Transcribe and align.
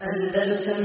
Andalusam 0.00 0.82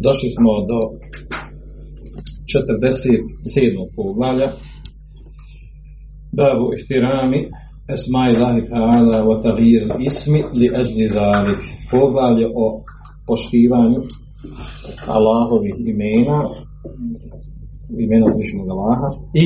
Došli 0.04 0.30
smo 0.36 0.54
do 0.72 0.80
47. 2.48 3.92
poglavlja 3.96 4.48
Babu 6.38 6.74
ihtirami 6.80 7.40
Esma 7.92 8.32
lahi 8.32 8.62
ta'ala 8.70 9.18
wa 9.28 9.36
ismi 10.00 10.44
li 10.54 10.68
ajli 10.76 11.10
zalik. 11.10 11.60
Poglavlje 11.92 12.48
o 12.56 12.84
poštivanju 13.28 14.02
Allahovih 15.08 15.76
imena 15.80 16.50
imena 18.00 18.26
uzvišenog 18.26 18.70
Allaha 18.70 19.08
i 19.34 19.44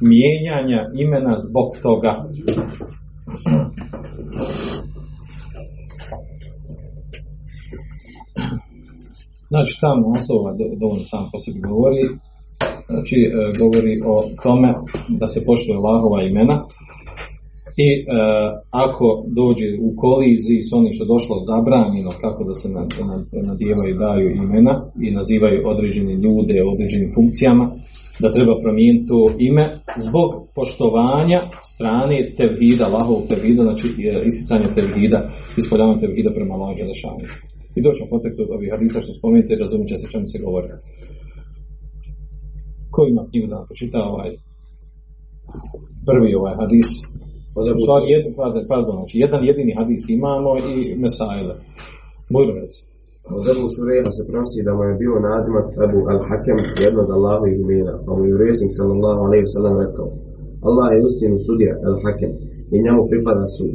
mijenjanja 0.00 0.90
imena 0.94 1.38
zbog 1.38 1.76
toga. 1.82 2.24
Znači, 9.48 9.72
sam 9.80 9.96
naslov 10.12 10.38
dovoljno 10.80 11.04
sam 11.04 11.28
po 11.32 11.38
sebi 11.44 11.60
govori, 11.60 12.02
znači, 12.86 13.16
e, 13.26 13.58
govori 13.58 14.00
o 14.06 14.14
tome 14.42 14.74
da 15.20 15.28
se 15.28 15.44
poštuje 15.46 15.76
Allahova 15.76 16.22
imena 16.22 16.56
i 17.76 17.88
e, 17.92 18.04
ako 18.70 19.24
dođe 19.40 19.68
u 19.86 19.88
koliziji 19.96 20.62
s 20.68 20.72
onim 20.72 20.92
što 20.92 21.04
došlo 21.04 21.36
zabranjeno 21.50 22.10
kako 22.24 22.44
da 22.44 22.54
se 22.60 22.68
nadijevaju 23.50 23.90
i 23.90 23.98
daju 23.98 24.28
imena 24.44 24.74
i 25.06 25.10
nazivaju 25.10 25.68
određene 25.72 26.12
ljude 26.24 26.56
određenim 26.72 27.10
funkcijama, 27.14 27.66
da 28.22 28.32
treba 28.32 28.54
promijeniti 28.62 29.08
to 29.08 29.20
ime 29.38 29.64
zbog 30.06 30.28
poštovanja 30.54 31.40
strane 31.74 32.16
tevhida, 32.36 32.84
Allahovog 32.84 33.22
tevhida, 33.28 33.62
znači 33.62 33.86
e, 33.88 34.26
isticanja 34.30 34.68
tevhida, 34.74 35.18
ispoljavanja 35.60 36.00
tevhida 36.00 36.30
prema 36.36 36.54
Allahu 36.54 36.74
Đelešanu. 36.78 37.26
I 37.76 37.82
doći 37.82 38.00
u 38.02 38.10
kontekstu 38.10 38.42
ovih 38.56 38.70
hadisa 38.74 39.02
što 39.02 39.12
spomenute, 39.18 39.62
razumit 39.64 39.88
će 39.88 39.96
se 39.98 40.12
čemu 40.12 40.26
se 40.32 40.38
govori. 40.44 40.68
Ko 42.92 43.00
ima 43.06 43.22
knjigu 43.30 43.46
da 43.46 43.66
počita 43.68 43.98
ovaj 44.12 44.30
prvi 46.08 46.34
ovaj 46.34 46.54
hadis? 46.60 46.90
Jedan, 48.12 48.32
pardon, 48.72 48.94
znači 48.98 49.16
jedan 49.24 49.40
jedini 49.48 49.72
hadis 49.78 50.02
imamo 50.18 50.50
i 50.70 50.72
mesajle. 51.02 51.54
Bujrovec. 52.32 52.72
Od 53.36 53.44
Ebu 53.52 53.66
Šureha 53.74 54.10
se 54.16 54.22
prosi 54.30 54.58
da 54.66 54.72
mu 54.76 54.82
je 54.88 54.94
bio 55.02 55.14
nadimak 55.28 55.66
Ebu 55.86 56.00
Al-Hakem 56.12 56.58
jednog 56.84 57.08
Allahovih 57.16 57.56
imena, 57.64 57.94
pa 58.04 58.10
mu 58.16 58.22
je 58.28 58.40
resnik 58.44 58.72
sallallahu 58.78 59.20
alaihi 59.26 59.52
sallam 59.54 59.74
rekao 59.84 60.08
Allah 60.68 60.86
je 60.90 60.98
istinu 61.10 61.36
sudija 61.46 61.74
Al-Hakem 61.88 62.32
i 62.74 62.76
njemu 62.84 63.00
pripada 63.10 63.44
sud. 63.56 63.72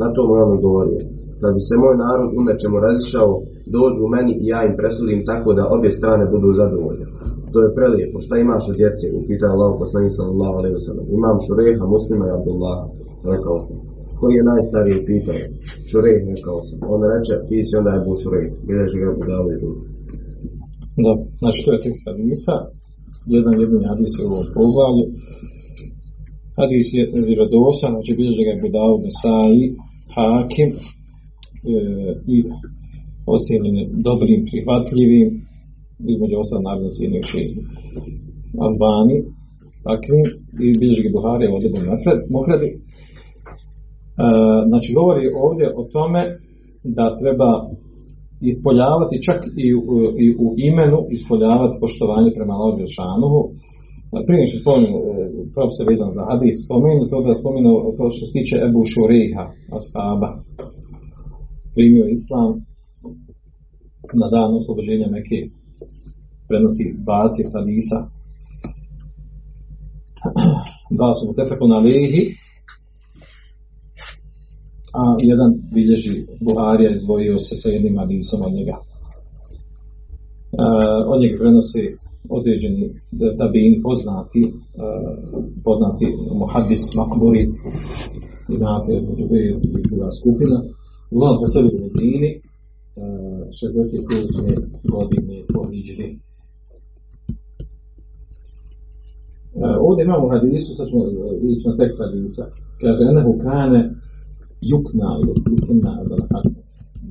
Na 0.00 0.06
to 0.14 0.20
mu 0.26 0.32
je 0.36 0.42
on 0.46 0.54
govorio. 0.66 1.00
Da 1.42 1.48
bi 1.54 1.60
se 1.68 1.74
moj 1.82 1.94
narod 2.04 2.30
u 2.38 2.40
nečemu 2.48 2.76
razišao, 2.86 3.30
dođu 3.76 4.04
meni 4.14 4.32
i 4.42 4.44
ja 4.52 4.60
im 4.68 4.74
presudim 4.80 5.20
tako 5.30 5.48
da 5.58 5.72
obje 5.76 5.90
strane 5.98 6.24
budu 6.32 6.48
zadovoljne. 6.60 7.06
To 7.52 7.58
je 7.64 7.74
prelijepo. 7.78 8.16
Šta 8.24 8.34
imaš 8.36 8.64
od 8.70 8.76
djece? 8.80 9.04
Upita 9.18 9.46
Allah 9.54 9.70
poslani 9.82 10.10
sallallahu 10.16 10.54
alaihi 10.60 10.84
sallam. 10.88 11.06
Imam 11.18 11.36
Šureha, 11.46 11.84
muslima 11.94 12.24
i 12.26 12.34
Abdullah. 12.38 12.78
Rekao 13.30 13.56
sam. 13.66 13.78
Koji 14.18 14.34
je 14.36 14.48
najstariji 14.52 15.06
pitao? 15.10 15.40
Šurej, 15.88 16.18
rekao 16.32 16.58
sam. 16.66 16.78
On 16.92 17.00
reče, 17.12 17.34
ti 17.48 17.56
si 17.66 17.72
onda 17.80 17.90
je 17.94 18.04
bu 18.06 18.12
Šurej. 18.22 18.46
Bileži 18.66 18.96
ga 19.02 19.26
dao 19.30 19.46
i 19.54 19.60
drugi. 19.62 19.84
Da, 21.04 21.12
znači 21.40 21.58
to 21.64 21.70
je 21.72 21.82
tekst 21.84 22.02
hadisa. 22.08 22.56
Jedan 23.36 23.54
jedini 23.62 23.84
hadis 23.90 24.12
je 24.18 24.24
u 24.24 24.32
ovom 24.34 24.46
poglavlju. 24.56 25.06
Hadis 26.58 26.88
je 26.98 27.02
vjerodostan, 27.28 27.90
znači 27.94 28.10
bilježi 28.18 28.42
ga 28.48 28.62
Budavu 28.62 28.96
Nesai, 29.04 29.60
Hakim 30.14 30.70
e, 30.74 30.78
i 32.34 32.36
ocjenjen 33.34 33.76
dobrim, 34.08 34.40
prihvatljivim, 34.50 35.28
između 36.12 36.34
ostalo 36.42 36.62
naravno 36.62 36.88
cijenivši 36.96 37.42
Albani, 38.64 39.16
takvim, 39.86 40.24
i 40.64 40.66
bilježi 40.80 41.14
Buhari 41.16 41.46
u 41.48 41.54
Odebu 41.56 41.78
Mokradi. 42.34 42.70
E, 44.12 44.24
znači 44.70 44.88
govori 44.98 45.24
ovdje 45.46 45.66
o 45.80 45.82
tome 45.94 46.22
da 46.96 47.04
treba 47.20 47.50
ispoljavati 48.52 49.24
čak 49.26 49.40
i 49.66 49.68
u, 49.74 49.82
i 50.24 50.26
u 50.44 50.46
imenu 50.70 50.98
ispoljavati 51.16 51.80
poštovanje 51.84 52.30
prema 52.36 52.52
Allahu 52.54 52.78
Đelšanuhu. 52.78 53.40
Prije 54.26 54.42
što 54.48 54.58
spomenu, 54.62 54.98
propise 55.54 55.82
vezan 55.90 56.10
za 56.18 56.22
hadis, 56.30 56.56
spomenu 56.66 57.02
to 57.10 57.18
da 57.26 57.40
spomenu 57.42 57.70
to 57.96 58.04
što 58.14 58.22
se 58.26 58.32
tiče 58.36 58.56
Ebu 58.66 58.82
Šuriha, 58.92 59.44
ashaba, 59.78 60.28
primio 61.74 62.06
islam 62.16 62.50
na 64.20 64.26
dan 64.34 64.50
oslobođenja 64.58 65.08
neke 65.18 65.38
prenosi 66.48 66.84
baci 67.08 67.42
hadisa. 67.52 67.98
Dva 70.96 71.10
su 71.14 71.22
mu 71.26 71.32
tefeku 71.38 71.66
na 71.74 71.78
lehi, 71.86 72.22
a 75.00 75.02
jedan 75.30 75.50
bilježi 75.74 76.26
Buharija 76.40 76.90
izdvojio 76.90 77.38
se 77.38 77.54
sa 77.56 77.68
jednim 77.68 77.98
hadisom 77.98 78.42
od 78.42 78.52
njega. 78.52 78.76
E, 78.76 80.64
od 81.12 81.20
njega 81.20 81.38
prenosi 81.38 81.84
određeni 82.28 82.84
tabini 83.38 83.82
poznati, 83.82 84.42
e, 84.44 84.52
poznati 85.64 86.06
muhadis 86.40 86.82
makburi 86.98 87.42
i 88.52 88.54
znate 88.56 88.92
druga 89.88 90.08
skupina. 90.20 90.56
Uglavnom 91.14 91.38
po 91.42 91.48
sebi 91.48 91.68
u 91.68 91.88
e, 92.02 92.34
68. 93.60 94.92
godine 94.94 95.36
po 95.54 95.60
Hidžri. 95.70 96.08
E, 99.54 99.68
ovdje 99.86 100.04
imamo 100.04 100.28
hadisu, 100.28 100.74
sad 100.76 100.86
ćemo 100.88 101.04
vidjeti 101.42 101.68
na 101.68 101.76
tekst 101.76 101.98
hadisa. 102.02 102.44
Kaže, 102.80 103.02
enehu 103.10 103.32
kane 103.42 104.01
jukna 104.70 105.08
ili 105.20 105.32
jukna 105.50 105.92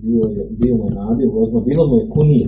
bio 0.04 0.24
je 0.36 0.44
bio 0.60 0.74
mu 0.78 0.84
je 0.86 0.94
nadim, 1.04 1.30
odnosno 1.34 1.60
bilo 1.70 1.84
mu 1.88 1.96
je 2.02 2.10
kunije. 2.10 2.48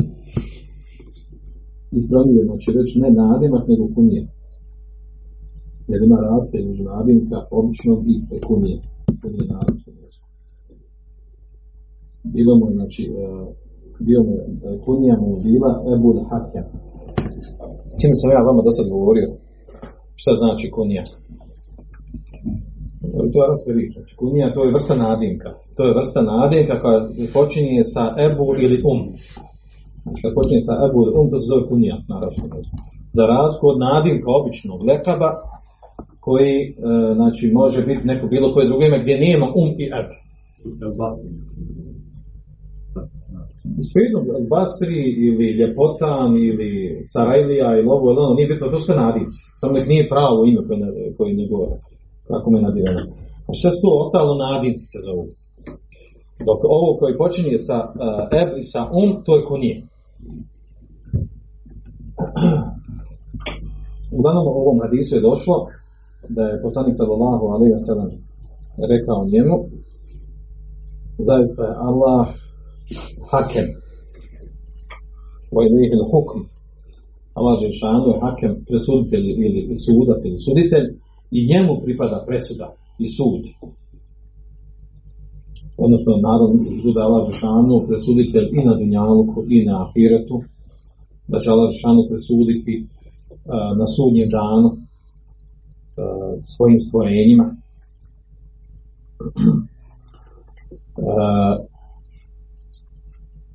Ispravnije, 1.91 2.43
znači 2.45 2.67
reći 2.77 2.99
ne 2.99 3.09
nadimak, 3.11 3.67
nego 3.67 3.87
kunije. 3.95 4.27
Jer 5.87 5.99
ima 6.03 6.17
raste 6.27 6.57
između 6.59 6.83
nadimka, 6.83 7.37
običnog 7.51 7.99
i 8.07 8.39
kunije. 8.47 8.77
Kunije 9.21 9.43
reći. 10.01 10.19
Bilo 12.23 12.51
mu 12.59 12.65
je, 12.67 12.73
znači, 12.73 13.03
bio 13.99 14.23
mu 14.23 14.31
je, 14.31 14.43
kunija 14.85 15.15
mu 15.21 15.39
bila 15.47 15.71
Ebul 15.93 16.23
Hakem. 16.29 16.65
Čim 17.99 18.11
sam 18.13 18.31
ja 18.31 18.41
vama 18.47 18.61
do 18.65 18.71
govorio, 18.89 19.27
šta 20.15 20.31
znači 20.41 20.71
kunija? 20.71 21.03
To 23.31 23.37
je 23.39 23.45
arapska 23.47 23.71
riječ. 23.77 23.93
Znači, 23.93 24.15
kunija 24.15 24.53
to 24.53 24.63
je 24.63 24.73
vrsta 24.77 24.95
nadimka. 24.95 25.49
To 25.75 25.81
je 25.87 25.93
vrsta 25.99 26.21
nadimka 26.21 26.81
koja 26.81 26.99
počinje 27.33 27.83
sa 27.93 28.03
ebu 28.25 28.47
ili 28.63 28.77
um. 28.91 29.01
Znači 30.03 30.21
počinje 30.37 30.61
sa 30.69 30.75
ebu 30.85 30.97
ili 31.03 31.13
um, 31.19 31.29
to 31.31 31.39
se 31.39 31.45
zove 31.51 31.63
kunija 31.69 31.95
na 32.09 32.17
Za 33.17 33.25
razliku 33.25 33.65
od 33.67 33.77
nadimka 33.79 34.29
običnog 34.39 34.79
lekaba, 34.89 35.29
koji 36.25 36.55
e, 36.61 36.73
znači, 37.15 37.51
može 37.53 37.85
biti 37.85 38.07
neko 38.07 38.27
bilo 38.27 38.53
koje 38.53 38.67
drugo 38.67 38.83
ime 38.83 38.99
gdje 39.01 39.19
nema 39.19 39.45
um 39.55 39.69
i 39.83 39.85
eb. 39.99 40.09
Svejedno, 43.91 44.19
Basri 44.49 45.01
ili 45.27 45.47
Ljepotan 45.59 46.37
ili 46.37 46.71
Sarajlija 47.13 47.77
ili 47.77 47.87
ovo 47.87 48.11
ili 48.11 48.19
ono, 48.19 48.33
nije 48.33 48.47
bitno, 48.47 48.67
to 48.67 48.79
sve 48.79 48.95
nadimci. 48.95 49.39
Samo 49.59 49.77
ih 49.77 49.87
nije 49.87 50.09
pravo 50.09 50.45
ime 50.45 50.61
koje 50.67 50.79
ne, 50.79 50.87
koje 51.17 51.33
ne 51.33 51.47
govore 51.47 51.92
kako 52.27 52.51
me 52.51 52.61
nadirano. 52.61 53.01
A 53.47 53.51
što 53.57 53.69
su 53.79 53.87
ostalo 54.03 54.35
nadimci 54.35 54.85
se 54.91 54.99
zovu? 55.05 55.25
Dok 56.47 56.59
ovo 56.77 56.97
koji 56.99 57.17
počinje 57.17 57.57
sa 57.67 57.77
uh, 57.85 57.91
eb 58.41 58.49
i 58.61 58.63
sa 58.63 58.81
um, 58.99 59.23
to 59.25 59.35
je 59.35 59.45
ko 59.45 59.57
nije. 59.57 59.77
Uglavnom 64.17 64.45
u 64.47 64.49
ovom 64.49 64.79
hadisu 64.83 65.15
je 65.15 65.21
došlo 65.21 65.55
da 66.29 66.43
je 66.43 66.61
poslanik 66.61 66.95
sallallahu 66.97 67.45
alaihi 67.53 67.73
wa 67.73 67.85
sallam 67.87 68.09
rekao 68.91 69.25
njemu 69.25 69.55
zaista 71.17 71.63
je 71.63 71.75
Allah 71.89 72.27
hakem 73.31 73.67
wa 75.55 75.61
ilaihi 75.67 75.95
hukm 76.11 76.39
Allah 77.33 77.55
je 77.61 77.69
hakem 78.21 78.53
presuditelj 78.67 79.25
ili 79.47 79.77
sudac 79.85 80.21
ili 80.25 80.39
suditelj 80.45 80.87
i 81.37 81.47
njemu 81.51 81.81
pripada 81.83 82.23
presuda 82.27 82.67
i 82.99 83.07
sud. 83.17 83.43
Odnosno, 85.77 86.11
naravno, 86.27 86.57
suda 86.83 87.01
Allah 87.01 87.23
Žešanu, 87.31 87.85
presuditelj 87.87 88.47
i 88.57 88.65
na 88.67 88.73
Dunjaluku 88.79 89.39
i 89.49 89.65
na 89.65 89.75
Ahiretu, 89.83 90.37
da 91.27 91.39
će 91.39 91.49
Allah 91.49 91.69
Žešanu 91.73 92.01
presuditi 92.09 92.87
na 93.79 93.85
sudnjem 93.95 94.29
danu 94.29 94.69
svojim 96.55 96.79
stvorenjima. 96.81 97.55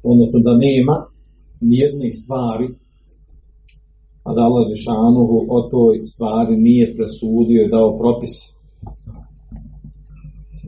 Odnosno 0.03 0.39
da 0.47 0.53
nema 0.57 0.97
nijedne 1.61 2.13
stvari 2.13 2.69
a 4.29 4.35
da 4.35 4.41
Allah 4.49 4.65
Žešanuhu 4.73 5.37
o 5.57 5.59
toj 5.75 5.95
stvari 6.13 6.55
nije 6.69 6.95
presudio 6.97 7.61
i 7.63 7.73
dao 7.77 7.99
propis. 8.03 8.35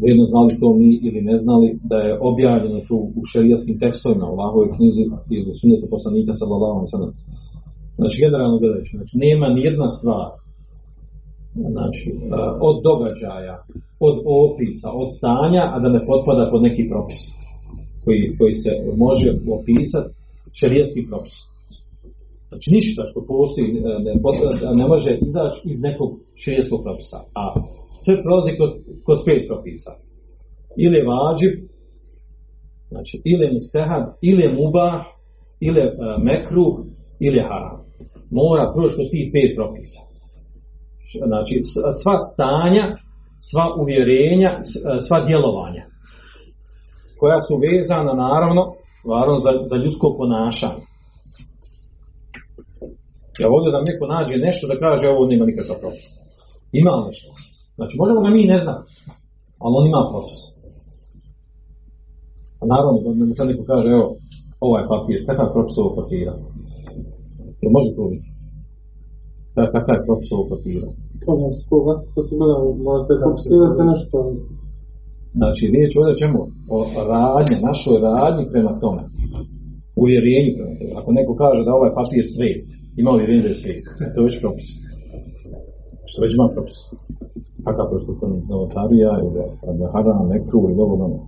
Jedno 0.08 0.24
znali 0.32 0.60
to 0.60 0.68
mi 0.80 0.90
ili 1.06 1.20
ne 1.30 1.36
znali 1.42 1.68
da 1.90 1.96
je 2.06 2.18
objavljeno 2.30 2.80
tu 2.88 2.96
u 3.18 3.20
šerijaskim 3.32 3.76
tekstovima 3.84 4.26
u 4.26 4.32
Allahovoj 4.32 4.68
knjizi 4.76 5.02
ili 5.36 5.58
sunetu 5.60 5.86
poslanika 5.94 6.32
sallallahu 6.40 6.86
sellem. 6.92 7.12
Znači 7.98 8.16
generalno 8.24 8.58
gledajući, 8.58 8.96
znači 8.96 9.14
nema 9.26 9.46
ni 9.48 9.60
jedna 9.68 9.88
stvar 9.96 10.28
znači 11.54 12.06
od 12.68 12.76
događaja, 12.88 13.56
od 14.08 14.16
opisa, 14.42 14.88
od 15.02 15.08
stanja, 15.18 15.62
a 15.74 15.76
da 15.82 15.88
ne 15.88 16.06
potpada 16.06 16.50
pod 16.52 16.62
neki 16.62 16.82
propis 16.92 17.20
koji, 18.04 18.20
koji 18.38 18.54
se 18.54 18.70
može 18.96 19.28
opisati 19.58 20.10
šerijatski 20.60 21.06
propis. 21.10 21.34
Znači 22.50 22.68
ništa 22.76 23.02
što 23.10 23.18
postoji 23.32 23.66
ne, 23.72 24.14
ne 24.80 24.86
može 24.92 25.10
izaći 25.28 25.60
iz 25.72 25.80
nekog 25.88 26.10
šerijskog 26.42 26.80
propisa. 26.86 27.18
A 27.40 27.42
sve 28.04 28.22
prolazi 28.22 28.50
kod, 28.60 28.70
kod 29.06 29.18
pet 29.26 29.42
propisa. 29.50 29.92
Ili 30.84 30.96
je 30.98 31.08
vađib, 31.10 31.54
znači 32.92 33.14
ili 33.30 33.42
je 33.44 33.52
mustehad, 33.56 34.04
ili 34.30 34.40
je 34.42 34.54
mubah, 34.58 35.00
ili 35.66 35.78
je 35.80 35.86
uh, 35.86 35.98
mekruh, 36.28 36.74
ili 37.26 37.36
je 37.38 37.48
haram. 37.50 37.78
Mora 38.30 38.72
proći 38.74 38.96
kod 38.96 39.08
tih 39.12 39.26
pet 39.34 39.50
propisa. 39.58 40.00
Znači 41.30 41.54
sva 42.02 42.16
stanja, 42.32 42.84
sva 43.50 43.64
uvjerenja, 43.82 44.50
sva 45.06 45.18
djelovanja 45.26 45.84
koja 47.20 47.40
su 47.46 47.54
vezana 47.66 48.12
naravno, 48.26 48.62
naravno 49.14 49.38
za, 49.46 49.52
za 49.70 49.76
ljudsko 49.82 50.06
ponašanje. 50.18 50.84
Ja 53.42 53.48
volio 53.54 53.70
da 53.74 53.86
neko 53.88 54.04
nađe 54.14 54.34
nešto 54.46 54.64
da 54.70 54.82
kaže 54.84 55.04
ovo 55.08 55.22
nema 55.30 55.44
nikakav 55.50 55.76
propis. 55.82 56.06
Ima 56.80 56.92
nešto. 57.08 57.28
Znači 57.78 57.94
možemo 58.00 58.20
ga 58.24 58.30
mi 58.36 58.52
ne 58.52 58.58
znamo, 58.64 58.82
ali 59.62 59.72
on 59.78 59.84
ima 59.86 60.02
propis. 60.12 60.38
A 62.60 62.62
naravno, 62.72 62.98
da 63.18 63.24
mi 63.28 63.38
sad 63.38 63.46
neko 63.50 63.64
kaže, 63.72 63.88
evo, 63.96 64.06
ovaj 64.66 64.82
papir, 64.92 65.18
kakav 65.28 65.44
je 65.46 65.54
propis 65.56 65.76
ovog 65.82 65.94
papira? 65.98 66.34
To 67.60 67.66
može 67.76 67.90
to 67.96 68.02
biti. 68.12 68.28
Kakav 69.74 69.94
je 69.96 70.06
propis 70.08 70.30
ovog 70.36 70.46
papira? 70.52 70.88
To 72.14 72.20
se 72.26 72.32
gleda, 72.38 72.56
možete 72.90 73.12
propisivati 73.24 73.82
nešto. 73.92 74.16
Znači, 75.38 75.62
riječ 75.74 75.90
ovdje 75.94 76.12
o 76.14 76.20
čemu? 76.22 76.40
O 76.74 76.78
radnji, 77.12 77.56
našoj 77.68 77.96
radnji 78.08 78.44
prema 78.52 78.72
tome. 78.82 79.02
Uvjerenju 80.02 80.50
prema 80.58 80.74
tome. 80.78 80.92
Ako 81.00 81.08
neko 81.18 81.32
kaže 81.42 81.60
da 81.66 81.78
ovaj 81.78 81.92
papir 81.98 82.24
svet, 82.36 82.64
ima 82.96 83.10
li 83.10 83.26
rinde 83.26 83.54
svijet? 83.54 83.84
To 84.14 84.20
je 84.20 84.26
već 84.28 84.40
propis. 84.40 84.68
Što 86.08 86.22
već 86.22 86.32
ima 86.34 86.48
propis. 86.54 86.78
Kakav 87.64 87.86
propis 87.90 88.20
to 88.20 88.26
novotarija 88.48 89.12
ili 89.24 89.84
haram, 89.92 90.28
nekru 90.28 90.58
ili 90.70 90.80
ovo 90.86 90.94
ono. 90.94 91.18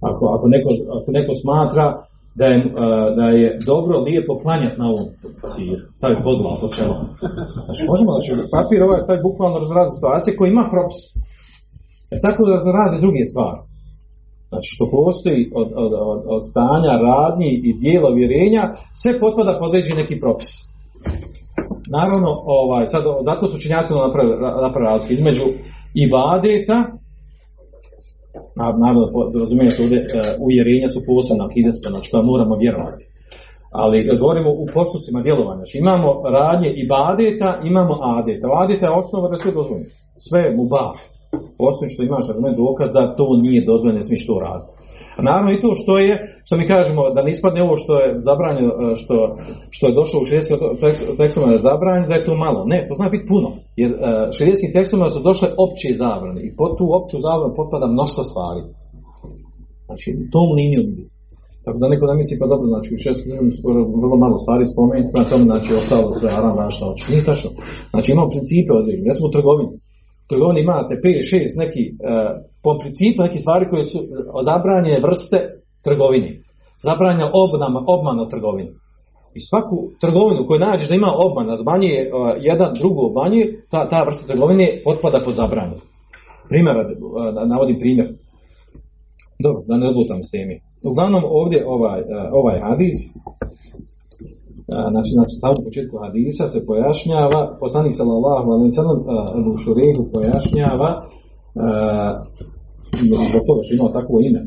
Ako, 0.00 0.24
ako, 0.34 0.48
neko, 0.48 0.68
ako 0.96 1.08
neko 1.18 1.32
smatra 1.34 1.86
da 2.40 2.46
je, 2.52 2.58
da 3.18 3.24
je 3.40 3.58
dobro 3.66 3.94
lijepo 4.08 4.38
klanjati 4.42 4.80
na 4.80 4.86
ovom 4.92 5.06
papiru, 5.42 5.82
stavi 5.96 6.16
podlog 6.26 6.60
po 6.60 6.68
čelo. 6.76 6.96
Znači, 7.64 7.82
možemo, 7.90 8.10
znači, 8.12 8.30
papir 8.54 8.82
ovaj 8.82 9.00
stavi 9.02 9.20
bukvalno 9.28 9.58
razrazi 9.58 9.96
situacije 9.96 10.36
koji 10.36 10.48
ima 10.50 10.64
propis. 10.74 11.02
E 12.14 12.16
tako 12.24 12.40
da 12.48 12.54
razrazi 12.78 13.04
druge 13.06 13.22
stvari. 13.30 13.58
Znači 14.52 14.68
što 14.74 14.84
postoji 14.96 15.40
od, 15.60 15.68
od, 15.82 15.92
od, 16.10 16.20
od 16.34 16.42
stanja, 16.50 16.92
radnji 17.10 17.50
i 17.68 17.70
dijela 17.82 18.10
vjerenja, 18.18 18.62
sve 19.00 19.20
potpada 19.20 19.58
pod 19.60 19.70
neki 20.00 20.20
propis. 20.20 20.52
Naravno, 21.96 22.30
ovaj, 22.60 22.84
sad, 22.92 23.02
zato 23.28 23.44
su 23.46 23.62
činjaci 23.62 23.92
napravili 24.06 24.36
napravi 24.66 25.14
između 25.16 25.46
ibadeta, 26.04 26.78
naravno, 28.80 29.02
razumijem 29.42 29.70
se 29.74 29.82
ovdje, 29.82 29.98
uvjerenja 30.44 30.88
su 30.94 31.00
posebna, 31.08 31.44
akidetska, 31.46 31.88
znači 31.90 32.10
moramo 32.30 32.54
vjerovati. 32.64 33.04
Ali 33.80 34.18
govorimo 34.22 34.50
u 34.62 34.66
postupcima 34.74 35.20
djelovanja. 35.22 35.60
Znači 35.62 35.78
imamo 35.84 36.08
radnje 36.38 36.70
ibadeta, 36.84 37.50
imamo 37.70 37.94
adeta. 38.16 38.46
Adeta 38.64 38.86
je 38.86 38.98
osnova 39.00 39.28
da 39.28 39.36
sve 39.36 39.52
dozvoljeno. 39.52 39.90
Sve 40.28 40.40
je 40.44 40.56
mubah 40.56 40.92
osim 41.70 41.88
što 41.92 42.00
imaš 42.02 42.24
argument 42.30 42.56
dokaz 42.56 42.88
da 42.96 43.14
to 43.18 43.26
nije 43.44 43.66
dozvoljeno, 43.70 43.98
ne 43.98 44.06
smiješ 44.06 44.26
to 44.26 44.36
raditi. 44.46 44.72
A 45.16 45.20
naravno 45.28 45.50
i 45.52 45.62
to 45.62 45.70
što 45.82 45.92
je, 46.06 46.14
što 46.46 46.54
mi 46.56 46.70
kažemo, 46.74 47.02
da 47.14 47.20
ne 47.22 47.30
ispadne 47.30 47.60
ovo 47.66 47.74
što 47.82 47.92
je 48.02 48.08
zabranjeno, 48.28 48.72
što, 49.00 49.14
što 49.74 49.84
je 49.86 49.98
došlo 50.00 50.16
u 50.20 50.28
šerijskim 50.28 50.56
tekstovima 51.20 51.50
da 51.50 51.56
je 51.56 51.66
zabranjeno, 51.70 52.10
da 52.10 52.16
je 52.16 52.26
to 52.28 52.34
malo. 52.46 52.60
Ne, 52.72 52.78
to 52.88 52.92
zna 52.98 53.08
biti 53.14 53.30
puno. 53.32 53.48
Jer 53.80 53.90
uh, 53.92 53.98
šerijskim 54.38 54.70
tekstovima 54.76 55.14
su 55.14 55.20
došle 55.30 55.48
opće 55.64 55.88
zabrane 56.04 56.40
i 56.44 56.54
pod 56.58 56.72
tu 56.78 56.86
opću 56.98 57.16
zabranu 57.26 57.56
potpada 57.58 57.86
mnoštvo 57.86 58.22
stvari. 58.30 58.62
Znači, 59.86 60.08
tom 60.34 60.48
linijom 60.58 60.86
tako 61.64 61.78
da 61.82 61.92
neko 61.92 62.06
da 62.10 62.14
misli, 62.20 62.40
pa 62.40 62.46
dobro, 62.52 62.66
znači 62.74 62.88
u 62.96 63.02
šest 63.04 63.20
skoro 63.58 63.80
vrlo 64.02 64.16
malo 64.24 64.36
stvari 64.44 64.64
spomenuti, 64.72 65.16
na 65.18 65.24
tom 65.30 65.42
znači 65.50 65.70
ostalo 65.80 66.06
sve 66.20 66.28
haram 66.36 66.56
oči. 66.90 67.04
Nije 67.12 67.28
tačno. 67.30 67.50
Znači 67.92 68.08
imamo 68.10 68.32
principe 68.34 68.70
određene, 68.80 69.08
recimo 69.10 69.28
u 69.28 69.34
trgovini 69.36 69.68
trgovini 70.32 70.60
imate 70.60 70.94
5, 70.94 71.56
6 71.56 71.58
neki, 71.64 71.82
uh, 71.90 71.98
po 72.64 72.70
principu 72.80 73.18
neki 73.22 73.38
stvari 73.38 73.64
koje 73.70 73.84
su 73.84 73.98
zabranjene 74.48 75.00
vrste 75.06 75.38
trgovine. 75.86 76.30
Zabranjena 76.86 77.28
obnama, 77.44 77.80
obmana 77.94 78.28
trgovine. 78.28 78.70
I 79.38 79.40
svaku 79.40 79.76
trgovinu 80.00 80.46
koju 80.46 80.60
nađeš 80.60 80.88
da 80.88 80.94
ima 80.94 81.12
obmana, 81.26 81.56
da 81.56 81.62
uh, 81.62 81.76
jedan 82.50 82.74
drugo 82.80 83.00
obmanje, 83.10 83.42
ta, 83.70 83.80
ta 83.90 84.04
vrsta 84.06 84.24
trgovine 84.26 84.66
potpada 84.84 85.18
pod 85.24 85.34
zabranju. 85.34 85.76
Primjer, 86.48 86.76
navodim 87.46 87.78
primjer. 87.80 88.08
Dobro, 89.44 89.62
da 89.68 89.76
ne 89.76 89.88
odlutam 89.88 90.22
s 90.22 90.30
temi. 90.30 90.54
Uglavnom 90.90 91.22
ovdje 91.24 91.66
ovaj, 91.66 92.00
ovaj 92.32 92.60
hadis 92.60 92.96
znači, 94.92 95.10
znači 95.18 95.34
samo 95.42 95.54
u 95.60 95.64
početku 95.68 95.94
hadisa 96.04 96.44
se 96.52 96.66
pojašnjava, 96.68 97.40
poslanik 97.62 97.94
sallallahu 98.00 98.46
alaihi 98.54 98.76
sallam 98.78 98.98
u 99.52 99.54
šurehu 99.64 100.02
pojašnjava 100.14 100.90
zbog 103.28 103.42
toga 103.46 103.60
što 103.64 103.72
imao 103.74 103.96
takvo 103.98 104.16
ime. 104.28 104.42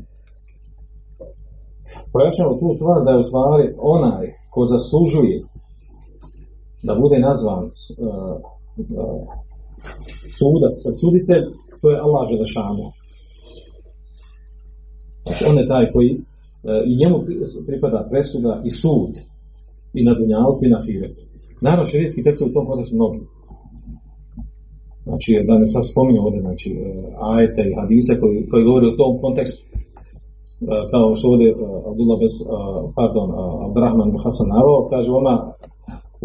Pojašnjava 2.14 2.54
tu 2.62 2.68
stvar 2.78 2.98
da 3.06 3.12
je 3.12 3.22
u 3.24 3.28
stvari 3.30 3.66
onaj 3.96 4.26
ko 4.54 4.62
zaslužuje 4.74 5.36
da 6.88 6.94
bude 7.04 7.18
nazvan 7.30 7.64
uh, 7.64 7.72
uh, 9.02 9.22
suda, 10.38 10.68
suditelj, 11.02 11.46
to 11.82 11.86
je 11.92 12.02
Allah 12.06 12.22
Želešanu. 12.32 12.86
Znači, 15.24 15.42
on 15.50 15.58
je 15.60 15.72
taj 15.74 15.86
koji 15.94 16.12
uh, 16.16 16.22
i 16.90 16.92
njemu 17.02 17.18
pripada 17.68 18.08
presuda 18.12 18.54
i 18.68 18.72
sud 18.82 19.14
i 19.99 20.01
na 20.05 20.13
dunjalku 20.19 20.61
i 20.65 20.73
na 20.75 20.81
firetu. 20.85 21.23
Naravno, 21.67 21.91
širijski 21.91 22.23
tekstovi 22.23 22.51
u 22.51 22.55
tom 22.55 22.67
kontekstu 22.67 22.95
mnogi. 22.97 23.21
Znači, 25.07 25.31
da 25.49 25.55
ne 25.59 25.67
sad 25.75 25.83
spominjem 25.93 26.25
ovdje, 26.25 26.41
znači, 26.41 26.71
ajete 27.33 27.61
i 27.67 27.77
hadise 27.81 28.13
koji, 28.21 28.37
koji 28.51 28.69
govori 28.69 28.87
o 28.87 28.99
tom 29.01 29.13
kontekstu. 29.25 29.63
Kao 30.93 31.17
što 31.17 31.29
ovdje 31.33 31.49
Abdullah 31.91 32.19
bez, 32.25 32.35
pardon, 32.99 33.29
Abdurrahman 33.67 34.11
bin 34.13 34.21
Hasan 34.25 34.49
navao, 34.57 34.89
kaže 34.93 35.11
ona, 35.21 35.35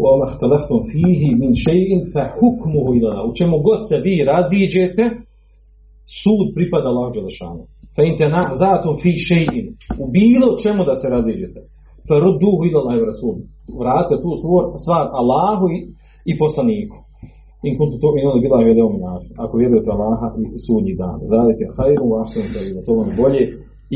وَمَا 0.02 0.24
اخْتَلَفْتُمْ 0.30 0.80
فِيهِ 0.92 1.22
مِنْ 1.42 1.52
شَيْءٍ 1.66 1.90
فَحُكْمُهُ 2.14 2.86
إِلَى 2.96 3.10
U 3.28 3.32
čemu 3.38 3.58
god 3.58 3.80
se 3.88 3.96
vi 4.04 4.24
raziđete, 4.24 5.04
sud 6.22 6.46
pripada 6.54 6.88
Allah 6.88 7.12
Đelešanu. 7.14 7.62
فَإِنْ 7.96 8.12
تَنَعْزَاتُمْ 8.22 8.94
فِي 9.02 9.12
شَيْءٍ 9.30 9.54
U 10.02 10.04
bilo 10.16 10.48
čemu 10.64 10.84
da 10.84 10.94
se 11.00 11.08
raziđete. 11.16 11.60
فَرُدُّهُ 12.08 12.56
إِلَى 12.66 12.78
اللَّهِ 12.80 12.96
وَرَسُولُ 13.02 13.36
vratite 13.79 14.21
tu 14.23 14.29
stvar 14.83 15.03
Allahu 15.21 15.65
i, 15.75 15.77
i 16.31 16.37
poslaniku. 16.37 16.97
In 17.67 17.77
kuntu 17.77 17.95
to 18.01 18.07
min 18.15 18.41
bila 18.45 18.57
je 18.59 18.69
video 18.71 18.89
minar. 18.89 19.21
Ako 19.43 19.53
vjerujete 19.57 19.89
Allaha 19.95 20.27
i 20.41 20.43
sudnji 20.65 20.93
dan. 21.01 21.17
Zalike 21.33 21.65
hajru 21.77 22.05
ahsanu 22.21 22.49
tawila. 22.55 22.81
To 22.85 22.91
vam 22.99 23.09
bolje 23.21 23.43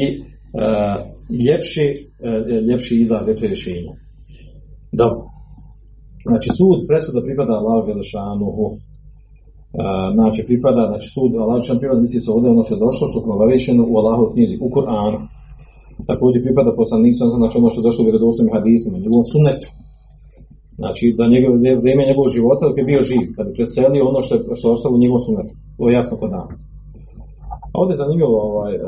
i 0.02 0.06
uh, 0.20 0.98
ljepši, 1.46 1.88
uh, 1.98 2.64
ljepši 2.68 2.94
izgled, 3.02 3.28
ljepše 3.28 3.48
rješenje. 3.54 3.94
Dobro. 5.02 5.22
Znači 6.30 6.50
sud 6.58 6.80
presuda 6.90 7.20
pripada 7.28 7.54
Allahu 7.60 7.82
Želešanuhu. 7.90 8.66
Uh, 8.72 8.78
znači 10.18 10.42
pripada, 10.50 10.82
znači 10.92 11.08
sud 11.16 11.30
Allahu 11.34 11.60
Želešanuhu 11.60 11.84
pripada, 11.84 12.02
misli 12.06 12.20
se 12.24 12.32
ovdje 12.36 12.48
ono 12.54 12.64
što 12.66 12.74
je 12.76 12.84
došlo, 12.88 13.04
što 13.12 13.20
smo 13.22 13.32
obavešeno 13.38 13.82
u 13.92 13.94
Allahu 14.02 14.24
knjizi, 14.34 14.56
u 14.66 14.68
Kur'anu 14.76 15.20
također 16.10 16.40
pripada 16.46 16.72
poslanik 16.82 17.14
sam 17.20 17.28
znači 17.42 17.56
ono 17.58 17.70
što 17.74 17.86
zašto 17.86 18.08
vjerodostojnim 18.08 18.56
hadisima, 18.58 19.04
njegovom 19.04 19.28
sunnetu. 19.34 19.68
Znači, 20.80 21.04
da 21.18 21.24
njegov, 21.34 21.54
vrijeme 21.84 22.10
njegovog 22.10 22.30
života 22.38 22.64
dok 22.66 22.78
je 22.80 22.90
bio 22.92 23.08
živ, 23.10 23.25
kada 23.36 23.48
je 23.50 23.58
preselio 23.58 24.10
ono 24.12 24.20
što 24.25 24.32
je, 24.36 24.42
što 24.60 24.74
ostalo 24.75 24.94
u 24.96 25.04
njegovom 25.04 25.24
sunetu. 25.28 25.54
To 25.78 25.84
je 25.88 25.98
jasno 26.00 26.14
kod 26.22 26.32
nama. 26.38 26.54
A 27.72 27.75
ovdje 27.82 27.94
je 27.94 28.04
zanimljivo, 28.04 28.36
ovaj, 28.50 28.74
e, 28.75 28.80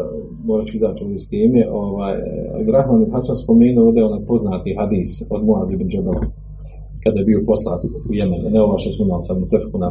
morat 0.48 0.66
ću 0.68 0.74
izaći 0.76 1.04
ovdje 1.04 1.20
s 1.24 1.28
time, 1.34 1.62
ovaj, 1.84 2.16
e, 2.18 2.24
Rahman 2.76 3.02
ibn 3.02 3.14
Hasan 3.16 3.38
spomenuo 3.44 3.88
ovdje 3.88 4.08
onaj 4.10 4.24
poznati 4.32 4.78
hadis 4.80 5.12
od 5.36 5.42
Muaz 5.48 5.70
ibn 5.72 5.88
Džabala, 5.92 6.24
kada 7.04 7.18
je 7.20 7.30
bio 7.30 7.40
poslat 7.52 7.82
u 8.10 8.14
Jemen, 8.20 8.42
ne 8.54 8.60
ova 8.66 8.76
što 8.82 8.90
smo 8.92 9.04
imali 9.06 9.24
sad 9.28 9.38
u 9.44 9.48
Tefku 9.52 9.78
na. 9.84 9.90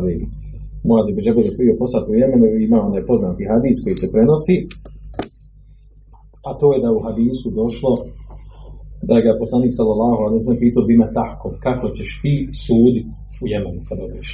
Muaz 0.89 1.07
ibn 1.09 1.21
Džabal 1.25 1.45
je 1.49 1.59
bio 1.63 1.75
poslat 1.83 2.05
u 2.09 2.15
Jemenu 2.21 2.47
i 2.49 2.65
ima 2.67 2.79
onaj 2.89 3.03
poznati 3.11 3.49
hadis 3.53 3.77
koji 3.85 3.95
se 4.01 4.13
prenosi, 4.15 4.57
a 6.49 6.51
to 6.61 6.67
je 6.75 6.79
da 6.85 6.91
u 6.93 7.01
hadisu 7.07 7.49
došlo 7.61 7.93
da 9.11 9.17
ga 9.25 9.41
poslanik 9.43 9.73
sallallahu 9.79 10.21
alejhi 10.25 10.41
ve 10.41 10.45
sellem 10.45 10.65
pitao 10.67 10.89
bima 10.91 11.09
tahkom, 11.19 11.53
kako 11.67 11.87
ćeš 11.97 12.11
ti 12.23 12.35
suditi 12.65 13.11
u 13.43 13.45
Jemenu 13.53 13.81
kada 13.89 14.03
odeš. 14.09 14.29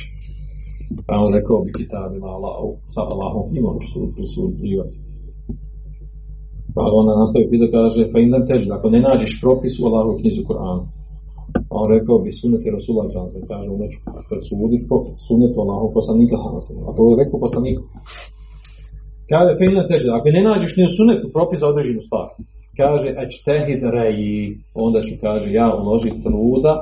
Pa 1.06 1.14
on 1.24 1.28
rekao 1.38 1.56
bi 1.64 1.70
kitabima 1.80 2.28
Allahu, 2.36 2.68
sa 2.94 3.00
Allahom 3.12 3.46
imam 3.60 3.78
sud, 3.90 4.08
prisuđivati. 4.16 4.96
Pa 6.74 6.82
onda 7.00 7.12
nastavi 7.22 7.50
pita 7.50 7.66
kaže, 7.76 8.02
pa 8.12 8.18
indan 8.18 8.44
teži, 8.48 8.66
ako 8.76 8.86
ne 8.94 9.00
nađeš 9.06 9.32
propis 9.44 9.74
u 9.80 9.86
Allahu 9.88 10.10
knjizu 10.20 10.42
Kur'anu, 10.48 10.84
a 11.70 11.74
on 11.82 11.86
rekao 11.96 12.16
bi 12.24 12.30
suneti 12.40 12.74
Rasulullah 12.76 13.08
sam 13.14 13.26
se 13.32 13.38
kaže, 13.50 13.70
neću 13.82 13.98
presuditi 14.28 14.88
po 14.90 14.96
sunetu 15.26 15.56
Allahu 15.64 15.86
poslanika 15.96 16.36
sam 16.44 16.54
se, 16.66 16.72
a 16.88 16.90
to 16.96 17.00
je 17.10 17.20
rekao 17.22 17.44
poslanik. 17.46 17.78
Kaže, 19.30 19.50
indan 19.64 19.86
teži, 19.88 20.06
ako 20.18 20.28
ne 20.36 20.42
nađeš 20.48 20.72
ni 20.76 20.84
u 20.88 20.94
sunetu 20.96 21.26
propis 21.36 21.60
određenu 21.70 22.00
stvar, 22.08 22.28
kaže, 22.80 23.08
ečtehid 23.22 23.82
reji, 23.96 24.40
onda 24.84 24.98
ću 25.06 25.14
kaže, 25.24 25.46
ja 25.52 25.68
uložiti 25.80 26.22
truda 26.26 26.74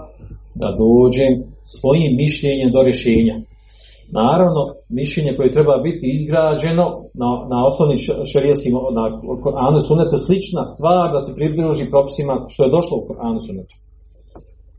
da 0.61 0.69
dođem 0.85 1.33
svojim 1.79 2.13
mišljenjem 2.25 2.71
do 2.75 2.81
rješenja. 2.89 3.37
Naravno, 4.23 4.63
mišljenje 5.01 5.33
koje 5.37 5.57
treba 5.57 5.75
biti 5.89 6.07
izgrađeno 6.19 6.85
na, 7.21 7.31
na 7.53 7.59
osnovnim 7.69 7.99
šarijetskim, 8.33 8.73
na 8.99 9.05
Koranu 9.45 9.77
i 9.79 9.87
Sunnetu, 9.89 10.17
slična 10.27 10.63
stvar 10.73 11.07
da 11.15 11.21
se 11.25 11.37
pridruži 11.39 11.93
propisima 11.95 12.35
što 12.53 12.61
je 12.65 12.75
došlo 12.77 12.95
u 12.99 13.07
Koranu 13.09 13.39
i 13.41 13.47
Sunnetu. 13.47 13.75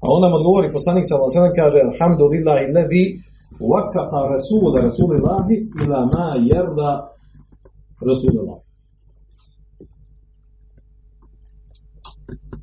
A 0.03 0.05
on 0.13 0.21
nam 0.25 0.37
odgovori, 0.39 0.75
poslanik 0.77 1.05
sa 1.07 1.13
Allah 1.15 1.51
kaže, 1.61 1.79
Alhamdulillahi 1.91 2.65
levi, 2.75 3.03
wakafa 3.71 4.19
rasula 4.33 4.77
rasulillahi 4.87 5.55
ila 5.83 5.99
ma 6.13 6.27
jerda 6.51 6.91
rasulullah. 8.09 8.59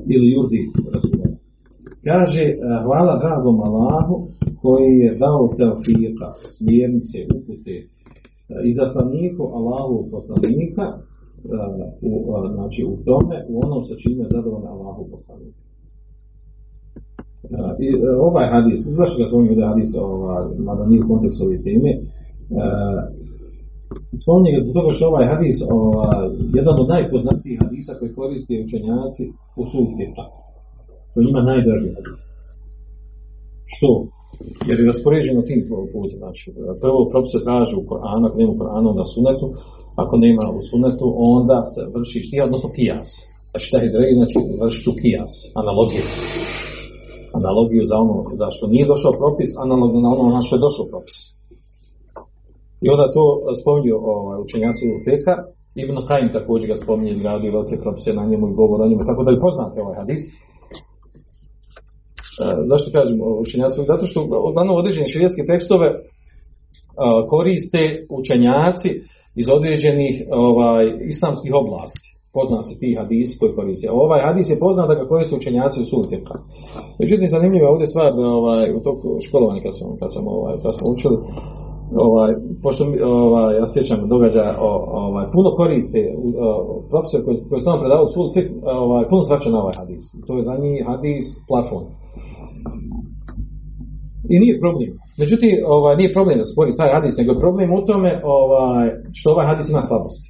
Ili 0.06 0.30
jurdi 0.32 0.60
rasulullah. 0.94 1.32
Kaže, 2.04 2.44
hvala 2.84 3.18
dragom 3.18 3.60
Allahu 3.60 4.28
koji 4.62 4.92
je 5.04 5.18
dao 5.18 5.54
teofika, 5.56 6.28
smjernice, 6.56 7.18
upute 7.36 7.76
i 8.64 8.74
zaslaniku 8.74 9.42
Allahu 9.42 10.08
poslanika 10.10 10.84
u, 12.02 12.12
znači 12.54 12.84
u 12.84 12.96
tome, 13.04 13.44
u 13.48 13.60
onom 13.64 13.84
sa 13.84 13.94
čime 13.96 14.22
je 14.22 14.28
zadovoljna 14.30 14.70
Allahu. 14.70 15.06
I 17.80 17.88
ovaj 18.20 18.46
hadis, 18.50 18.80
zašto 18.98 19.18
ga 19.18 19.28
spominje 19.28 19.54
da 19.54 19.68
hadis, 19.68 19.90
ovaj, 20.00 20.44
mada 20.58 20.86
nije 20.86 21.04
u 21.04 21.08
kontekstu 21.08 21.44
ove 21.44 21.62
teme, 21.62 21.90
spominje 24.22 24.50
ga 24.52 24.60
zbog 24.62 24.74
toga 24.78 24.90
što 24.94 25.04
ovaj 25.12 25.26
hadis, 25.32 25.56
ovaj, 25.78 26.28
jedan 26.58 26.74
od 26.82 26.88
najpoznatijih 26.94 27.58
hadisa 27.62 27.92
koji 27.98 28.16
koriste 28.18 28.62
učenjaci 28.66 29.24
u 29.60 29.62
sulfita. 29.70 30.24
To 31.10 31.14
je 31.16 31.26
njima 31.26 31.42
najdraži 31.50 31.88
hadis. 31.96 32.20
Što? 33.74 33.90
jer 34.68 34.76
je 34.80 34.90
raspoređeno 34.90 35.42
tim 35.42 35.60
putem. 35.92 36.18
Znači, 36.24 36.44
prvo 36.82 36.98
propis 37.10 37.30
se 37.34 37.44
traži 37.46 37.74
u 37.76 37.86
Koranu, 37.90 38.24
ako 38.26 38.36
nema 38.38 38.52
u 38.52 38.58
Koranu, 38.60 38.86
onda 38.92 39.04
sunetu, 39.14 39.46
ako 40.02 40.14
nema 40.26 40.44
u 40.58 40.60
sunetu, 40.70 41.06
onda 41.34 41.58
se 41.74 41.80
vrši 41.94 42.18
štija, 42.26 42.48
odnosno 42.48 42.68
kijas. 42.76 43.08
Znači, 43.50 43.64
šta 43.68 43.76
je 43.78 43.92
drevi, 43.94 44.14
znači 44.20 44.36
vrši 44.62 44.80
tu 44.86 44.92
kijas, 45.00 45.32
analogiju. 45.60 46.04
Analogiju 47.40 47.82
za 47.90 47.96
ono 48.04 48.16
za 48.40 48.48
što 48.54 48.64
nije 48.72 48.90
došao 48.92 49.12
propis, 49.22 49.50
analogno 49.64 49.98
na 50.00 50.10
ono 50.20 50.30
na 50.36 50.42
što 50.46 50.52
je 50.56 50.64
došao 50.66 50.86
propis. 50.92 51.18
I 52.84 52.86
onda 52.92 53.12
to 53.16 53.24
spominju 53.60 53.94
ovaj, 54.14 54.38
učenjaci 54.44 54.84
u 54.94 54.98
Feka, 55.04 55.34
Ibn 55.82 55.96
Kajim 56.08 56.28
također 56.38 56.66
ga 56.68 56.76
spominje, 56.82 57.10
izgradio 57.12 57.52
velike 57.52 57.76
propise 57.84 58.12
na 58.12 58.24
njemu 58.30 58.44
i 58.48 58.58
govor 58.60 58.78
o 58.80 58.88
njemu, 58.88 59.02
tako 59.10 59.22
da 59.24 59.30
li 59.30 59.44
poznate 59.46 59.82
ovaj 59.82 59.96
hadis. 60.00 60.22
Zašto 62.70 62.88
kažem 62.96 63.18
učenjacima? 63.44 63.84
Zato 63.92 64.04
što 64.06 64.18
uglavnom 64.48 64.76
određene 64.76 65.08
širijetske 65.08 65.42
tekstove 65.50 65.88
koriste 67.32 67.82
učenjaci 68.20 68.90
iz 69.40 69.46
određenih 69.56 70.14
ovaj, 70.32 70.84
islamskih 71.14 71.52
oblasti. 71.62 72.06
Pozna 72.36 72.62
se 72.62 72.74
ti 72.80 72.96
hadisi 73.00 73.38
koji 73.38 73.52
koriste. 73.58 73.88
A 73.88 73.92
ovaj 74.04 74.20
hadis 74.26 74.46
je 74.50 74.62
poznat 74.66 74.88
da 74.88 74.94
ga 74.94 75.08
koriste 75.08 75.36
učenjaci 75.36 75.80
u 75.80 75.88
sulteka. 75.90 76.34
Međutim, 77.00 77.28
zanimljiva 77.28 77.66
je 77.66 77.72
ovdje 77.72 77.86
stvar 77.86 78.10
ovaj, 78.40 78.66
u 78.76 78.80
toku 78.80 79.08
školovanja 79.26 79.60
kad 79.66 79.74
sam, 79.78 79.88
kad 80.00 80.10
sam, 80.14 80.24
ovaj, 80.36 80.54
kad 80.62 80.72
smo 80.76 80.86
učili, 80.94 81.16
ovaj, 81.96 82.34
pošto 82.62 82.84
ovaj, 83.04 83.56
ja 83.56 83.66
sjećam 83.72 84.08
događaja, 84.08 84.54
ovaj, 84.60 85.26
puno 85.32 85.50
koriste 85.56 86.00
profesor 86.90 87.24
koji, 87.24 87.36
koji 87.48 87.64
tamo 87.64 87.80
predavao 87.80 88.08
sul, 88.08 88.24
ovaj, 88.64 89.08
puno 89.08 89.24
svača 89.24 89.50
na 89.50 89.62
ovaj 89.62 89.74
hadis. 89.78 90.04
To 90.26 90.36
je 90.36 90.44
za 90.44 90.56
njih 90.62 90.86
hadis 90.86 91.24
plafon. 91.48 91.84
I 94.30 94.38
nije 94.38 94.60
problem. 94.60 94.90
Međutim, 95.18 95.50
ovaj, 95.66 95.96
nije 95.96 96.12
problem 96.12 96.38
da 96.38 96.44
spori 96.44 96.76
taj 96.76 96.90
hadis, 96.92 97.16
nego 97.16 97.32
je 97.32 97.40
problem 97.44 97.72
u 97.72 97.86
tome 97.86 98.20
ovaj, 98.24 98.90
što 99.12 99.30
ovaj 99.30 99.46
hadis 99.46 99.70
ima 99.70 99.82
slabosti. 99.82 100.28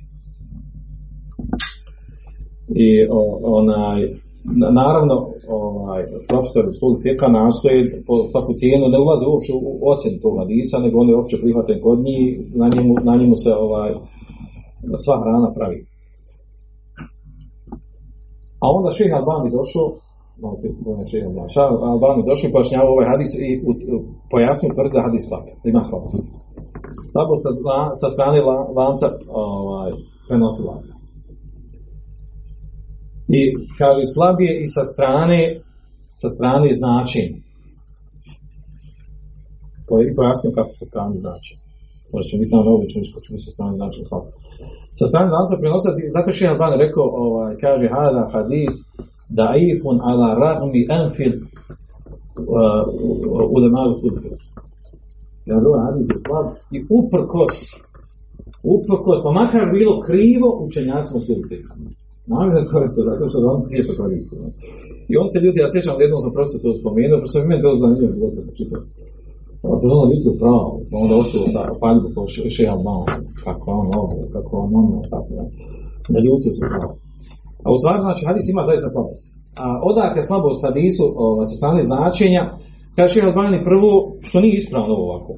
I 2.84 3.06
o, 3.10 3.20
onaj, 3.42 4.00
naravno, 4.80 5.14
ovaj, 5.48 6.02
profesor 6.28 6.64
Sul 6.78 6.92
Fika 7.02 7.28
nastoji 7.28 7.80
po 8.06 8.14
svaku 8.30 8.52
cijenu 8.60 8.88
ne 8.88 8.98
ulazi 9.04 9.24
uopće 9.26 9.52
u 9.54 9.88
ocjenu 9.90 10.18
tog 10.22 10.34
hadisa, 10.38 10.78
nego 10.78 11.00
on 11.00 11.08
je 11.08 11.16
uopće 11.16 11.36
prihvaten 11.42 11.78
kod 11.82 11.98
njih, 12.06 12.24
na 12.60 12.66
njemu, 12.74 12.92
na 13.08 13.14
njemu 13.20 13.36
se 13.44 13.50
ovaj, 13.54 13.90
sva 15.04 15.16
hrana 15.22 15.50
pravi. 15.56 15.78
A 18.62 18.66
onda 18.76 18.90
šeha 18.92 19.16
Albani 19.16 19.50
došao 19.58 19.86
malo 20.42 20.56
prije 20.60 20.72
spomenuo 20.74 21.06
še 21.10 21.16
je 21.16 21.28
Šah 21.54 21.68
Albani 21.92 22.22
došli 22.30 22.48
i 22.48 22.52
pojašnjavao 22.52 22.92
ovaj 22.96 23.08
hadis 23.12 23.30
i 23.46 23.48
pojasnio 24.32 24.74
tvrdi 24.76 24.94
da 24.96 25.06
hadis 25.08 25.24
slab, 25.28 25.44
da 25.62 25.66
ima 25.68 25.82
slabost. 25.88 26.16
Slabost 27.12 27.42
sa, 27.44 27.50
sa 28.00 28.08
strane 28.14 28.40
la, 28.48 28.58
lanca 28.78 29.06
ovaj, 29.28 29.90
prenosilaca. 30.28 30.92
I 33.36 33.40
kaže 33.78 34.04
slab 34.14 34.36
je 34.40 34.52
i 34.62 34.66
sa 34.66 34.84
strane 34.92 35.40
sa 36.20 36.28
strane 36.28 36.68
značenja. 36.80 37.38
To 39.86 39.92
je 39.98 40.02
i 40.04 40.14
pojasnio 40.16 40.52
kako 40.58 40.72
sa 40.80 40.86
strane 40.90 41.14
značenja. 41.24 41.60
Možda 42.12 42.26
će 42.30 42.36
biti 42.40 42.54
na 42.56 42.62
novi 42.68 42.92
čuniš 42.92 43.08
ko 43.12 43.20
sa 43.46 43.50
strane 43.54 43.74
značenja 43.80 44.06
slab. 44.08 44.24
Sa 44.98 45.04
strane 45.10 45.28
lanca 45.36 45.54
prenosilaca, 45.60 46.12
zato 46.16 46.28
što 46.32 46.44
je 46.44 46.52
Albani 46.52 46.76
rekao, 46.84 47.06
ovaj, 47.24 47.52
kaže 47.64 47.86
hada 47.96 48.22
hadis 48.34 48.74
daifun 49.40 49.96
ala 50.10 50.28
ragmi 50.44 50.80
anfil 51.00 51.34
ulemavu 53.54 53.94
sudbe. 54.00 54.28
Jer 55.46 55.56
ovaj 55.68 55.82
hadis 55.88 56.06
je 56.12 56.18
slab 56.26 56.46
i 56.76 56.78
uprkos, 56.98 57.56
uprkos, 58.74 59.18
pa 59.24 59.30
makar 59.40 59.62
bilo 59.76 59.94
krivo 60.06 60.48
učenjacima 60.66 61.20
sudbe. 61.26 61.56
Namjerno 62.32 62.70
koriste 62.72 63.00
zato 63.10 63.22
što 63.30 63.38
on 63.54 63.60
prije 63.66 63.82
to 63.86 63.92
koriste. 64.00 64.34
I 65.10 65.12
on 65.22 65.26
se 65.30 65.38
ljudi, 65.44 65.58
ja 65.64 65.68
sjećam 65.72 65.96
da 65.96 66.02
jednom 66.04 66.20
sam 66.22 66.32
profesor 66.36 66.60
to 66.62 66.70
spomenuo, 66.80 67.20
pošto 67.22 67.36
mi 67.48 67.54
je 67.54 67.62
to 67.64 67.70
zanimljivo 67.82 68.12
bilo 68.16 68.30
da 68.36 68.52
čitam. 68.58 68.82
Pa 69.62 69.68
to 69.80 69.84
ono 69.94 70.04
vidio 70.12 70.32
pravo, 70.42 70.70
pa 70.90 70.94
onda 71.02 71.14
ostalo 71.22 71.46
sa 71.54 71.62
paljbu 71.82 72.06
kao 72.14 72.26
šeha 72.56 72.76
malo, 72.88 73.04
kako 73.44 73.66
on 73.80 73.86
ovo, 74.00 74.16
kako 74.34 74.52
on 74.64 74.70
ono, 74.82 74.96
tako 75.12 75.30
da. 75.36 75.44
Ne 76.14 76.20
ljutio 76.26 76.52
se 76.58 76.64
pravo. 76.72 76.94
A 77.64 77.66
u 77.74 77.76
stvari, 77.80 77.98
znači, 78.06 78.22
hadis 78.28 78.46
ima 78.48 78.62
zaista 78.70 78.88
slabosti. 78.94 79.28
A 79.64 79.66
odakle 79.90 80.22
slabost 80.22 80.60
hadisu 80.66 81.04
ovaj, 81.26 81.46
sa 81.50 81.54
strane 81.60 81.80
značenja, 81.90 82.42
kaže 82.96 83.12
Šeha 83.14 83.28
Albani 83.30 83.66
prvo, 83.70 83.90
što 84.26 84.36
nije 84.40 84.54
ispravno 84.56 84.94
ovako. 85.06 85.32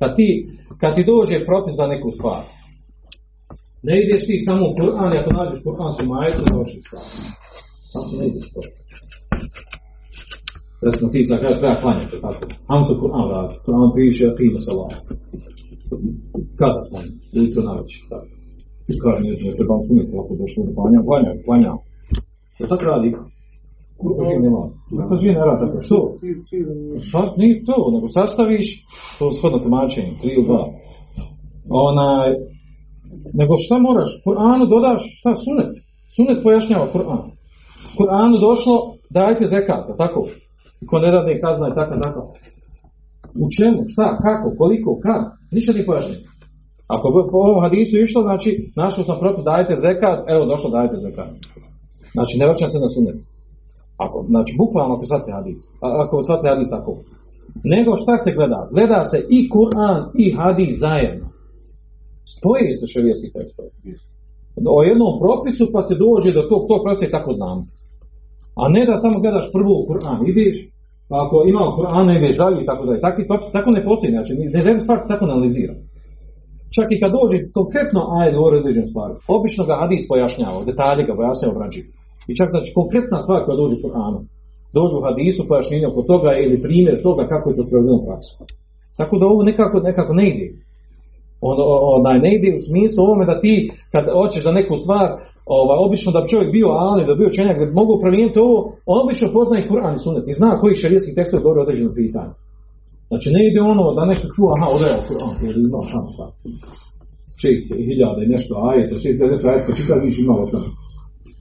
Kad 0.00 0.10
ti, 0.16 0.28
kad 0.80 0.90
ti 0.94 1.08
dođe 1.12 1.46
propis 1.48 1.74
za 1.80 1.86
neku 1.92 2.08
stvar, 2.16 2.42
ne 3.86 3.94
ideš 4.02 4.22
ti 4.26 4.44
samo 4.46 4.62
u 4.70 4.74
Kur'an, 4.78 5.12
ako 5.20 5.30
nađeš 5.38 5.60
Kur'an 5.66 5.90
su 5.96 6.02
majetu, 6.12 6.42
završi 6.50 6.78
stvar. 6.86 7.06
Samo 7.92 8.10
ne 8.18 8.24
ideš 8.30 8.46
to. 8.54 8.60
Recimo 10.86 11.06
ti 11.12 11.26
sad 11.28 11.38
kažeš 11.42 11.58
treba 11.60 11.80
klanjati, 11.82 12.16
tako. 12.24 12.44
Ajmo 12.70 12.84
to 12.88 12.94
Kur'an 13.02 13.26
radi. 13.32 13.54
Kur'an 13.64 13.90
piše, 13.96 14.26
prima 14.36 14.60
salam. 14.66 14.92
Kada 16.60 16.80
klanjati? 16.88 17.18
Ujutro 17.36 17.60
na 17.68 17.72
tako. 18.10 18.34
I 18.92 18.94
kaže, 19.02 19.22
ne 19.44 19.50
trebam 19.58 19.80
suniti, 19.86 20.12
ako 20.20 20.32
došlo 20.40 20.60
da 20.66 20.70
klanjam, 20.76 21.02
klanjam, 21.08 21.36
klanjam. 21.46 21.78
To 22.58 22.66
tako 22.72 22.84
radi. 22.92 23.08
Kako 23.98 24.22
živi 24.28 24.40
nema? 24.46 24.62
Kako 25.00 25.14
živi 25.20 25.34
ne? 25.34 25.42
Što? 25.86 25.98
Nije 27.40 27.64
to, 27.68 27.76
nego 27.94 28.06
sastaviš, 28.16 28.68
to 29.18 29.24
shodno 29.36 29.58
tumačenje, 29.58 30.12
tri 30.20 30.30
ili 30.36 30.46
dva. 30.48 30.64
Onaj, 31.86 32.28
nego 33.40 33.54
šta 33.64 33.76
moraš? 33.78 34.10
Kur'anu 34.26 34.64
dodaš, 34.74 35.02
šta, 35.18 35.30
sunet? 35.44 35.72
Sunet 36.16 36.38
pojašnjava 36.44 36.86
Kur'an. 36.94 37.22
Kur'anu 37.98 38.36
došlo, 38.48 38.76
dajte 39.16 39.44
zekata, 39.54 39.92
tako? 40.02 40.20
Ko 40.88 40.98
ne 41.04 41.10
radi 41.10 41.40
kazna 41.44 41.66
je 41.66 41.74
tako, 41.80 41.94
tako. 42.04 42.22
U 43.42 43.46
čemu, 43.56 43.78
šta, 43.92 44.06
kako, 44.26 44.46
koliko, 44.60 44.90
kad? 45.04 45.22
Ništa 45.56 45.72
nije 45.72 45.86
pojašnjeno. 45.86 46.24
Ako 46.94 47.06
bi 47.14 47.30
po 47.30 47.38
ovom 47.46 47.60
hadisu 47.64 47.94
išlo, 47.98 48.20
znači, 48.28 48.50
našao 48.76 49.04
sam 49.04 49.16
propis, 49.22 49.44
dajte 49.44 49.74
zekat, 49.86 50.18
evo 50.34 50.42
došlo, 50.52 50.68
dajte 50.70 50.96
zekat. 51.06 51.30
Znači, 52.16 52.34
ne 52.38 52.46
vraćam 52.46 52.70
se 52.70 52.78
na 52.84 52.88
sunet. 52.94 53.18
Ako, 54.04 54.16
znači, 54.32 54.52
bukvalno 54.62 54.94
ako 54.94 55.04
shvatite 55.06 55.32
hadis, 55.38 55.60
ako 56.04 56.22
shvatite 56.26 56.48
hadis 56.52 56.68
tako. 56.76 56.92
Nego 57.74 57.90
šta 58.02 58.14
se 58.24 58.30
gleda? 58.36 58.60
Gleda 58.74 59.00
se 59.10 59.18
i 59.36 59.38
Kur'an 59.54 60.00
i 60.24 60.26
hadis 60.38 60.72
zajedno. 60.84 61.26
Spoje 62.32 62.70
se 62.78 62.86
šarijetski 62.92 63.28
tekstovi. 63.36 63.70
O 64.76 64.78
jednom 64.90 65.12
propisu 65.22 65.64
pa 65.74 65.80
se 65.88 65.94
dođe 66.04 66.30
do 66.38 66.42
tog, 66.50 66.60
tog 66.70 66.78
propisa 66.84 67.06
i 67.06 67.14
tako 67.16 67.30
znam. 67.38 67.58
A 68.60 68.62
ne 68.74 68.82
da 68.88 69.02
samo 69.04 69.16
gledaš 69.22 69.46
prvo 69.56 69.72
u 69.80 69.86
Kur'an, 69.90 70.20
ideš, 70.32 70.56
pa 71.08 71.16
ako 71.24 71.36
ima 71.50 71.62
u 71.66 71.74
Kur'anu 71.78 72.10
ideš 72.12 72.36
dalje 72.42 72.58
i 72.62 72.68
tako 72.70 72.82
dalje. 72.86 73.06
Takvi 73.08 73.28
propisi 73.28 73.56
tako 73.58 73.70
ne 73.76 73.82
postoji, 73.88 74.14
znači 74.16 74.32
ne 74.54 74.60
želim 74.66 74.82
stvar 74.84 74.98
tako 75.10 75.24
analizira. 75.24 75.74
Čak 76.76 76.88
i 76.90 77.00
kad 77.02 77.10
dođe 77.18 77.36
konkretno 77.58 78.00
ajde 78.18 78.36
govori 78.36 78.56
o 78.56 78.60
određenoj 78.62 78.90
stvari, 78.92 79.14
obično 79.36 79.62
ga 79.68 79.80
hadis 79.82 80.02
pojašnjava, 80.10 80.58
detalje 80.70 81.02
ga 81.08 81.14
pojašnjava 81.18 81.52
obrađi. 81.54 81.82
I 82.30 82.32
čak 82.38 82.48
znači 82.54 82.70
konkretna 82.78 83.18
stvar 83.24 83.40
koja 83.44 83.56
dođe 83.62 83.74
u 83.76 83.82
Kur'anu, 83.84 84.18
dođe 84.78 84.94
u 84.96 85.04
hadisu 85.06 85.42
pojašnjenje 85.50 85.86
oko 85.88 86.02
toga 86.12 86.30
ili 86.44 86.62
primjer 86.66 86.96
toga 87.06 87.22
kako 87.32 87.46
je 87.50 87.56
to 87.56 87.64
sprovedeno 87.66 87.96
u 87.98 88.06
praksu. 88.06 88.32
Tako 88.98 89.14
da 89.18 89.24
ovo 89.26 89.42
nekako, 89.50 89.76
nekako 89.90 90.12
ne 90.20 90.24
ide. 90.30 90.46
On, 91.48 91.56
onaj, 91.96 92.18
ne 92.24 92.30
ide 92.36 92.48
u 92.58 92.64
smislu 92.68 92.98
ovome 93.06 93.24
da 93.30 93.36
ti 93.44 93.54
kad 93.92 94.04
hoćeš 94.20 94.42
za 94.48 94.52
neku 94.58 94.74
stvar, 94.82 95.06
ovaj, 95.58 95.78
obično 95.86 96.08
da 96.12 96.20
bi 96.20 96.32
čovjek 96.32 96.50
bio 96.58 96.68
ali, 96.88 97.06
da 97.06 97.12
bi 97.12 97.20
bio 97.22 97.36
čenjak, 97.38 97.56
da 97.58 97.66
bi 97.66 97.80
mogu 97.80 97.92
promijeniti 98.02 98.38
ovo, 98.46 98.56
on 98.92 98.98
obično 99.04 99.34
poznaje 99.36 99.68
Kur'an 99.70 99.94
i 99.94 100.02
Sunnet 100.04 100.26
i 100.28 100.38
zna 100.38 100.50
koji 100.60 100.80
šarijetski 100.82 101.16
tekst 101.18 101.32
govori 101.44 101.60
o 101.60 101.64
određenom 101.66 101.94
pitanju. 102.00 102.34
Znači 103.08 103.28
ne 103.36 103.40
ide 103.48 103.60
ono 103.72 103.84
da 103.98 104.10
nešto 104.12 104.26
čuo, 104.34 104.48
aha, 104.54 104.66
ovdje 104.72 104.86
je 104.92 105.04
Kur'an, 105.08 105.34
jer 105.46 105.54
ima 105.56 105.80
tamo 105.92 106.08
šta. 106.14 106.26
Šest 107.42 107.66
hiljada 107.88 108.20
i 108.22 108.32
nešto 108.34 108.52
ajeta, 108.68 108.94
šest 109.02 109.14
hiljada 109.16 109.32
nešto 109.34 109.48
ajeta, 109.48 109.76
čitav 109.78 109.98
viš 110.06 110.16
imalo 110.18 110.44
tamo. 110.52 110.70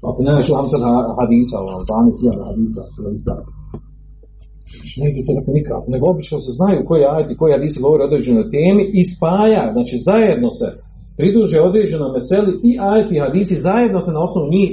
Ako 0.10 0.19
ne 0.24 0.31
hamsad 0.60 0.81
hadisa, 1.19 1.55
ono, 1.67 1.79
12 1.89 2.19
hiljada 2.19 2.43
hadisa, 2.50 2.81
hadisa. 3.07 3.33
Ne 4.99 5.05
ide 5.09 5.21
to 5.25 5.31
tako 5.37 5.51
nikako, 5.59 5.85
nego 5.93 6.03
obično 6.13 6.37
se 6.45 6.51
znaju 6.59 6.79
koji 6.89 7.03
ajeti, 7.13 7.39
koji 7.39 7.55
hadisi 7.57 7.83
govore 7.85 8.01
o 8.03 8.07
određenoj 8.09 8.45
temi 8.55 8.83
i 8.99 9.01
spaja, 9.13 9.63
znači 9.75 9.95
zajedno 10.09 10.49
se 10.59 10.67
pridruže 11.17 11.67
određenoj 11.69 12.09
meseli 12.15 12.51
i 12.69 12.71
ajeti 12.89 13.13
i 13.15 13.23
hadisi 13.25 13.55
zajedno 13.69 13.99
se 14.05 14.11
na 14.11 14.21
osnovu 14.27 14.47
njih 14.55 14.71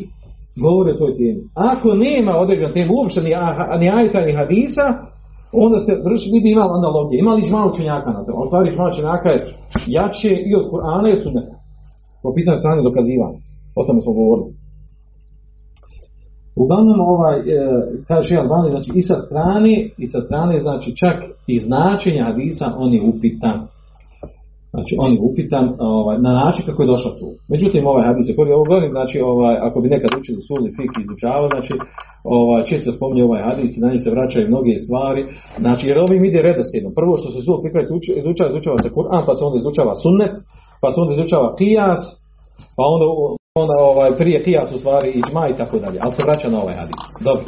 govore 0.64 0.90
o 0.92 1.00
toj 1.02 1.12
temi. 1.20 1.40
Ako 1.72 1.88
nema 2.06 2.32
određena 2.44 2.72
tema 2.76 2.92
uopšte 2.92 3.20
ni, 3.26 3.32
ni 3.80 3.86
ajeta 3.98 4.20
ni 4.26 4.32
hadisa, 4.40 4.86
onda 5.64 5.78
se 5.86 5.92
vrši, 6.06 6.28
vidi 6.34 6.48
ima 6.50 6.64
analogije, 6.80 7.18
ima 7.18 7.32
li 7.34 7.50
malo 7.56 7.70
učenjaka 7.72 8.10
na 8.16 8.20
to, 8.24 8.30
a 8.40 8.46
stvari 8.46 8.76
malo 8.76 8.90
učenjaka 8.94 9.28
je 9.34 9.40
jače 9.96 10.32
i 10.48 10.50
od 10.60 10.64
Kur'ana 10.70 11.06
i 11.08 11.16
od 11.16 11.22
Sunneta. 11.24 11.56
Po 12.22 12.28
pitanju 12.36 12.58
strane 12.62 12.80
dokazivanja. 12.88 13.40
O 13.78 13.80
tome 13.86 14.00
smo 14.04 14.12
govorili. 14.20 14.50
Uglavnom 16.62 17.00
ovaj, 17.00 17.38
e, 17.38 17.42
kaže 18.08 18.36
Albani, 18.36 18.70
znači 18.70 18.90
i 18.94 19.02
sa 19.02 19.20
strane, 19.26 19.74
i 19.98 20.06
sa 20.12 20.20
strane, 20.20 20.60
znači 20.60 20.96
čak 20.96 21.16
i 21.46 21.58
značenja 21.58 22.24
hadisa 22.24 22.66
on 22.76 22.94
je 22.94 23.02
upitan. 23.02 23.58
Znači 24.72 24.92
on 25.02 25.10
je 25.12 25.20
upitan 25.28 25.64
ovaj, 25.78 26.16
na 26.26 26.32
način 26.42 26.62
kako 26.66 26.82
je 26.82 26.92
došao 26.94 27.12
tu. 27.20 27.28
Međutim, 27.52 27.86
ovaj 27.86 28.04
hadis 28.08 28.28
je 28.28 28.36
koji 28.36 28.52
ovo 28.52 28.64
znači 28.96 29.16
ovaj, 29.30 29.56
ako 29.66 29.80
bi 29.80 29.88
nekad 29.94 30.10
učili 30.20 30.40
suli 30.48 30.74
fik 30.76 30.90
i 30.98 31.02
izučavao, 31.04 31.48
znači 31.54 31.74
ovaj, 32.38 32.62
često 32.70 32.92
spominje 32.92 33.24
ovaj 33.24 33.42
hadis 33.48 33.76
i 33.76 33.80
na 33.80 33.88
njih 33.90 34.00
se 34.04 34.10
vraćaju 34.10 34.48
mnoge 34.52 34.74
stvari. 34.84 35.22
Znači 35.62 35.82
jer 35.88 35.98
ovim 35.98 36.24
ide 36.24 36.40
redoslijedno. 36.48 36.90
Prvo 36.98 37.12
što 37.20 37.28
se 37.34 37.40
suli 37.46 37.62
fik 37.62 37.74
izučava, 38.20 38.50
izučava 38.50 38.78
se 38.84 38.94
Kur'an, 38.96 39.22
pa 39.26 39.32
se 39.34 39.44
onda 39.46 39.56
izučava 39.58 39.94
sunnet, 40.04 40.34
pa 40.82 40.88
se 40.92 41.00
onda 41.00 41.12
izučava 41.14 41.48
kijas, 41.58 42.02
pa 42.76 42.82
onda, 42.94 43.06
onda 43.54 43.74
ovaj, 43.90 44.10
prije 44.18 44.42
kijas 44.42 44.72
u 44.72 44.78
stvari 44.78 45.08
iđma 45.10 45.48
i 45.48 45.56
tako 45.56 45.78
dalje, 45.78 45.98
ali 46.02 46.12
se 46.14 46.22
vraća 46.26 46.48
na 46.50 46.62
ovaj 46.62 46.74
hadis. 46.74 47.00
Dobro, 47.20 47.44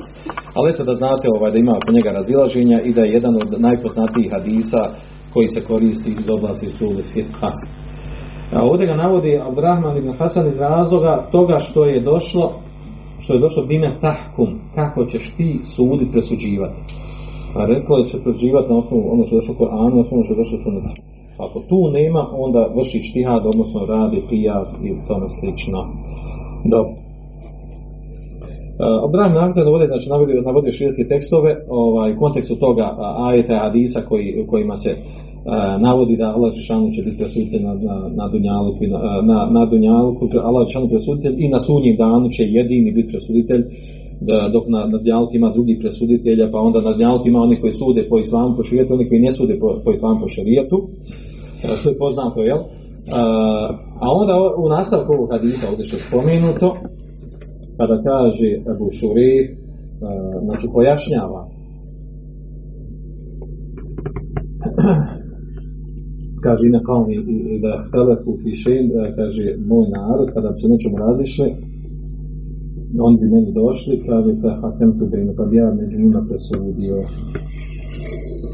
ali 0.54 0.70
eto 0.70 0.82
da 0.84 0.94
znate 0.94 1.26
ovaj, 1.36 1.50
da 1.52 1.58
ima 1.58 1.72
oko 1.72 1.92
njega 1.92 2.10
razilaženja 2.18 2.78
i 2.80 2.92
da 2.92 3.02
je 3.02 3.12
jedan 3.12 3.34
od 3.42 3.60
najpoznatijih 3.60 4.32
hadisa 4.32 4.82
koji 5.32 5.48
se 5.48 5.60
koristi 5.60 6.10
iz 6.10 6.28
oblasti 6.36 6.68
suli 6.78 7.02
fitha. 7.12 7.50
A 8.54 8.62
ovdje 8.70 8.86
ga 8.86 8.94
navodi 8.94 9.40
Abdurrahman 9.48 9.96
ibn 9.96 10.12
Hasan 10.18 10.48
iz 10.48 10.58
razloga 10.58 11.28
toga 11.32 11.58
što 11.58 11.84
je 11.84 12.00
došlo 12.00 12.52
što 13.20 13.34
je 13.34 13.40
došlo 13.40 13.66
bime 13.66 13.98
tahkum, 14.00 14.50
kako 14.74 15.06
ćeš 15.06 15.34
ti 15.36 15.60
suditi, 15.76 16.12
presuđivati. 16.12 16.80
A 17.56 17.66
rekao 17.66 17.96
je 17.96 18.08
će 18.08 18.22
presuđivati 18.22 18.68
na 18.72 18.78
osnovu 18.78 19.12
ono 19.12 19.24
što 19.24 19.34
je 19.34 19.40
došlo 19.40 19.54
Koranu, 19.54 19.94
na 19.96 20.00
osnovu 20.00 20.24
što 20.24 20.32
je 20.34 20.40
došlo 20.42 20.58
Sunnetu. 20.64 21.11
Ako 21.46 21.58
tu 21.68 21.90
nema, 21.90 22.22
onda 22.44 22.62
vrši 22.76 22.98
štihad, 23.08 23.46
odnosno 23.46 23.86
radi 23.86 24.22
pijas 24.30 24.68
i 24.86 24.88
tome 25.08 25.26
slično. 25.40 25.80
Dobro. 26.72 26.92
Uh, 28.82 29.08
Abraham 29.08 29.34
Nakzad 29.34 29.66
ovdje 29.66 29.86
znači, 29.86 30.08
navodio, 30.08 30.42
navodio 30.42 30.72
širijske 30.72 31.04
tekstove 31.08 31.50
ovaj, 31.68 32.12
u 32.12 32.18
kontekstu 32.18 32.54
toga 32.56 32.86
ajeta 33.28 33.58
hadisa 33.58 34.00
koji, 34.08 34.46
kojima 34.50 34.76
se 34.76 34.90
a, 35.46 35.78
navodi 35.78 36.16
da 36.16 36.32
Allah 36.34 36.52
Žešanu 36.52 36.90
će 36.94 37.02
biti 37.02 37.18
presuditelj 37.18 37.62
na, 37.62 37.74
na, 37.74 37.94
na 38.18 38.28
Dunjaluku, 38.28 38.84
na, 38.94 38.98
na, 39.30 39.38
na 39.56 39.66
Dunjaluku, 39.66 40.28
Allah 40.42 40.66
Žešanu 40.68 40.88
presuditelj 40.88 41.34
i 41.38 41.48
na 41.48 41.60
sudnjem 41.60 41.96
danu 41.96 42.28
će 42.36 42.42
jedini 42.58 42.90
biti 42.92 43.08
presuditelj 43.08 43.62
da, 44.20 44.48
dok 44.52 44.64
na, 44.68 44.80
na 44.86 44.98
Dunjaluku 44.98 45.36
ima 45.36 45.50
drugih 45.56 45.76
presuditelja, 45.80 46.50
pa 46.52 46.58
onda 46.58 46.80
na 46.80 46.92
Dunjaluku 46.92 47.28
ima 47.28 47.40
oni 47.40 47.56
koji 47.60 47.72
sude 47.72 48.02
po 48.10 48.18
islamu, 48.18 48.56
po 48.56 48.62
šarijetu, 48.62 48.94
oni 48.94 49.08
koji 49.08 49.20
ne 49.20 49.30
sude 49.34 49.54
po, 49.60 49.68
po 49.84 49.92
islamu, 49.92 50.20
po 50.20 50.28
šarijetu. 50.28 50.78
E, 51.64 51.76
Što 51.78 51.88
je 51.90 51.98
poznato, 51.98 52.42
jel? 52.42 52.58
A, 53.12 53.20
a 54.00 54.06
onda 54.20 54.34
u 54.64 54.68
nastavku 54.68 55.12
ovog 55.12 55.28
hadisa 55.32 55.68
ovdje 55.70 55.84
što 55.84 55.96
je 55.96 56.02
spomenuto, 56.08 56.76
kada 57.78 57.96
kaže 58.08 58.50
Abu 58.72 58.88
Šurif, 58.98 59.46
znači 60.46 60.66
pojašnjava 60.74 61.42
kaže 66.44 66.62
ina 66.66 66.80
kao 66.88 67.00
mi 67.06 67.16
da 67.64 67.72
telefu 67.94 68.30
fišen, 68.42 68.84
kaže 69.18 69.44
moj 69.70 69.86
narod, 69.96 70.28
kada 70.34 70.48
bi 70.50 70.60
se 70.60 70.68
nečemu 70.68 70.96
razišli, 71.06 71.48
on 73.06 73.12
bi 73.20 73.26
meni 73.34 73.50
došli, 73.62 74.02
kaže 74.08 74.30
fe 74.42 74.50
hakem 74.60 74.90
tu 74.98 75.04
bejno, 75.12 75.32
pa 75.38 75.44
bi 75.44 75.56
ja 75.56 75.68
među 75.80 75.96
njima 76.02 76.20
presudio. 76.28 76.96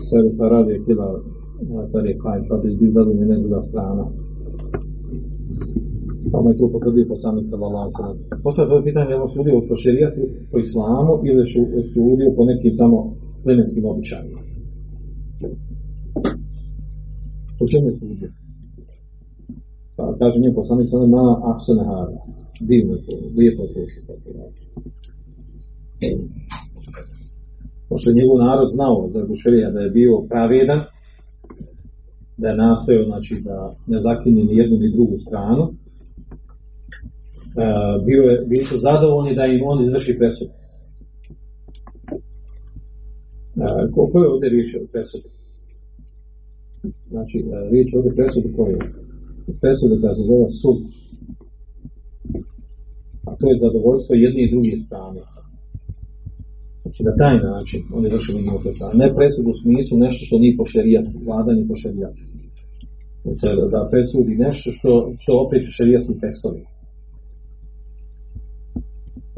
Sebe 0.08 0.30
pa 0.38 0.44
radi 0.54 0.74
kila, 0.86 1.08
je 2.08 2.18
kaj, 2.22 2.38
pa 2.48 2.54
bi 2.62 2.92
zadnje 2.96 3.26
ne 3.26 3.36
druga 3.42 3.60
strana. 3.68 4.04
Pa 6.32 6.38
je 6.50 6.58
to 6.58 6.66
potvrdio 6.74 7.12
poslanik 7.14 7.44
ve 7.44 7.92
sellem. 7.96 8.16
Postavlja 8.44 8.70
to 8.70 8.84
pitanje 8.88 9.12
je 9.14 9.28
sudio 9.34 9.66
po 9.68 9.74
šerijatu, 9.84 10.22
po 10.50 10.56
islamu 10.66 11.12
ili 11.28 11.42
su 11.52 11.60
sudio 11.92 12.28
po 12.36 12.42
nekim 12.50 12.72
tamo 12.80 12.98
plemenskim 13.44 13.84
običajima. 13.92 14.40
Po 17.58 17.64
čemu 17.70 17.86
je 17.88 17.94
sudio? 18.00 18.28
Pa 19.96 20.04
kaže 20.20 20.36
njim 20.38 20.54
poslanik 20.60 20.86
sallallahu 20.90 21.26
na 21.28 21.34
ahsene 21.52 21.84
hada. 21.90 22.20
Divno 22.70 22.92
je 22.94 23.00
to, 23.06 23.12
lijepo 23.38 23.62
je 23.62 23.70
to 23.74 23.80
što 23.90 24.00
tako 24.08 24.28
radi. 24.38 24.60
Pošto 27.88 28.06
je 28.10 28.18
njegov 28.18 28.36
narod 28.46 28.68
znao 28.76 28.98
da 29.12 29.18
je 29.18 29.40
šerija 29.42 29.68
da 29.74 29.80
je 29.80 29.90
bio 29.98 30.12
pravedan, 30.30 30.80
da 32.38 32.48
je 32.48 33.04
znači, 33.06 33.34
da 33.44 33.74
ne 33.86 34.00
zakini 34.00 34.44
ni 34.44 34.56
jednu 34.56 34.76
ni 34.78 34.92
drugu 34.92 35.18
stranu, 35.18 35.64
Uh, 37.58 38.06
bio 38.06 38.22
je, 38.22 38.34
bili 38.50 38.64
su 38.70 38.76
zadovoljni 38.88 39.34
da 39.34 39.44
im 39.46 39.60
on 39.70 39.78
izvrši 39.86 40.12
presudu. 40.18 40.54
Uh, 43.62 43.82
ko, 43.92 44.00
ko 44.12 44.16
je 44.22 44.28
ovdje 44.32 44.48
riječ 44.48 44.68
o 44.74 44.78
presudi? 44.92 45.28
Znači, 47.12 47.36
uh, 47.42 47.70
riječ 47.72 47.88
ovdje 47.96 48.12
presudi 48.18 48.48
ko 48.56 48.62
je? 48.72 48.78
Presuda 49.62 49.94
koja 50.00 50.14
se 50.14 50.24
zove 50.30 50.48
sud. 50.60 50.78
A 53.28 53.30
to 53.38 53.44
je 53.50 53.62
zadovoljstvo 53.64 54.12
jedne 54.14 54.40
i 54.42 54.52
druge 54.54 54.74
strane. 54.86 55.20
Znači, 56.82 57.00
na 57.08 57.14
taj 57.22 57.36
način 57.50 57.80
on 57.94 58.04
je 58.04 58.12
vršio 58.14 58.34
njihov 58.38 58.60
presudu. 58.64 58.98
Ne 59.02 59.08
presudu 59.16 59.48
u 59.50 59.60
smislu 59.62 59.94
nešto 60.04 60.20
što 60.26 60.36
nije 60.42 60.58
po 60.58 60.64
šerijatu, 60.74 61.10
vladanje 61.26 61.62
po 61.70 61.76
šerijatu. 61.82 62.20
Da 63.74 63.88
presudi 63.90 64.32
nešto 64.46 64.66
što, 64.76 64.90
što 65.22 65.32
opet 65.44 65.62
u 65.68 65.72
šerijaskim 65.78 66.16
tekstovima. 66.24 66.68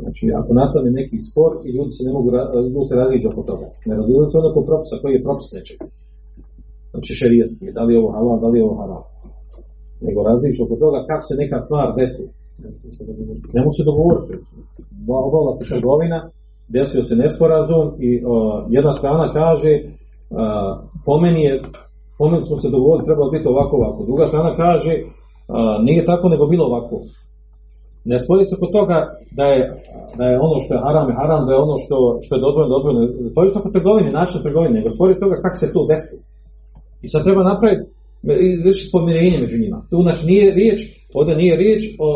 Znači, 0.02 0.24
ako 0.40 0.50
nastane 0.60 0.90
neki 1.00 1.16
spor 1.28 1.52
i 1.66 1.68
ljudi 1.76 1.92
se 1.96 2.02
ne 2.06 2.12
mogu, 2.16 2.28
ljudi 2.74 2.86
se 2.88 2.94
raziđu 3.02 3.26
oko 3.32 3.42
toga. 3.50 3.66
Ne 3.88 3.94
raziđu 3.98 4.26
se 4.32 4.38
oko 4.50 4.60
propisa 4.68 4.96
koji 5.02 5.12
je 5.14 5.26
propis 5.26 5.48
nečeg. 5.56 5.78
Znači, 6.92 7.10
šerijetski, 7.20 7.72
da 7.76 7.82
li 7.84 7.92
je 7.94 8.00
ovo 8.02 8.10
halal, 8.16 8.40
da 8.42 8.48
li 8.50 8.58
je 8.58 8.64
ovo 8.68 8.76
haram. 8.80 9.02
Nego 10.06 10.18
raziđu 10.30 10.60
oko 10.64 10.76
toga 10.84 10.98
kako 11.08 11.24
se 11.28 11.34
neka 11.42 11.58
stvar 11.66 11.86
desi. 11.98 12.24
Ne 13.54 13.60
mogu 13.62 13.74
se 13.78 13.84
dogovoriti. 13.90 14.32
Oba- 15.02 15.24
Obavila 15.28 15.52
se 15.56 15.64
trgovina, 15.72 16.18
desio 16.76 17.02
se 17.08 17.14
nesporazum 17.22 17.86
i 18.08 18.10
o, 18.32 18.34
jedna 18.76 18.92
strana 18.98 19.26
kaže 19.40 19.72
a, 20.40 20.42
po 21.06 21.14
meni 21.22 21.42
je 21.48 21.54
meni 22.28 22.44
smo 22.44 22.60
se 22.60 22.70
dogovorili 22.76 23.06
trebalo 23.08 23.30
biti 23.30 23.48
ovako 23.48 23.76
ovako. 23.76 24.04
Druga 24.04 24.24
strana 24.28 24.56
kaže 24.56 24.94
a, 25.48 25.78
nije 25.82 26.06
tako 26.06 26.28
nego 26.28 26.46
bilo 26.46 26.64
ovako. 26.66 26.96
Ne 28.04 28.24
spori 28.24 28.44
se 28.46 28.56
kod 28.60 28.70
toga 28.72 28.98
da 29.38 29.44
je, 29.44 29.60
da 30.18 30.24
je 30.24 30.40
ono 30.46 30.56
što 30.62 30.74
je 30.74 30.84
haram 30.86 31.08
je 31.08 31.18
haram, 31.20 31.46
da 31.46 31.52
je 31.52 31.58
ono 31.66 31.76
što, 31.84 31.96
što 32.24 32.32
je 32.34 32.44
dozvoljeno 32.46 32.74
dozvoljeno. 32.76 33.06
Spori 33.32 33.50
se 33.50 33.58
oko 33.58 33.70
trgovine, 33.70 34.12
način 34.12 34.42
trgovine, 34.42 34.74
nego 34.78 34.90
spori 34.90 35.14
se 35.14 35.20
toga 35.20 35.36
kako 35.44 35.56
se 35.58 35.72
to 35.74 35.86
desi. 35.90 36.16
I 37.04 37.08
sad 37.08 37.20
treba 37.24 37.42
napraviti 37.52 37.84
i 38.46 38.48
vršiti 38.64 38.92
pomirenje 38.92 39.38
među 39.38 39.56
njima. 39.58 39.78
Tu 39.90 40.02
znači 40.02 40.22
nije 40.26 40.54
riječ, 40.54 40.80
ovdje 41.14 41.36
nije 41.36 41.56
riječ 41.56 41.82
o 42.06 42.08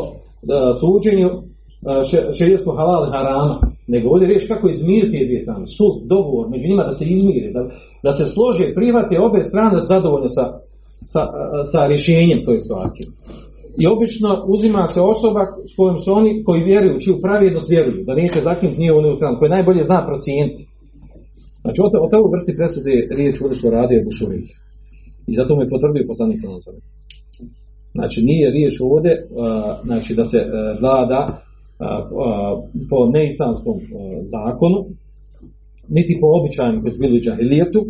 da, 0.49 0.59
suđenju 0.81 1.31
šerijetskog 2.39 2.75
halal 2.77 3.05
harama, 3.15 3.57
nego 3.93 4.05
ovdje 4.09 4.25
je 4.25 4.33
riječ 4.33 4.45
kako 4.53 4.69
izmiriti 4.69 5.13
te 5.13 5.27
dvije 5.29 5.43
strane. 5.43 5.67
Sud, 5.77 5.95
dogovor 6.15 6.47
među 6.51 6.65
njima 6.69 6.85
da 6.89 6.95
se 6.95 7.05
izmire, 7.05 7.49
da, 7.57 7.63
da 8.07 8.11
se 8.19 8.25
slože, 8.35 8.75
prihvate 8.79 9.25
obe 9.29 9.41
strane 9.51 9.79
zadovoljne 9.93 10.29
sa, 10.37 10.45
sa, 11.13 11.23
sa 11.73 11.81
rješenjem 11.91 12.41
toj 12.47 12.59
situacije. 12.59 13.07
I 13.81 13.85
obično 13.95 14.31
uzima 14.55 14.83
se 14.95 15.01
osoba 15.15 15.43
s 15.71 15.73
kojom 15.79 15.99
su 16.03 16.09
oni 16.21 16.31
koji 16.47 16.69
vjeruju, 16.71 17.03
čiju 17.05 17.23
pravednost 17.27 17.69
vjeruju, 17.75 18.05
da 18.07 18.21
neće 18.23 18.39
zakinuti 18.49 18.81
nije 18.81 18.93
u 18.93 19.17
stranu, 19.17 19.39
koji 19.39 19.57
najbolje 19.57 19.83
zna 19.85 20.01
procijeniti. 20.09 20.63
Znači, 21.63 21.79
o, 21.85 21.87
o 22.05 22.09
toj 22.11 22.23
vrsti 22.35 22.53
presude 22.59 22.95
riječ 23.19 23.35
ovdje 23.43 23.57
što 23.59 23.71
radi 23.79 23.99
od 23.99 24.05
Bušurih. 24.09 24.49
I 25.31 25.33
zato 25.39 25.51
mu 25.55 25.61
je 25.63 25.73
potvrdio 25.75 26.11
poslanik 26.13 26.39
Znači, 27.99 28.19
nije 28.31 28.47
riječ 28.57 28.75
ovdje, 28.81 29.13
znači, 29.89 30.11
da 30.19 30.25
se 30.29 30.41
vlada 30.81 31.21
po 32.91 32.99
neislamskom 33.17 33.77
zakonu, 34.35 34.79
niti 35.89 36.19
po 36.21 36.27
običajnom 36.39 36.83
koji 36.83 36.93
su 36.93 37.01
bili 37.01 37.21
džahilijetu, 37.21 37.81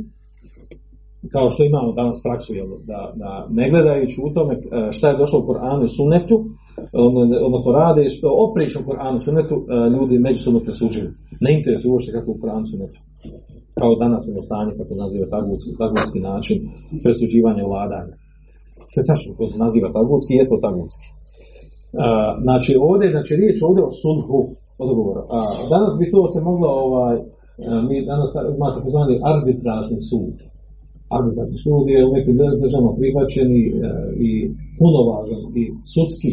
kao 1.32 1.50
što 1.50 1.64
imamo 1.64 1.92
danas 1.92 2.22
praksu, 2.26 2.54
jel, 2.54 2.68
da, 2.90 3.00
da 3.22 3.30
ne 3.58 3.70
gledajući 3.70 4.16
u 4.26 4.34
tome 4.34 4.54
šta 4.96 5.08
je 5.08 5.20
došlo 5.22 5.38
u 5.40 5.46
Koranu 5.46 5.84
i 5.84 5.94
Sunnetu, 5.96 6.36
odnosno 7.46 7.70
rade 7.72 8.04
što 8.10 8.28
oprično 8.46 8.80
u 8.80 8.88
Koranu 8.90 9.16
i 9.18 9.24
Sunnetu, 9.26 9.56
ljudi 9.94 10.18
međusobno 10.18 10.60
presuđuju. 10.66 11.08
Ne 11.44 11.50
interesuje 11.58 11.90
uopšte 11.90 12.12
kako 12.12 12.30
u 12.30 12.40
Koranu 12.42 12.64
i 12.66 12.70
Sunnetu. 12.72 12.98
Kao 13.80 13.92
danas 14.04 14.22
u 14.26 14.42
stanje, 14.48 14.72
kako 14.78 14.92
naziva 15.02 15.26
tagutski, 15.36 15.70
tagutski 15.82 16.20
način 16.30 16.56
presuđivanja 17.04 17.64
vladanja. 17.72 18.14
To 18.90 18.96
je 19.00 19.06
tačno, 19.10 19.30
to 19.38 19.44
se 19.50 19.56
naziva 19.66 19.88
tagutski, 19.98 20.32
jest 20.38 20.50
to 20.52 20.58
tagutski. 20.66 21.06
A, 22.02 22.06
znači 22.44 22.72
ovdje, 22.88 23.06
znači 23.14 23.32
riječ 23.40 23.58
ovdje 23.68 23.82
o 23.84 23.96
sulhu, 24.02 24.38
o 24.80 24.82
dogovoru. 24.90 25.20
A 25.36 25.38
danas 25.74 25.92
bi 26.00 26.06
to 26.14 26.20
se 26.34 26.40
moglo, 26.48 26.68
ovaj, 26.86 27.16
mi 27.88 27.96
danas 28.10 28.30
imate 28.56 28.78
pozvani 28.84 29.14
arbitražni 29.32 29.98
sud. 30.10 30.34
Arbitražni 31.16 31.58
sud 31.64 31.84
je 31.94 32.00
u 32.08 32.14
nekim 32.16 32.34
državama 32.62 32.92
prihvaćen 32.98 33.48
i, 33.62 33.64
a, 33.72 33.90
i 34.28 34.30
punovažan 34.78 35.42
i 35.60 35.62
sudski. 35.92 36.32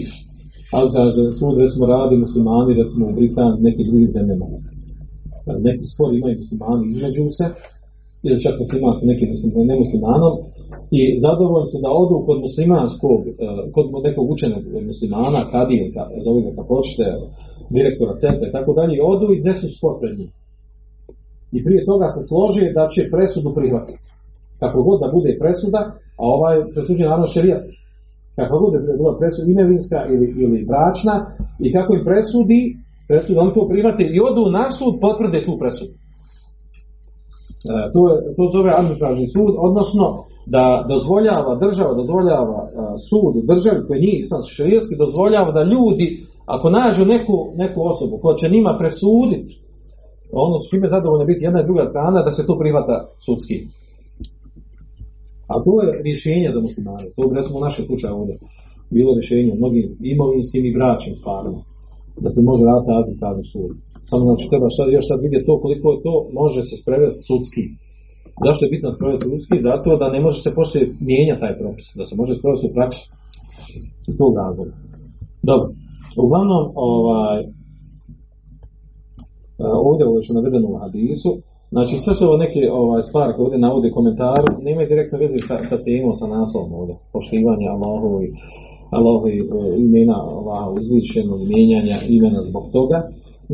Arbitražni 0.77 1.37
sud, 1.39 1.53
recimo, 1.63 1.83
radi 1.95 2.15
muslimani, 2.25 2.71
recimo 2.81 3.03
u 3.07 3.15
Britaniji, 3.19 3.65
neki 3.67 3.81
drugim 3.89 4.09
zemljama. 4.17 4.45
A, 5.47 5.51
Neki 5.67 5.83
spor 5.91 6.09
imaju 6.13 6.35
muslimani 6.43 6.83
između 6.93 7.23
se, 7.39 7.45
ili 8.27 8.43
čak 8.45 8.55
musliman 8.61 8.93
sa 8.99 9.03
nekim 9.11 9.27
muslim- 9.33 9.67
nemuslimanom, 9.71 10.33
i 10.99 11.01
zadovoljni 11.25 11.69
su 11.71 11.77
da 11.85 11.89
odu 12.01 12.15
kod 12.27 12.37
muslimanskog, 12.47 13.19
eh, 13.27 13.31
kod 13.75 13.85
nekog 14.07 14.25
učenog 14.33 14.63
muslimana, 14.91 15.41
kadije, 15.53 15.83
zove 16.25 16.39
ga 16.45 16.51
kako 16.57 16.71
hoćete, 16.77 17.05
direktora 17.77 18.13
centra 18.23 18.45
i 18.47 18.55
tako 18.57 18.71
dalje, 18.79 19.05
odu 19.13 19.27
i 19.33 19.43
desu 19.47 19.67
spor 19.77 19.93
pred 20.01 20.13
njim. 20.19 20.31
I 21.55 21.59
prije 21.65 21.81
toga 21.89 22.07
se 22.15 22.21
složi 22.29 22.63
da 22.77 22.83
će 22.93 23.11
presudu 23.15 23.49
prihvatiti. 23.59 24.01
Kako 24.61 24.77
god 24.87 24.97
da 25.03 25.13
bude 25.17 25.31
presuda, 25.43 25.81
a 26.21 26.23
ovaj 26.35 26.55
presuđen 26.73 27.05
naravno 27.07 27.27
šerijatski. 27.35 27.77
Kako 28.39 28.55
da 28.73 28.77
bila 29.01 29.13
presuda 29.21 29.45
imevinska 29.47 29.99
ili, 30.13 30.27
ili 30.43 30.59
bračna, 30.71 31.15
i 31.65 31.67
kako 31.75 31.89
im 31.93 32.03
presudi, 32.09 32.59
presudu, 33.09 33.37
oni 33.39 33.55
to 33.55 33.63
prihvate 33.71 34.03
i 34.15 34.17
odu 34.29 34.43
na 34.57 34.65
sud, 34.77 34.93
potvrde 35.05 35.39
tu 35.47 35.53
presudu. 35.61 35.93
E, 37.69 37.91
to, 37.93 37.99
je, 38.09 38.15
to 38.37 38.43
zove 38.55 38.69
arbitražni 38.81 39.27
sud, 39.35 39.53
odnosno 39.67 40.05
da 40.55 40.63
dozvoljava 40.93 41.53
država, 41.65 41.93
dozvoljava 42.01 42.59
a, 42.63 42.69
sud 43.09 43.33
državi 43.51 43.79
koji 43.87 43.99
nije 44.05 44.19
islamski 44.19 44.53
šarijski, 44.57 45.01
dozvoljava 45.03 45.51
da 45.51 45.63
ljudi, 45.73 46.07
ako 46.45 46.69
nađu 46.69 47.03
neku, 47.05 47.35
neku 47.61 47.79
osobu 47.91 48.13
koja 48.21 48.35
će 48.37 48.55
njima 48.55 48.71
presuditi, 48.81 49.53
ono 50.43 50.55
s 50.61 50.69
čime 50.69 50.87
zadovoljno 50.89 51.25
biti 51.25 51.45
jedna 51.47 51.61
i 51.61 51.69
druga 51.69 51.85
strana, 51.89 52.23
da 52.27 52.31
se 52.33 52.45
to 52.47 52.53
prihvata 52.61 52.95
sudski. 53.25 53.57
A 55.51 55.53
to 55.65 55.71
je 55.81 55.87
rješenje 56.07 56.49
za 56.55 56.59
muslimane. 56.67 57.05
To 57.15 57.21
je 57.23 57.37
recimo 57.39 57.59
našem 57.59 57.85
slučaju 57.85 58.13
ovdje 58.15 58.35
bilo 58.95 59.11
rješenje 59.17 59.53
mnogim 59.53 59.85
imovinskim 60.11 60.65
i 60.65 60.75
bračnim 60.77 61.15
stvarima. 61.15 61.59
Da 62.23 62.29
se 62.33 62.41
može 62.41 62.63
raditi 62.65 62.91
arbitražni 62.99 63.45
sud. 63.53 63.71
Samo 64.11 64.23
znači 64.29 64.45
treba 64.51 64.67
sad, 64.77 64.87
još 64.97 65.05
sad 65.11 65.19
vidjeti 65.25 65.47
to 65.49 65.55
koliko 65.63 65.87
je 65.91 66.03
to 66.05 66.13
može 66.41 66.61
se 66.69 66.75
sprevesti 66.81 67.21
sudski. 67.29 67.63
Zašto 68.45 68.61
je 68.63 68.73
bitno 68.75 68.89
sprovesti 68.97 69.25
sudski? 69.31 69.55
Zato 69.69 69.89
da 70.01 70.07
ne 70.15 70.19
može 70.25 70.37
se 70.41 70.51
poslije 70.59 70.83
mijenjati 71.09 71.43
taj 71.43 71.55
propis, 71.61 71.87
da 71.99 72.03
se 72.07 72.13
može 72.21 72.33
sprovesti 72.39 72.67
u 72.69 72.75
praksi. 72.77 73.03
Iz 74.09 74.15
tog 74.21 74.31
razloga. 74.41 74.73
Dobro. 75.49 75.67
Uglavnom, 76.23 76.63
ovaj, 76.75 77.39
a, 79.63 79.67
ovdje 79.89 80.03
ovo 80.07 80.21
što 80.21 80.33
navedeno 80.33 80.67
u 80.69 80.79
hadisu, 80.83 81.31
znači 81.75 81.93
sve 82.03 82.13
su 82.15 82.25
ovo 82.27 82.37
neke 82.45 82.61
ovaj, 82.81 83.03
stvari 83.09 83.33
koje 83.33 83.43
ovdje 83.45 83.59
navode 83.59 83.89
komentaru, 83.97 84.47
nemaju 84.67 84.87
direktne 84.87 85.17
veze 85.23 85.37
sa, 85.47 85.55
sa 85.69 85.77
temom, 85.85 86.13
sa 86.21 86.27
naslovom 86.27 86.73
ovdje, 86.79 86.95
poštivanje 87.13 87.67
Allahovi, 87.75 88.27
Allahovi 88.97 89.37
e, 89.39 89.43
imena 89.85 90.17
Allaha 90.37 90.69
uzvišenog, 90.79 91.39
mijenjanja 91.51 91.97
imena 92.17 92.39
zbog 92.49 92.65
toga, 92.75 92.99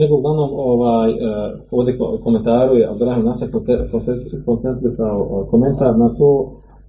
nego 0.02 0.12
uglavnom 0.18 0.50
ovaj, 0.54 1.10
e, 1.12 1.16
ovdje 1.72 1.98
ko- 1.98 2.18
komentaru 2.24 2.74
je 2.76 2.90
Abdurrahim 2.92 3.26
koncentrisao 4.46 5.18
e, 5.26 5.50
komentar 5.52 5.94
na 5.98 6.10
to 6.18 6.30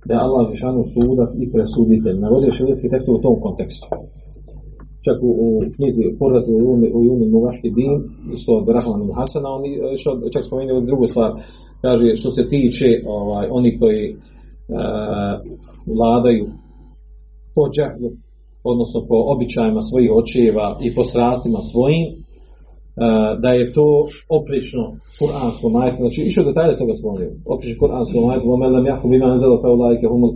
da 0.07 0.15
je 0.15 0.25
Allah 0.27 0.43
Žešanu 0.51 0.83
sudac 0.95 1.31
i 1.43 1.45
presuditelj. 1.53 2.17
Navodio 2.21 2.53
širijetski 2.53 2.89
tekst 2.93 3.09
u 3.09 3.23
tom 3.25 3.37
kontekstu. 3.41 3.87
Čak 5.05 5.19
u, 5.23 5.31
u 5.47 5.49
knjizi 5.77 6.03
Porrat 6.19 6.47
u 6.49 6.57
Jumi, 6.65 6.89
u 6.97 7.01
Jumi 7.09 7.27
Muvaški 7.35 7.71
din, 7.79 7.93
isto 8.37 8.51
od 8.59 8.69
Rahman 8.77 9.03
Hasana, 9.19 9.49
on 9.57 9.65
je 9.65 9.95
išao, 9.97 10.15
čak 10.35 10.43
spomenuo 10.45 10.81
drugu 10.81 11.07
stvar, 11.09 11.31
kaže 11.85 12.17
što 12.21 12.31
se 12.31 12.43
tiče 12.53 12.89
ovaj, 13.07 13.47
oni 13.51 13.71
koji 13.81 14.05
e, 14.09 14.15
vladaju 15.97 16.45
po 17.55 17.63
džahlu, 17.75 18.11
odnosno 18.71 18.99
po 19.11 19.17
običajima 19.33 19.83
svojih 19.89 20.11
očeva 20.21 20.67
i 20.87 20.95
po 20.97 21.05
strastima 21.11 21.61
svojim, 21.73 22.07
e, 22.07 22.28
E, 22.99 23.37
da 23.43 23.51
je 23.59 23.73
to 23.73 23.89
oprično 24.39 24.83
kuransko 25.19 25.69
majstvo, 25.69 26.01
znači 26.05 26.21
išao 26.29 26.45
detalje 26.45 26.79
toga 26.79 26.95
spomenuo, 27.01 27.35
oprično 27.55 27.81
kuransko 27.81 28.21
majstvo, 28.21 28.55
omen 28.55 28.73
nam 28.73 28.87
jahu 28.87 29.09
bima 29.09 29.27
anzelo 29.27 29.63
kao 29.63 29.75
lajke 29.75 30.07
humul 30.07 30.33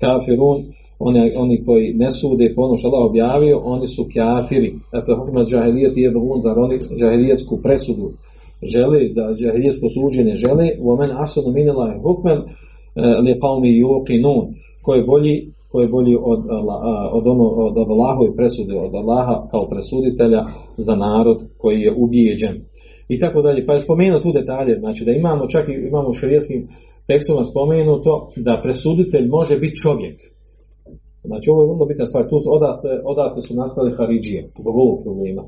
kafirun, 0.00 0.58
oni, 0.98 1.36
oni 1.36 1.64
koji 1.64 1.94
ne 1.94 2.10
sude 2.10 2.52
po 2.54 2.62
ono 2.62 2.76
što 2.78 2.88
Allah 2.88 3.04
objavio, 3.10 3.56
oni 3.64 3.86
su 3.94 4.02
kafiri, 4.14 4.70
dakle 4.92 5.14
humul 5.16 5.46
džahilijet 5.50 5.96
je 5.96 6.10
bavun, 6.10 6.40
zar 6.42 6.58
oni 6.58 6.76
džahilijetsku 7.00 7.54
presudu 7.62 8.06
žele, 8.72 8.98
da 9.16 9.34
džahilijetsko 9.40 9.86
suđenje 9.94 10.34
žele, 10.44 10.66
omen 10.92 11.10
asanu 11.24 11.50
minila 11.52 11.86
hukmen 12.02 12.38
e, 12.38 12.42
li 13.24 13.40
qavmi 13.42 13.70
yuqinun, 13.82 14.42
koji 14.82 14.98
je 14.98 15.04
bolji 15.04 15.53
ko 15.74 15.80
je 15.80 15.94
bolji 15.96 16.16
od, 16.32 16.42
od, 17.18 17.24
ono, 17.26 17.46
od, 17.66 17.74
od 17.82 17.88
Allahove 17.94 18.36
presude, 18.38 18.74
od 18.86 18.94
Allaha 18.94 19.36
kao 19.50 19.64
presuditelja 19.72 20.42
za 20.76 20.94
narod 20.94 21.38
koji 21.58 21.78
je 21.80 21.94
ubijeđen. 22.04 22.56
I 23.08 23.20
tako 23.20 23.42
dalje. 23.42 23.66
Pa 23.66 23.72
je 23.74 23.86
spomenuo 23.86 24.20
tu 24.20 24.32
detalje, 24.32 24.78
znači 24.78 25.04
da 25.04 25.12
imamo 25.12 25.42
čak 25.54 25.64
i 25.68 25.74
imamo 25.90 26.08
u 26.10 26.18
šarijeskim 26.20 26.60
tekstovima 27.10 27.44
spomenuto 27.52 28.12
da 28.46 28.60
presuditelj 28.64 29.26
može 29.28 29.54
biti 29.64 29.80
čovjek. 29.84 30.16
Znači 31.28 31.46
ovo 31.50 31.60
je 31.62 31.70
vrlo 31.72 31.86
bitna 31.90 32.06
stvar. 32.06 32.22
Tu 32.30 32.36
su 32.42 32.48
odatle, 32.58 32.92
odatle 33.12 33.40
su 33.46 33.52
nastale 33.62 33.90
Haridžije, 33.96 34.42
zbog 34.60 34.74
ovog 34.84 34.98
problema. 35.06 35.42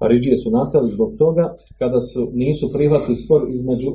Haridžije 0.00 0.36
su 0.42 0.48
nastali 0.58 0.94
zbog 0.96 1.10
toga 1.22 1.44
kada 1.80 2.00
su, 2.10 2.20
nisu 2.42 2.64
prihvatili 2.74 3.16
spor 3.24 3.40
između 3.58 3.90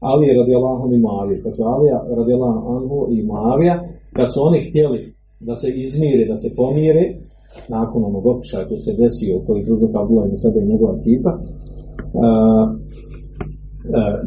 Ali 0.00 0.38
radijallahu 0.40 0.82
anhu 0.82 0.94
i 0.94 0.98
Muavije. 0.98 1.42
Kad 1.42 1.52
su 1.56 1.62
Alija 1.62 1.98
radijallahu 2.18 2.58
anhu 2.76 2.98
i 3.10 3.22
Muavija, 3.22 3.74
kad 4.16 4.28
su 4.34 4.38
oni 4.48 4.58
htjeli 4.68 5.00
da 5.40 5.54
se 5.56 5.68
izmire, 5.84 6.24
da 6.32 6.36
se 6.36 6.48
pomire, 6.56 7.04
nakon 7.68 8.04
onog 8.04 8.26
opišaja 8.26 8.68
koji 8.68 8.80
se 8.86 8.92
desio, 9.02 9.34
koji 9.46 9.72
uzroka 9.74 10.00
Abdullah 10.00 10.26
ibn 10.26 10.38
Saba 10.42 10.58
i 10.60 10.70
njegova 10.72 10.92
ekipa, 11.00 11.32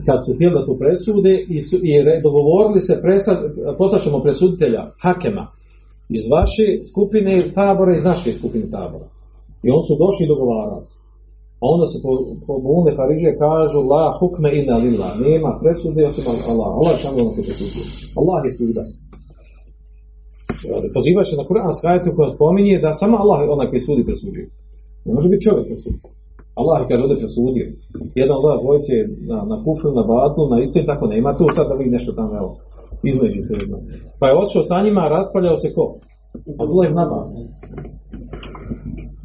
kad 0.05 0.17
su 0.25 0.29
htjeli 0.35 0.53
da 0.57 0.65
to 0.65 0.75
presude 0.83 1.33
i, 1.55 1.57
su, 1.67 1.75
i 1.89 1.91
dogovorili 2.27 2.81
se 2.87 2.95
presad, 3.05 3.37
poslaćemo 3.77 4.23
presuditelja, 4.25 4.81
hakema, 5.05 5.45
iz 6.17 6.23
vaše 6.35 6.67
skupine 6.91 7.33
tabora 7.59 7.91
i 7.93 7.97
iz 7.97 8.03
naše 8.11 8.29
skupine 8.39 8.65
tabora. 8.77 9.07
I 9.65 9.67
oni 9.75 9.83
su 9.87 9.93
došli 10.03 10.23
i 10.25 10.31
dogovarali 10.33 10.85
se. 10.89 11.02
A 11.63 11.65
onda 11.73 11.85
se 11.91 11.97
po, 12.05 12.11
po 12.45 12.53
Mune 12.65 12.91
Haridže 12.97 13.31
kažu 13.45 13.79
La 13.91 14.05
hukme 14.19 14.49
ina 14.61 14.75
lillah. 14.83 15.11
Nema 15.27 15.51
presude 15.61 16.01
osim 16.09 16.25
Allah. 16.51 16.69
Allah 16.77 16.91
je 16.93 17.03
samo 17.03 17.17
ono 17.23 17.31
koji 17.35 17.45
presuđuje. 17.49 17.85
Allah 18.19 18.37
je 18.45 18.51
sudac. 18.57 18.89
Poziva 20.95 21.21
se 21.25 21.35
na 21.41 21.45
Kur'an 21.49 21.73
skajati 21.79 22.09
u 22.09 22.15
kojem 22.17 22.31
spominje 22.35 22.83
da 22.85 22.99
samo 23.01 23.15
Allah 23.23 23.37
je 23.41 23.53
onaj 23.55 23.67
koji 23.69 23.81
sudi 23.87 24.03
presuđuje. 24.09 24.47
Ne 25.05 25.11
može 25.15 25.27
biti 25.29 25.45
čovjek 25.47 25.65
presudi. 25.69 25.99
Allah 26.59 26.75
je 26.79 26.87
kaže 26.89 27.03
ovdje 27.03 27.23
presudio. 27.23 27.65
Jedan 28.21 28.35
Allah 28.39 28.55
dvojice 28.63 28.95
na, 29.29 29.37
na 29.51 29.57
kufru, 29.65 29.89
na 29.99 30.03
batlu, 30.11 30.43
na 30.53 30.57
istinu, 30.63 30.85
tako 30.91 31.05
nema 31.15 31.37
tu 31.37 31.45
sad 31.55 31.65
da 31.69 31.75
vi 31.79 31.95
nešto 31.95 32.11
tamo 32.19 32.33
evo, 32.41 32.51
izleži 33.11 33.41
se 33.47 33.53
jedno. 33.59 33.77
Pa 34.19 34.25
je 34.27 34.37
otišao 34.41 34.63
sa 34.69 34.77
njima, 34.85 35.13
raspaljao 35.17 35.57
se 35.63 35.73
ko? 35.75 35.83
Abdullah 36.61 36.85
ibn 36.89 36.99
Abbas. 37.05 37.31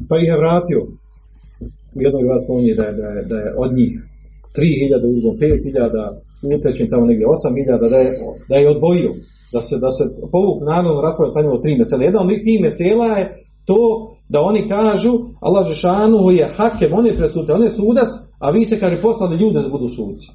Pa 0.09 0.13
ih 0.17 0.27
je 0.31 0.41
vratio. 0.43 0.81
U 1.99 2.01
jednoj 2.05 2.23
vas 2.31 2.43
spominje 2.45 2.73
da 2.79 2.83
je, 2.83 2.93
da 3.01 3.07
je, 3.15 3.21
da 3.31 3.37
je 3.43 3.49
od 3.63 3.71
njih 3.77 3.91
3000 4.55 5.17
uzmom 5.17 5.35
5000 5.37 6.57
utečen 6.57 6.89
tamo 6.91 7.05
negdje 7.05 7.25
8000 7.27 7.79
da 7.83 7.87
da 8.49 8.55
je 8.55 8.69
odvojio 8.75 9.11
da 9.53 9.59
se, 9.67 9.75
da 9.83 9.89
se 9.97 10.03
povuk 10.33 10.57
naravno 10.69 11.01
raspravlja 11.01 11.33
sa 11.33 11.41
njim 11.41 11.51
o 11.51 11.63
tri 11.63 11.77
mesela. 11.77 12.03
Jedan 12.03 12.21
od 12.23 12.29
tih 12.45 12.59
mesela 12.67 13.07
je 13.17 13.25
to 13.69 13.81
da 14.33 14.39
oni 14.41 14.61
kažu 14.75 15.11
Allah 15.45 15.63
Žešanu 15.71 16.31
je 16.31 16.53
hakem, 16.57 16.93
on 16.93 17.05
je 17.05 17.17
presuditelj, 17.17 17.55
on 17.55 17.63
je 17.63 17.77
sudac, 17.79 18.11
a 18.43 18.45
vi 18.55 18.65
se 18.65 18.79
kaže 18.79 19.01
poslali 19.01 19.37
ljude 19.41 19.61
da 19.61 19.69
budu 19.69 19.87
suci. 19.87 20.27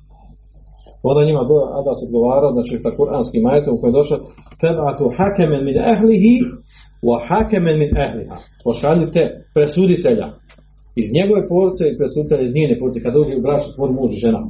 Onda 1.02 1.24
njima 1.24 1.42
do, 1.50 1.56
a 1.76 1.78
da 1.86 1.92
se 1.94 2.02
odgovara, 2.06 2.48
znači 2.52 2.74
sa 2.82 2.90
kuranskim 2.96 3.42
majetom 3.42 3.78
koji 3.78 3.88
je 3.90 3.98
došao, 4.00 4.18
tebatu 4.60 5.04
hakemen 5.18 5.64
min 5.68 5.76
ehlihi 5.92 6.34
wa 7.08 7.16
hakemen 7.28 7.78
min 7.78 7.90
ehliha. 8.04 8.36
Pošaljite 8.64 9.20
presuditelja 9.54 10.26
iz 11.02 11.08
njegove 11.16 11.40
porce 11.52 11.82
i 11.88 11.96
presuditelja 11.98 12.42
iz 12.46 12.54
njene 12.54 12.74
porce. 12.80 13.02
Kad 13.04 13.12
dođe 13.14 13.32
u 13.36 13.44
braču 13.46 13.68
tvor 13.76 13.90
muž 13.98 14.10
i 14.12 14.22
žena 14.24 14.40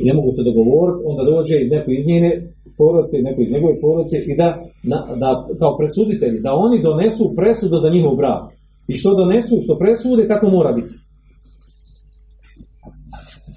i 0.00 0.02
ne 0.08 0.12
mogu 0.18 0.30
se 0.36 0.42
dogovoriti, 0.48 1.00
onda 1.10 1.22
dođe 1.32 1.54
i 1.60 1.70
neko 1.74 1.90
iz 1.98 2.04
njene 2.10 2.30
porodice 2.78 3.16
neko 3.28 3.40
iz 3.42 3.50
njegove 3.54 3.74
porodice 3.84 4.16
i 4.30 4.32
da, 4.40 4.48
na, 4.90 4.98
da 5.22 5.28
kao 5.60 5.72
presuditelji, 5.80 6.44
da 6.46 6.50
oni 6.66 6.76
donesu 6.88 7.24
presudu 7.38 7.76
za 7.84 7.90
njihov 7.94 8.14
brak. 8.20 8.42
I 8.90 8.94
što 9.00 9.10
donesu, 9.22 9.54
što 9.64 9.72
presude, 9.82 10.22
tako 10.32 10.46
mora 10.56 10.72
biti. 10.78 10.94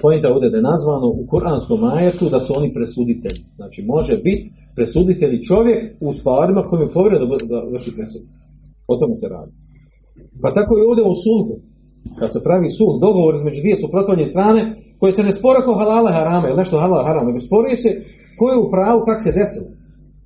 Pojenta 0.02 0.28
ovdje 0.34 0.50
da 0.50 0.58
je 0.58 0.69
nazvano 0.74 1.08
u 1.19 1.24
kuranskom 1.32 1.84
ajetu 1.84 2.26
da 2.34 2.39
su 2.45 2.52
oni 2.60 2.69
presuditelji. 2.78 3.41
Znači 3.60 3.80
može 3.93 4.15
biti 4.28 4.45
presuditelji 4.78 5.45
čovjek 5.50 5.82
u 6.08 6.10
stvarima 6.17 6.62
kojim 6.67 6.84
je 6.86 6.93
povjerio 6.97 7.19
da, 7.52 7.60
vrši 7.71 7.91
presudu. 7.97 8.28
O 8.91 8.93
tome 9.00 9.15
se 9.21 9.28
radi. 9.36 9.52
Pa 10.41 10.50
tako 10.58 10.71
i 10.76 10.86
ovdje 10.89 11.04
u 11.04 11.15
sulhu. 11.24 11.56
Kad 12.19 12.29
se 12.33 12.39
pravi 12.47 12.69
sulh, 12.77 12.95
dogovor 13.05 13.33
između 13.35 13.59
dvije 13.61 13.75
suprotstavljene 13.83 14.33
strane, 14.33 14.61
koje 14.99 15.11
se 15.13 15.23
ne 15.23 15.33
spore 15.37 15.59
i 16.09 16.13
harama, 16.17 16.47
ili 16.47 16.61
nešto 16.61 16.79
halala 16.83 17.03
i 17.03 17.07
harama, 17.09 17.27
nego 17.29 17.39
spori 17.39 17.75
se 17.83 17.89
ko 18.37 18.45
je 18.51 18.57
u 18.63 18.71
pravu, 18.75 18.99
kak 19.07 19.19
se 19.23 19.31
desilo. 19.39 19.69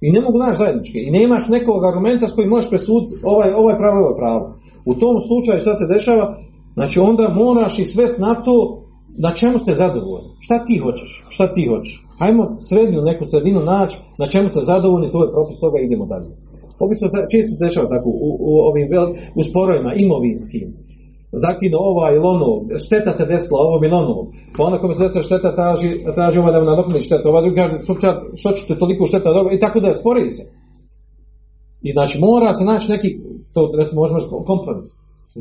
I 0.06 0.08
ne 0.16 0.20
mogu 0.26 0.38
naći 0.38 0.58
zajednički. 0.62 1.00
I 1.04 1.14
nemaš 1.18 1.44
nekog 1.58 1.80
argumenta 1.90 2.28
s 2.28 2.36
kojim 2.36 2.50
možeš 2.54 2.70
presuditi 2.70 3.14
ovaj, 3.34 3.50
ovaj 3.62 3.76
pravo, 3.82 3.98
ovaj 4.04 4.18
pravo. 4.22 4.42
U 4.92 4.94
tom 5.02 5.16
slučaju 5.28 5.64
šta 5.64 5.74
se 5.80 5.94
dešava? 5.96 6.26
Znači 6.78 6.98
onda 7.10 7.26
moraš 7.44 7.74
i 7.80 7.86
svest 7.94 8.18
na 8.28 8.34
to 8.46 8.58
na 9.26 9.32
čemu 9.40 9.58
ste 9.60 9.72
zadovoljni. 9.84 10.30
Šta 10.46 10.56
ti 10.66 10.76
hoćeš? 10.86 11.12
Šta 11.36 11.46
ti 11.54 11.64
hoćeš? 11.72 11.96
Hajmo 12.20 12.44
srednju 12.70 13.02
neku 13.02 13.24
sredinu 13.26 13.60
naći 13.74 13.98
na 14.22 14.26
čemu 14.34 14.48
ste 14.50 14.62
zadovoljni, 14.72 15.12
to 15.12 15.20
je 15.24 15.34
propis 15.36 15.58
toga 15.60 15.78
idemo 15.80 16.06
dalje. 16.06 16.30
Obično 16.86 17.08
često 17.32 17.52
se 17.54 17.64
dešava 17.66 17.88
tako 17.96 18.10
u, 18.28 18.30
u 18.50 18.52
ovim 18.70 18.88
u 19.40 19.42
sporovima 19.50 19.92
imovinskim. 20.04 20.68
Zakino 21.44 21.78
ova 21.92 22.06
ili 22.12 22.26
ono, 22.34 22.50
šteta 22.86 23.12
se 23.18 23.26
desila 23.26 23.60
ovom 23.68 23.84
ili 23.84 23.96
onom. 24.02 24.26
Pa 24.58 24.64
onda 24.64 24.78
kome 24.78 24.94
se 24.96 25.04
desila 25.04 25.24
šteta 25.30 25.56
traži, 25.60 25.90
traži 26.18 26.40
ovaj 26.40 26.54
da 26.54 26.60
mu 26.60 26.66
nadoknadi 26.66 27.08
štetu. 27.08 27.30
Ovaj 27.30 27.42
drugi 27.44 27.56
kaže, 27.62 27.76
što, 28.40 28.50
ćete 28.58 28.80
toliko 28.80 29.06
šteta? 29.06 29.30
I 29.56 29.60
tako 29.60 29.80
da 29.80 29.88
je, 29.88 29.96
spori 30.02 30.30
se. 30.38 30.44
I 31.88 31.90
znači 31.94 32.16
mora 32.20 32.54
se 32.54 32.64
naći 32.64 32.92
neki, 32.92 33.10
to 33.54 33.72
recimo 33.80 34.02
možemo 34.02 34.44
kompromis. 34.52 34.90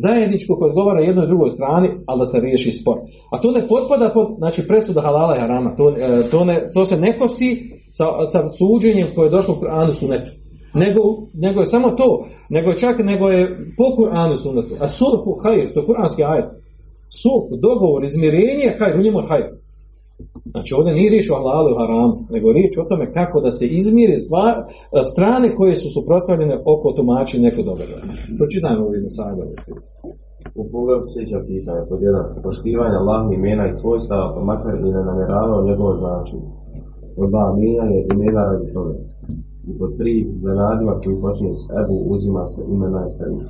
Zajedničko 0.05 0.55
koje 0.55 0.69
odgovara 0.69 1.01
jednoj 1.01 1.27
drugoj 1.27 1.51
strani, 1.51 1.89
ali 2.07 2.19
da 2.21 2.27
se 2.27 2.41
riješi 2.41 2.71
spor. 2.81 2.99
A 3.33 3.41
to 3.41 3.51
ne 3.51 3.69
potpada 3.69 4.11
pod 4.15 4.27
znači, 4.39 4.69
presuda 4.69 5.01
halala 5.01 5.37
i 5.37 5.41
harama. 5.41 5.77
To, 5.77 5.85
e, 5.97 6.31
to, 6.31 6.45
ne, 6.45 6.69
to 6.75 6.85
se 6.85 6.97
ne 6.97 7.19
kosi 7.19 7.51
sa, 7.97 8.05
sa 8.33 8.41
suđenjem 8.59 9.09
koje 9.15 9.27
je 9.27 9.31
došlo 9.31 9.55
u 9.55 9.61
Kur'anu 9.61 9.93
sunetu. 9.93 10.31
Nego, 10.75 11.03
nego 11.35 11.61
je 11.61 11.67
samo 11.67 11.89
to, 11.91 12.09
nego 12.57 12.75
čak 12.75 12.97
nego 12.99 13.25
je 13.29 13.43
po 13.79 13.87
Kur'anu 13.97 14.37
sunetu. 14.43 14.75
A 14.81 14.87
sulhu 14.99 15.31
hajr, 15.43 15.67
to 15.73 15.81
je 15.81 15.87
kuranski 15.87 16.23
ajet. 16.25 16.49
Sulh, 17.23 17.45
dogovor, 17.67 18.05
izmirenje, 18.05 18.67
hajr, 18.79 18.95
u 18.97 19.03
njemu 19.03 19.19
je 19.21 19.29
hajr. 19.31 19.49
Znači 20.53 20.71
ovdje 20.79 20.93
nije 20.95 21.11
riječ 21.11 21.27
o 21.31 21.39
halalu 21.41 21.69
i 21.71 21.79
haramu, 21.81 22.15
nego 22.35 22.45
je 22.49 22.57
riječ 22.59 22.75
o 22.79 22.89
tome 22.91 23.13
kako 23.19 23.37
da 23.47 23.51
se 23.59 23.65
izmiri 23.81 24.17
stvar, 24.27 24.55
strane 25.13 25.47
koje 25.57 25.75
su 25.81 25.89
suprotstavljene 25.97 26.57
oko 26.73 26.89
tumačenja 26.97 27.47
nekog 27.49 27.65
događaja. 27.71 28.03
Pročitajmo 28.39 28.83
ovdje 28.85 29.11
sada. 29.19 29.43
U 30.61 30.63
pogledu 30.73 31.05
sljedeća 31.13 31.41
pitanja, 31.51 31.83
pod 31.91 32.01
jedan, 32.09 32.25
poštivanje 32.47 32.97
Allahih 33.03 33.31
imena 33.39 33.65
i 33.69 33.79
svojstava, 33.81 34.27
pa 34.35 34.41
makar 34.51 34.75
i 34.77 34.91
ne 34.97 35.03
namjeravao 35.11 35.67
njegovo 35.69 35.93
značenje. 36.03 36.49
Pod 37.17 37.29
dva, 37.33 37.45
imena 38.15 38.43
radi 38.51 38.67
toga. 38.75 38.95
I 39.69 39.73
pod 39.79 39.91
tri, 39.99 40.15
za 40.45 40.53
nadimak 40.63 40.99
koji 41.05 41.23
počinje 41.25 41.55
s 41.61 41.65
Ebu, 41.81 41.97
uzima 42.15 42.43
se 42.53 42.61
ime 42.75 42.89
najstarijih. 42.99 43.49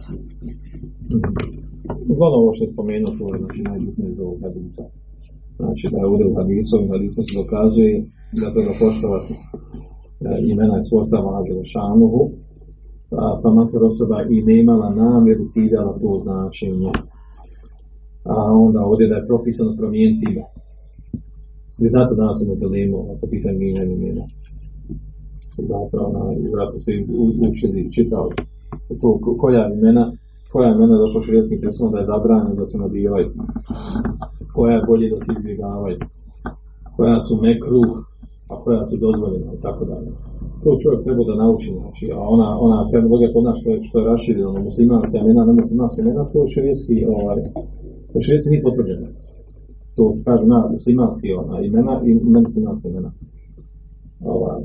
Uglavnom 2.12 2.40
ovo 2.42 2.52
što 2.54 2.64
je 2.64 2.72
spomenuo, 2.74 3.16
to 3.18 3.24
je 3.30 3.38
znači, 3.42 3.60
najbitnije 3.70 4.10
iz 4.10 4.18
ovog 4.24 4.38
hadisa. 4.44 4.84
Znači 5.60 5.84
da 5.90 5.96
je 5.98 6.06
ovdje 6.10 6.24
u 6.26 6.34
hadisu, 6.38 6.76
hadisom 6.92 7.22
se 7.26 7.34
dokazuje 7.42 7.94
da 8.40 8.52
treba 8.54 8.72
poštovati 8.84 9.32
e, 9.34 9.38
imena 10.52 10.76
i 10.78 10.88
svojstava 10.88 11.30
Ađele 11.38 11.64
Šanuhu, 11.74 12.22
a, 13.20 13.24
pa 13.42 13.48
makar 13.58 13.82
osoba 13.90 14.18
i 14.34 14.36
ne 14.48 14.54
imala 14.62 14.88
namjeru 15.02 15.44
ciljala 15.52 15.92
to 16.00 16.10
značenje. 16.24 16.92
A 18.32 18.36
onda 18.64 18.80
ovdje 18.90 19.08
da 19.10 19.16
je 19.16 19.28
propisano 19.30 19.72
promijeniti 19.80 20.24
ime. 20.30 20.44
Vi 21.80 21.88
znate 21.94 22.12
danas 22.20 22.36
ono 22.42 22.54
dilemu 22.62 22.98
ako 23.12 23.24
pitanje 23.32 23.58
mijenjanja 23.58 23.94
imena. 23.94 24.24
Znate, 25.58 25.96
ona, 25.98 26.20
vjerojatno 26.40 26.78
su 26.80 26.90
i 26.90 27.04
u- 27.08 27.50
učili, 27.50 27.92
čitali. 27.92 28.34
To, 29.00 29.18
ko- 29.22 29.36
koja 29.38 29.72
imena, 29.74 30.12
koja 30.52 30.74
imena 30.74 30.98
došla 30.98 31.20
u 31.20 31.24
širijeskim 31.24 31.60
tekstom 31.60 31.92
da 31.92 31.98
je 31.98 32.06
zabranjeno 32.06 32.54
da 32.54 32.66
se 32.66 32.78
nadivaju. 32.78 33.28
Koja 34.54 34.74
je 34.76 34.82
bolje 34.86 35.10
da 35.10 35.16
se 35.16 35.30
izbjegavaju. 35.38 35.96
Koja 36.96 37.24
su 37.24 37.36
mekruh, 37.42 37.88
a 38.50 38.54
koja 38.62 38.86
su 38.90 38.96
dozvoljena 38.96 39.52
i 39.54 39.60
tako 39.62 39.84
dalje. 39.84 40.10
To 40.64 40.78
čovjek 40.82 41.04
treba 41.04 41.24
da 41.24 41.34
nauči, 41.34 41.70
znači, 41.80 42.04
a 42.12 42.18
ona, 42.34 42.58
ona 42.60 42.90
terminologija 42.90 43.32
kod 43.32 43.44
nas 43.44 43.56
što 43.60 43.70
je, 43.70 43.80
što 43.88 43.98
je 43.98 44.04
raširena, 44.12 44.48
ono, 44.48 44.60
muslimanska 44.62 45.18
imena, 45.18 45.44
ne 45.44 45.52
muslimanska 45.52 46.02
imena, 46.02 46.24
to 46.32 46.42
je 46.42 46.50
širijetski, 46.54 47.06
ovaj, 47.16 47.38
širijetski 48.24 48.50
nije 48.50 48.62
potvrđeno. 48.62 49.06
To 49.96 50.16
kažu 50.24 50.46
na 50.46 50.68
muslimanski 50.72 51.32
ona, 51.32 51.60
imena 51.60 52.00
i 52.04 52.14
nemuslimanska 52.14 52.88
imena. 52.88 53.10
Ovaj, 54.24 54.60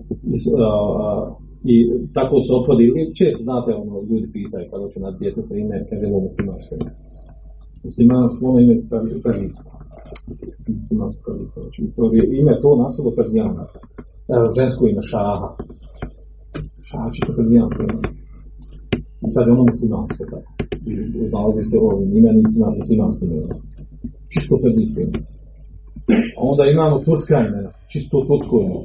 i, 1.73 1.75
tako 2.13 2.35
se 2.45 2.51
opodi, 2.59 2.83
i 2.99 3.01
često 3.19 3.43
znate, 3.43 3.69
ono, 3.81 3.93
ljudi 4.09 4.27
pitaju 4.37 4.65
kada 4.71 4.85
će 4.91 4.99
na 4.99 5.11
djetetu 5.19 5.53
ime, 5.55 5.85
kaže 5.89 6.05
ovo 6.07 6.19
muslimansko 6.27 6.71
ime. 6.75 6.91
Muslimansko 7.83 8.39
ono 8.49 8.59
ime 8.59 8.75
per- 8.89 9.21
perzijsko. 9.25 9.69
Muslimansko 10.81 11.25
perzijsko. 11.55 11.59
To 11.95 12.03
je 12.15 12.23
ime 12.39 12.53
to 12.61 12.69
nastalo 12.83 13.09
perzijana. 13.17 13.63
Žensko 14.57 14.81
ime 14.87 15.03
Šaha. 15.11 15.49
Šaha 16.89 17.07
će 17.13 17.19
to 17.27 17.31
perzijansko 17.37 17.79
ime. 17.83 18.01
I 19.27 19.29
sad 19.33 19.43
je 19.47 19.51
ono 19.55 19.65
muslimansko 19.71 20.23
tako. 20.31 20.49
Nalazi 21.33 21.63
se 21.69 21.77
ovim 21.87 22.09
imenicima 22.19 22.67
muslimanskim 22.79 23.29
imenom. 23.31 23.59
Čisto 24.31 24.53
perzijsko 24.63 24.99
ime. 25.05 25.19
A 26.37 26.39
onda 26.51 26.63
imamo 26.65 26.95
turska 27.05 27.37
imena, 27.47 27.71
čisto 27.91 28.15
tursko 28.27 28.55
ime. 28.65 28.79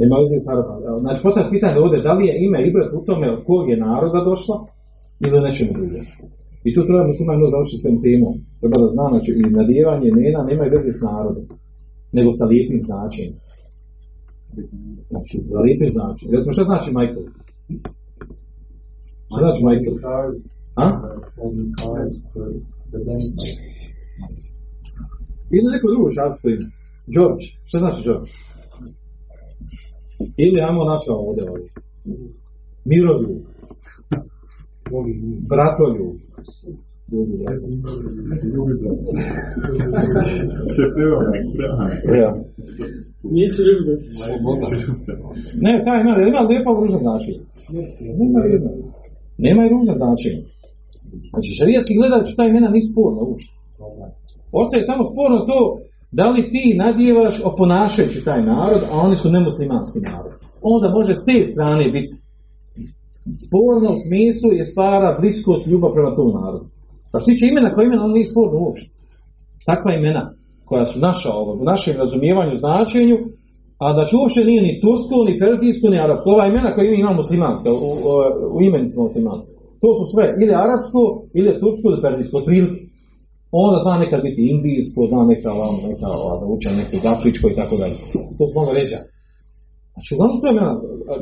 Nema 0.00 0.16
veze 0.22 0.36
s 0.44 0.48
Arabom. 0.52 1.00
Znači, 1.04 1.20
postavljamo 1.24 1.54
pitanje 1.56 1.76
ovdje, 1.84 2.04
da 2.06 2.12
li 2.16 2.22
je 2.28 2.34
ime 2.46 2.58
Ibrat 2.68 2.90
u 2.98 3.04
tome 3.08 3.26
od 3.34 3.40
kog 3.48 3.62
je 3.70 3.82
naroda 3.88 4.18
došlo 4.30 4.56
ili 5.24 5.34
od 5.38 5.44
nečemu 5.46 5.72
drugom. 5.76 6.04
I 6.66 6.68
tu 6.74 6.80
treba 6.86 7.08
muslima 7.10 7.32
jedno 7.32 7.52
završiti 7.54 7.80
s 7.80 7.84
tom 7.86 7.96
temom. 8.04 8.34
Treba 8.60 8.76
da 8.82 8.88
zna, 8.94 9.06
znači, 9.12 9.30
i 9.40 9.42
nadijevanje 9.58 10.06
imena 10.08 10.40
nema 10.50 10.64
veze 10.74 10.90
s 10.98 11.00
narodom, 11.08 11.44
nego 12.16 12.28
sa 12.38 12.44
lijepim 12.50 12.80
značenjem. 12.88 13.34
Znači, 15.10 15.34
za 15.52 15.60
lijepim 15.64 15.90
značenjem. 15.96 16.30
Recimo, 16.34 16.52
šta 16.56 16.64
znači 16.70 16.88
Michael? 16.96 17.26
Šta 19.30 19.38
znači 19.44 19.60
Michael? 19.68 19.96
A? 20.82 20.86
Ili 25.56 25.72
neko 25.72 25.86
drugo 25.92 26.10
šarsko 26.16 26.48
ime. 26.48 26.66
George. 27.14 27.44
Šta 27.68 27.78
znači 27.78 28.00
George? 28.06 28.30
Ili 30.36 30.60
ajmo 30.60 30.84
naša 30.84 31.12
ovdje 31.12 31.50
ovdje. 31.50 31.70
Miroljub. 32.84 33.36
Bratoljub. 35.48 36.14
Ne, 45.64 45.82
taj 45.84 46.00
ima, 46.00 46.12
ima 46.28 46.40
lijepo 46.40 46.74
ružno 46.80 46.98
značenje. 46.98 47.40
Nema 48.20 48.40
jedno. 48.44 48.70
Nema 49.38 49.66
i 49.66 49.68
ružno 49.68 49.94
značenje. 50.00 50.42
Znači, 51.30 51.50
šarijatski 51.58 51.98
gledajući 51.98 52.36
ta 52.36 52.44
imena 52.44 52.68
nisu 52.70 52.88
sporno 52.92 53.20
uopšte. 53.28 53.52
Ostaje 54.52 54.82
samo 54.90 55.02
sporno 55.10 55.38
to 55.50 55.58
da 56.12 56.30
li 56.30 56.50
ti 56.50 56.74
nadjevaš 56.78 57.40
oponašajući 57.44 58.24
taj 58.24 58.42
narod, 58.42 58.82
a 58.90 58.94
oni 59.06 59.16
su 59.16 59.30
nemuslimanski 59.30 60.00
narod. 60.00 60.32
Onda 60.62 60.88
može 60.88 61.14
s 61.14 61.24
te 61.24 61.52
strane 61.52 61.90
biti 61.90 62.14
sporno 63.44 63.88
u 63.92 64.00
smislu 64.04 64.48
je 64.58 64.64
stvara 64.64 65.16
bliskost, 65.20 65.66
ljubav 65.66 65.90
prema 65.92 66.16
tom 66.16 66.30
narodu. 66.40 66.66
A 67.12 67.14
što 67.20 67.26
tiče 67.30 67.46
imena 67.46 67.74
koja 67.74 67.84
imena, 67.86 68.04
ono 68.04 68.14
nije 68.14 68.30
sporno 68.32 68.56
uopšte. 68.60 68.90
Takva 69.66 69.90
imena 69.94 70.22
koja 70.68 70.84
su 70.86 70.98
naša 71.08 71.30
u 71.60 71.64
našem 71.72 71.94
razumijevanju, 72.02 72.62
značenju, 72.64 73.16
a 73.84 73.86
da 73.96 74.02
će 74.04 74.16
uopće 74.16 74.40
nije 74.50 74.62
ni 74.68 74.80
tursko, 74.82 75.16
ni 75.28 75.38
perzijsko, 75.42 75.86
ni 75.88 75.98
arapsko. 76.00 76.30
Ova 76.30 76.44
imena 76.46 76.70
koja 76.74 76.84
ima 76.86 77.12
muslimanska, 77.22 77.68
u, 77.72 77.88
u, 78.08 78.10
u 78.56 78.58
imenicama 78.68 79.04
muslimanska. 79.08 79.50
To 79.82 79.88
su 79.98 80.04
sve 80.12 80.24
ili 80.42 80.54
arapsko, 80.64 81.00
ili 81.38 81.60
tursko, 81.62 81.84
ili 81.90 82.02
perzijsko, 82.04 82.34
otprilike. 82.38 82.80
Onda 83.52 83.78
zna 83.84 83.94
nekad 84.04 84.20
biti 84.26 84.42
indijsko, 84.52 85.00
zna 85.10 85.20
neka 85.32 85.50
vam, 85.60 85.74
neka 85.90 86.06
da 86.40 86.46
uče 86.54 86.68
afričko 87.14 87.44
i 87.48 87.56
tako 87.60 87.74
dalje. 87.80 87.96
To 88.38 88.42
su 88.48 88.54
malo 88.58 88.72
ređa. 88.78 89.00
Znači, 89.92 90.10
uglavnom 90.14 90.38
imena. 90.52 90.72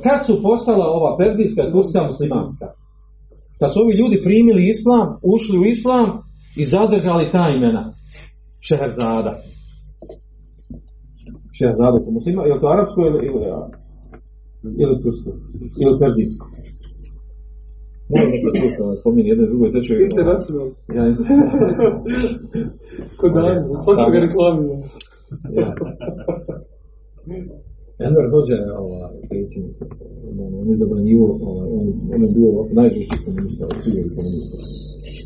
Kad 0.07 0.19
su 0.27 0.35
postala 0.47 0.87
ova 0.99 1.11
perzijska, 1.21 1.63
turska, 1.73 2.01
muslimanska? 2.11 2.67
Kad 3.61 3.69
su 3.73 3.79
ovi 3.85 3.93
ljudi 4.01 4.17
primili 4.29 4.63
islam, 4.75 5.07
ušli 5.35 5.57
u 5.59 5.65
islam 5.75 6.09
i 6.61 6.63
zadržali 6.75 7.33
ta 7.35 7.45
imena. 7.59 7.83
Šeherzada. 8.67 9.33
Šeherzada 11.59 11.99
su 12.05 12.09
muslima, 12.17 12.43
je 12.49 12.55
li 12.55 12.61
to 12.63 12.69
arapsko 12.75 13.01
ili, 13.09 13.21
ili, 13.29 13.41
ili 14.83 14.95
tursko? 15.03 15.31
Ili 15.83 15.95
perzijsko? 16.01 16.45
Moram 18.11 18.31
neko 18.31 18.51
tursko 18.57 18.83
da 18.89 18.95
spominje 19.01 19.29
jedno 19.29 19.47
drugo 19.47 19.67
tečaju. 19.75 20.05
Internacionalno. 20.05 20.73
Ja, 20.97 21.05
Kod 23.19 23.31
dan, 23.33 23.57
svakoga 23.85 24.19
reklamira. 24.27 24.77
ja. 25.59 25.69
Enver 28.07 28.27
Hođa 28.33 28.55
je 28.55 28.73
ova, 28.85 29.03
predsjednik, 29.29 29.77
on, 30.41 30.51
on 30.61 30.67
je 30.71 30.77
zabranjivo, 30.83 31.29
ovaj, 31.49 31.69
on, 31.79 31.87
on 32.15 32.21
je 32.25 32.29
bio 32.37 32.51
najžešći 32.81 33.17
komunista, 33.25 33.65
cijeli 33.83 34.15
komunista, 34.17 34.57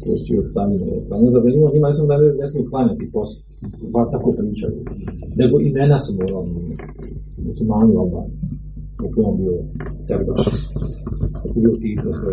koji 0.00 0.14
je 0.16 0.24
čio 0.26 0.42
Stalina, 0.50 0.86
pa 1.08 1.12
on 1.16 1.24
je 1.24 1.34
zabranjivo 1.36 1.70
njima, 1.74 1.88
mislim 1.88 2.08
da 2.08 2.16
ne, 2.22 2.28
ne 2.40 2.46
smiju 2.50 2.70
klanjati 2.70 3.10
posle, 3.14 3.40
bar 3.94 4.06
tako 4.14 4.28
pričaju, 4.38 4.76
nego 5.40 5.54
imena 5.68 5.98
su 6.04 6.10
morali 6.20 6.50
muslimani 7.46 7.92
Albani, 8.02 8.34
je 9.16 9.22
on 9.28 9.34
bio 9.40 9.54
Terbaš, 10.08 10.46
dok 11.42 11.52
je 11.56 11.60
bio 11.62 11.74
Tito, 11.82 12.08
sve 12.18 12.32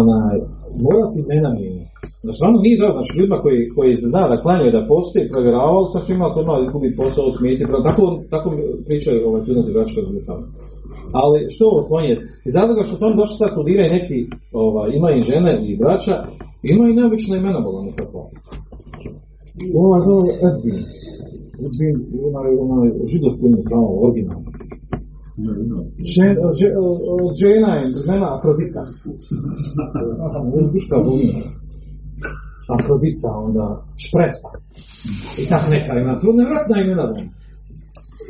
onaj, 0.00 0.36
mora 0.84 1.04
se 1.12 1.18
imena 1.24 1.50
mijenjati. 1.58 1.94
Znači, 2.24 2.40
ono 2.48 2.56
nije 2.64 2.80
dobro, 2.80 2.96
znači 2.98 3.12
ljudima 3.16 3.38
koji, 3.44 3.58
koji 3.74 3.92
se 4.00 4.06
zna 4.12 4.22
da 4.32 4.42
klanjaju 4.44 4.76
da 4.76 4.88
postoje, 4.92 5.30
provjeravali, 5.32 5.92
sad 5.92 6.00
će 6.06 6.12
imali 6.12 6.32
odmah 6.40 6.56
izgubiti 6.60 6.98
posao, 7.02 7.36
smijeti, 7.36 7.64
tako, 7.88 8.04
tako 8.34 8.46
pričaju 8.86 9.18
ovaj 9.28 9.40
studenti 9.44 9.74
braća 9.76 9.94
koji 10.06 10.20
su 10.20 10.26
tamo. 10.30 10.44
Ali 11.20 11.38
što 11.52 11.62
ovo 11.70 11.80
spominje? 11.86 12.16
Iz 12.48 12.54
razloga 12.58 12.82
što 12.82 13.06
oni 13.06 13.20
došli 13.20 13.36
sad 13.40 13.50
studiraju 13.52 13.94
neki, 13.96 14.18
ovaj, 14.62 14.88
ima 14.98 15.08
i 15.12 15.26
žene 15.30 15.52
i 15.70 15.72
braća, 15.82 16.14
imaju 16.72 16.88
i 16.90 16.98
neobična 16.98 17.34
imena 17.36 17.60
bolano 17.66 17.90
kako. 17.98 18.18
Ova 19.84 19.98
zove 20.08 20.30
Edvin. 20.48 20.80
Edvin, 21.66 21.96
onaj, 22.28 22.50
onaj 22.64 22.88
židovsko 23.12 23.42
ime 23.46 23.60
pravo, 23.70 23.88
originalno. 24.06 24.48
Žen, 26.14 26.34
že, 26.58 26.66
žena 27.42 27.70
je 27.78 27.84
imena 28.06 28.26
Afrodita. 28.36 28.82
Bogina. 31.04 31.42
Afrodita, 32.74 33.30
onda 33.46 33.66
Špresa. 34.04 34.50
I 35.40 35.42
tako 35.50 35.66
neka 35.70 35.92
imena. 35.92 36.20
To 36.20 36.32
nevratna 36.32 36.76
imena. 36.80 37.04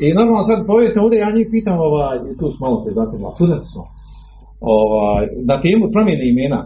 I 0.05 0.07
normalno 0.19 0.45
sad 0.45 0.67
povijete 0.67 1.01
ovdje, 1.01 1.19
ja 1.19 1.37
njih 1.37 1.49
pitam, 1.55 1.77
ovaj, 1.89 2.17
tu 2.39 2.45
smo 2.53 2.61
malo 2.67 2.77
se 2.85 2.91
zakljela, 2.99 3.35
studenti 3.37 3.69
smo, 3.73 3.85
ovaj, 4.77 5.25
da 5.49 5.63
temu 5.65 5.85
promijene 5.95 6.25
imena. 6.33 6.61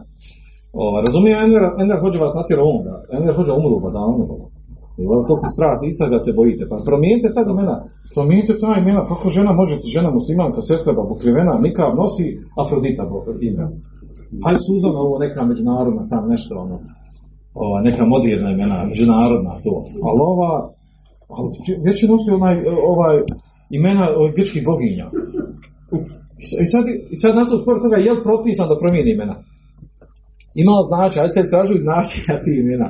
Ovaj, 0.85 1.01
razumijem, 1.07 1.39
Enver, 1.45 1.65
Enver 1.83 1.99
hođe 2.05 2.19
vas 2.25 2.35
natjera 2.39 2.63
um, 2.71 2.79
da, 2.87 2.95
Enver 3.17 3.35
hođe 3.39 3.53
umru, 3.61 3.77
pa 3.85 3.91
da 3.97 4.01
ono. 4.13 4.25
I 5.01 5.03
ovo 5.11 5.23
toliko 5.29 5.49
strah, 5.55 5.79
i 5.83 5.97
sad 5.99 6.09
da 6.15 6.19
se 6.25 6.33
bojite. 6.41 6.63
Pa 6.71 6.77
promijenite 6.89 7.29
sad 7.37 7.45
imena, 7.55 7.77
promijenite 8.15 8.61
ta 8.61 8.75
imena, 8.79 9.09
kako 9.09 9.31
žena 9.31 9.53
može, 9.53 9.75
žena 9.97 10.11
muslimanka, 10.11 10.61
sestra, 10.63 10.93
ba 10.93 11.03
pokrivena, 11.09 11.59
nikav 11.67 11.97
nosi 11.97 12.27
Afrodita 12.61 13.05
ime. 13.41 13.65
Hajde 14.45 14.61
Suzana, 14.67 14.99
ovo 15.07 15.19
neka 15.19 15.45
međunarodna, 15.45 16.09
tam 16.09 16.29
nešto, 16.29 16.53
ono, 16.65 16.79
ova, 17.55 17.81
neka 17.81 18.05
moderna 18.05 18.51
imena, 18.51 18.85
međunarodna 18.85 19.53
to. 19.65 19.75
Ali 20.07 20.19
ova, 20.33 20.53
ali 21.37 21.49
već 21.87 21.97
je 22.03 22.09
nosio 22.09 22.35
onaj, 22.35 22.57
ovaj, 22.93 23.17
imena 23.71 24.05
ovih 24.17 24.35
grčkih 24.37 24.65
boginja. 24.65 25.07
I 26.65 26.67
sad, 26.73 26.85
i 27.15 27.17
sad 27.23 27.37
nas 27.37 27.49
spor 27.63 27.77
toga, 27.83 27.97
je 27.97 28.13
li 28.13 28.23
propisan 28.29 28.69
da 28.69 28.81
promijeni 28.83 29.11
imena? 29.13 29.37
Imalo 30.63 30.83
znači, 30.91 31.19
ajde 31.19 31.33
se 31.35 31.51
tražuju 31.53 31.81
značenja 31.87 32.35
ti 32.45 32.53
imena. 32.65 32.89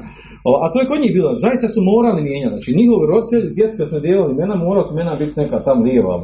A 0.65 0.67
to 0.73 0.77
je 0.81 0.89
kod 0.91 1.01
njih 1.03 1.13
bilo, 1.19 1.31
zaista 1.45 1.67
su 1.75 1.81
morali 1.93 2.21
mijenjati. 2.23 2.55
Znači, 2.55 2.79
njihovi 2.81 3.05
roditelji, 3.13 3.55
djeca 3.59 3.77
kad 3.79 3.89
smo 3.89 3.99
dijelili 4.05 4.33
imena, 4.33 4.55
morali 4.57 4.87
su 4.87 4.93
imena 4.95 5.15
biti 5.23 5.41
neka 5.43 5.59
tam 5.67 5.79
lijeva, 5.87 6.15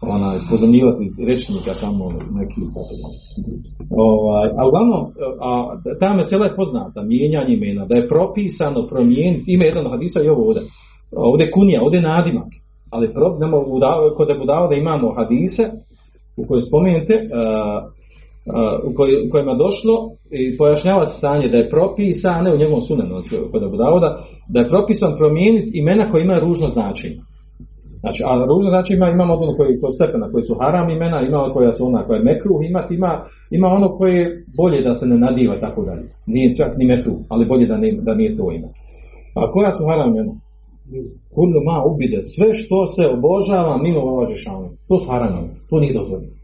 onaj, 0.00 0.38
pozemljivati 0.50 1.04
rečnika 1.30 1.72
tamo 1.80 2.04
neki 2.38 2.60
ovaj, 3.90 4.48
a 4.58 4.68
uglavnom 4.68 5.02
a, 5.40 5.50
ta 6.00 6.14
mesela 6.14 6.44
je 6.46 6.56
poznata 6.56 7.02
mijenjanje 7.02 7.54
imena, 7.54 7.86
da 7.86 7.94
je 7.96 8.08
propisano 8.08 8.86
promijeniti 8.86 9.52
ime 9.52 9.64
jedan 9.66 9.90
hadisa 9.90 10.18
i 10.22 10.28
ovo 10.28 10.46
ovdje. 10.46 10.62
Ovdje 11.16 11.44
je 11.44 11.50
kunija, 11.50 11.82
ovdje 11.82 11.98
je 11.98 12.02
nadimak. 12.02 12.50
Ali 12.90 13.12
pro, 13.12 13.38
nemo, 13.38 13.58
u, 13.58 13.80
kod 14.16 14.30
Ebu 14.30 14.44
Davode 14.44 14.78
imamo 14.78 15.14
hadise 15.14 15.64
u 16.36 16.46
kojoj 16.48 16.62
spomenute 16.62 17.14
a, 17.34 17.88
u, 18.88 18.94
koj, 18.96 19.10
u 19.26 19.30
kojima 19.30 19.54
došlo 19.54 19.94
i 20.30 20.56
pojašnjavati 20.56 21.12
stanje 21.18 21.48
da 21.48 21.56
je 21.56 21.70
propisano 21.70 22.54
u 22.54 22.56
njegovom 22.56 22.82
sunenu 22.82 23.22
kod 23.52 23.62
Ebu 23.62 23.76
Davoda, 23.76 24.24
da 24.48 24.60
je 24.60 24.68
propisan 24.68 25.16
promijeniti 25.18 25.78
imena 25.78 26.10
koja 26.10 26.22
imaju 26.22 26.40
ružno 26.40 26.66
značenje 26.66 27.20
Znači, 28.02 28.22
a 28.26 28.32
ružno 28.52 28.70
znači 28.70 28.94
ima, 28.94 29.06
imamo 29.08 29.34
ono 29.34 29.52
koji 29.56 29.80
kod 29.80 29.94
stepena 29.94 30.30
koji 30.32 30.44
su 30.44 30.54
haram 30.60 30.90
imena, 30.90 31.20
ima 31.22 31.50
koja 31.52 31.72
su 31.74 31.86
ona 31.86 32.06
koja 32.06 32.16
je 32.16 32.24
mekruh 32.24 32.58
imati, 32.70 32.94
ima, 32.94 33.12
ima 33.50 33.68
ono 33.68 33.88
koje 33.88 34.14
je 34.20 34.44
bolje 34.56 34.82
da 34.82 34.94
se 34.98 35.06
ne 35.06 35.18
nadiva 35.18 35.60
tako 35.60 35.84
dalje. 35.84 36.04
Nije 36.26 36.56
čak 36.56 36.70
ni 36.78 36.84
mekruh, 36.84 37.18
ali 37.28 37.46
bolje 37.46 37.66
da, 37.66 37.76
ne, 37.76 37.92
da 37.92 38.14
nije 38.14 38.36
to 38.36 38.52
ime. 38.52 38.68
A 39.36 39.52
koja 39.52 39.72
su 39.72 39.82
haram 39.88 40.08
imena? 40.10 40.32
Kullu 41.34 41.60
ma 41.68 41.84
ubide, 41.90 42.20
sve 42.34 42.48
što 42.54 42.86
se 42.94 43.02
obožava 43.16 43.82
mimo 43.82 44.26
žešavanja. 44.32 44.70
To 44.88 45.00
su 45.00 45.06
haram 45.10 45.32
to 45.70 45.80
nije 45.80 45.94
dozvoljeno. 45.98 46.34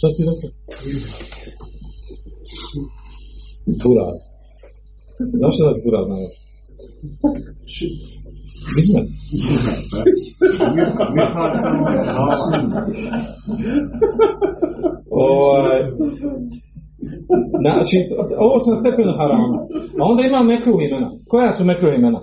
Šta 0.00 0.08
si 0.16 0.22
rekao? 0.28 0.50
Turaz. 3.82 4.18
Znaš 5.38 5.54
šta 5.54 5.64
da 5.64 5.74
turaz 5.84 6.04
znaš? 6.06 6.32
Bilmem. 8.74 9.06
ovaj, 15.28 15.78
znači, 17.60 17.96
ovo 18.38 18.60
su 18.60 18.70
na 18.70 18.76
stepenu 18.76 19.12
harama. 19.18 19.58
A 20.00 20.04
onda 20.04 20.22
ima 20.22 20.42
mekruh 20.42 20.80
imena. 20.88 21.10
Koja 21.28 21.52
su 21.52 21.64
mekruh 21.64 21.94
imena? 21.98 22.20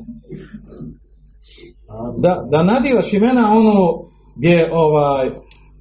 Da, 2.17 2.47
da 2.51 2.63
nadivaš 2.63 3.13
imena 3.13 3.51
ono 3.51 4.07
gdje 4.37 4.69
ovaj 4.73 5.29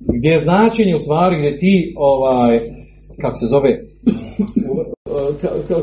gdje 0.00 0.28
je 0.28 0.44
značenje 0.44 0.96
u 0.96 1.02
stvari 1.02 1.38
gdje 1.38 1.58
ti 1.58 1.94
ovaj 1.96 2.60
kako 3.20 3.36
se 3.36 3.46
zove 3.46 3.80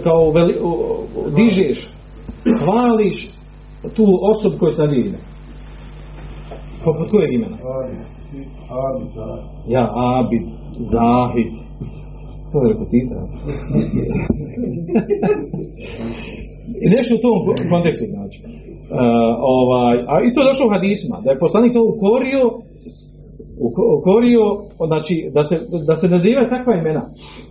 kao, 0.03 0.31
veli, 0.31 0.55
dižeš 1.35 1.89
hvališ 2.63 3.31
tu 3.95 4.05
osobu 4.21 4.57
koju 4.59 4.73
sad 4.73 4.93
ime. 4.93 5.17
Poput 6.83 7.11
kojeg 7.11 7.33
imena? 7.33 7.57
Ja, 9.67 9.91
Abid, 9.95 10.41
Zahid, 10.91 11.53
To 12.51 12.63
je 12.63 12.73
repetita. 12.73 13.15
I 16.83 16.89
nešto 16.95 17.15
u 17.15 17.21
tom 17.25 17.37
kontekstu 17.69 18.05
znači. 18.15 18.39
Uh, 18.43 18.99
ovaj, 19.39 19.97
a 20.07 20.13
i 20.25 20.33
to 20.33 20.41
je 20.41 20.49
došlo 20.49 20.65
u 20.67 20.73
hadisma, 20.75 21.17
da 21.23 21.31
je 21.31 21.39
poslanik 21.39 21.71
se 21.71 21.79
ukorio 21.79 22.41
uko- 22.47 22.72
ukorio, 23.99 24.43
znači 24.87 25.15
da 25.33 25.43
se, 25.43 25.55
da 25.87 25.95
se 25.95 26.07
nazivaju 26.07 26.49
takva 26.49 26.73
imena 26.75 27.03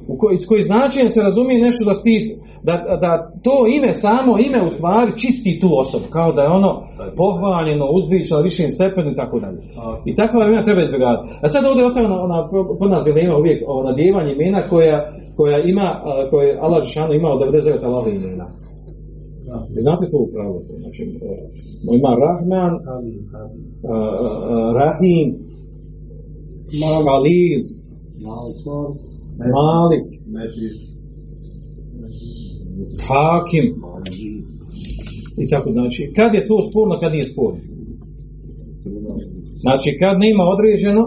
u 0.09 0.17
koji, 0.19 0.35
iz 0.35 0.47
koji 0.49 0.63
značenja 0.63 1.11
se 1.11 1.21
razumije 1.21 1.65
nešto 1.67 1.85
da, 1.85 1.95
sti, 1.95 2.37
da, 2.69 2.75
da 3.05 3.11
to 3.45 3.57
ime, 3.77 3.93
samo 3.95 4.39
ime 4.39 4.61
u 4.67 4.71
stvari 4.77 5.19
čisti 5.23 5.61
tu 5.61 5.69
osobu, 5.83 6.05
kao 6.11 6.33
da 6.33 6.43
je 6.43 6.49
ono 6.49 6.73
pohvaljeno, 7.17 7.87
uzvišeno, 7.99 8.41
višim 8.41 8.69
stepenu 8.69 9.11
i 9.11 9.17
tako 9.17 9.41
dalje. 9.41 9.61
I 10.09 10.17
takva 10.17 10.47
imena 10.47 10.65
treba 10.65 10.83
izbjegavati. 10.83 11.29
A 11.43 11.49
sad 11.49 11.65
ovdje 11.65 11.85
ostaje 11.85 12.07
ona, 12.07 12.23
ona 12.23 12.49
kod 12.79 12.91
nas 12.91 13.05
dilema 13.05 13.37
uvijek 13.37 13.63
o 13.67 13.83
nadjevanje 13.83 14.33
imena 14.33 14.69
koja, 14.69 14.99
koja 15.37 15.59
ima, 15.59 15.89
koje 16.31 16.49
je 16.49 16.59
Allah 16.65 16.81
Žešanu 16.85 17.13
imao 17.15 17.39
99 17.39 17.85
Allaho 17.85 18.09
imena. 18.09 18.47
Znate 19.83 20.11
to 20.11 20.19
upravo, 20.29 20.55
znači, 20.81 21.03
ima 21.99 22.11
Rahman, 22.25 22.75
a, 23.89 24.73
Khalil, 26.81 27.61
Malik, 29.57 30.05
Hakim, 33.09 33.67
i 35.39 35.49
tako 35.51 35.73
znači. 35.73 36.13
Kad 36.17 36.35
je 36.35 36.47
to 36.49 36.57
sporno, 36.71 36.99
kad 37.01 37.13
nije 37.13 37.25
sporno? 37.25 37.61
Znači, 39.61 39.89
kad 40.01 40.19
nema 40.19 40.45
određeno, 40.45 41.03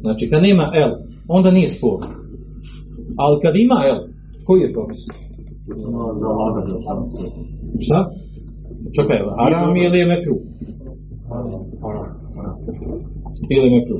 znači 0.00 0.28
kad 0.30 0.42
nema 0.42 0.72
L, 0.74 0.92
onda 1.28 1.50
nije 1.50 1.68
sporno. 1.68 2.06
Ali 3.16 3.40
kad 3.42 3.56
ima 3.56 3.78
L, 3.96 3.98
koji 4.46 4.60
je 4.60 4.72
propis? 4.72 5.00
Šta? 7.80 8.10
Čekaj, 8.96 9.18
haram 9.38 9.76
ili 9.76 9.98
je 9.98 10.06
mekru? 10.06 10.36
Haram. 11.82 12.08
Ili 13.50 13.66
je 13.66 13.80
mekru? 13.80 13.96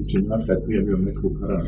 Učenjaka 0.00 0.52
je 0.52 0.64
prije 0.64 0.80
bio 0.86 0.96
nekog 1.08 1.32
haram. 1.40 1.66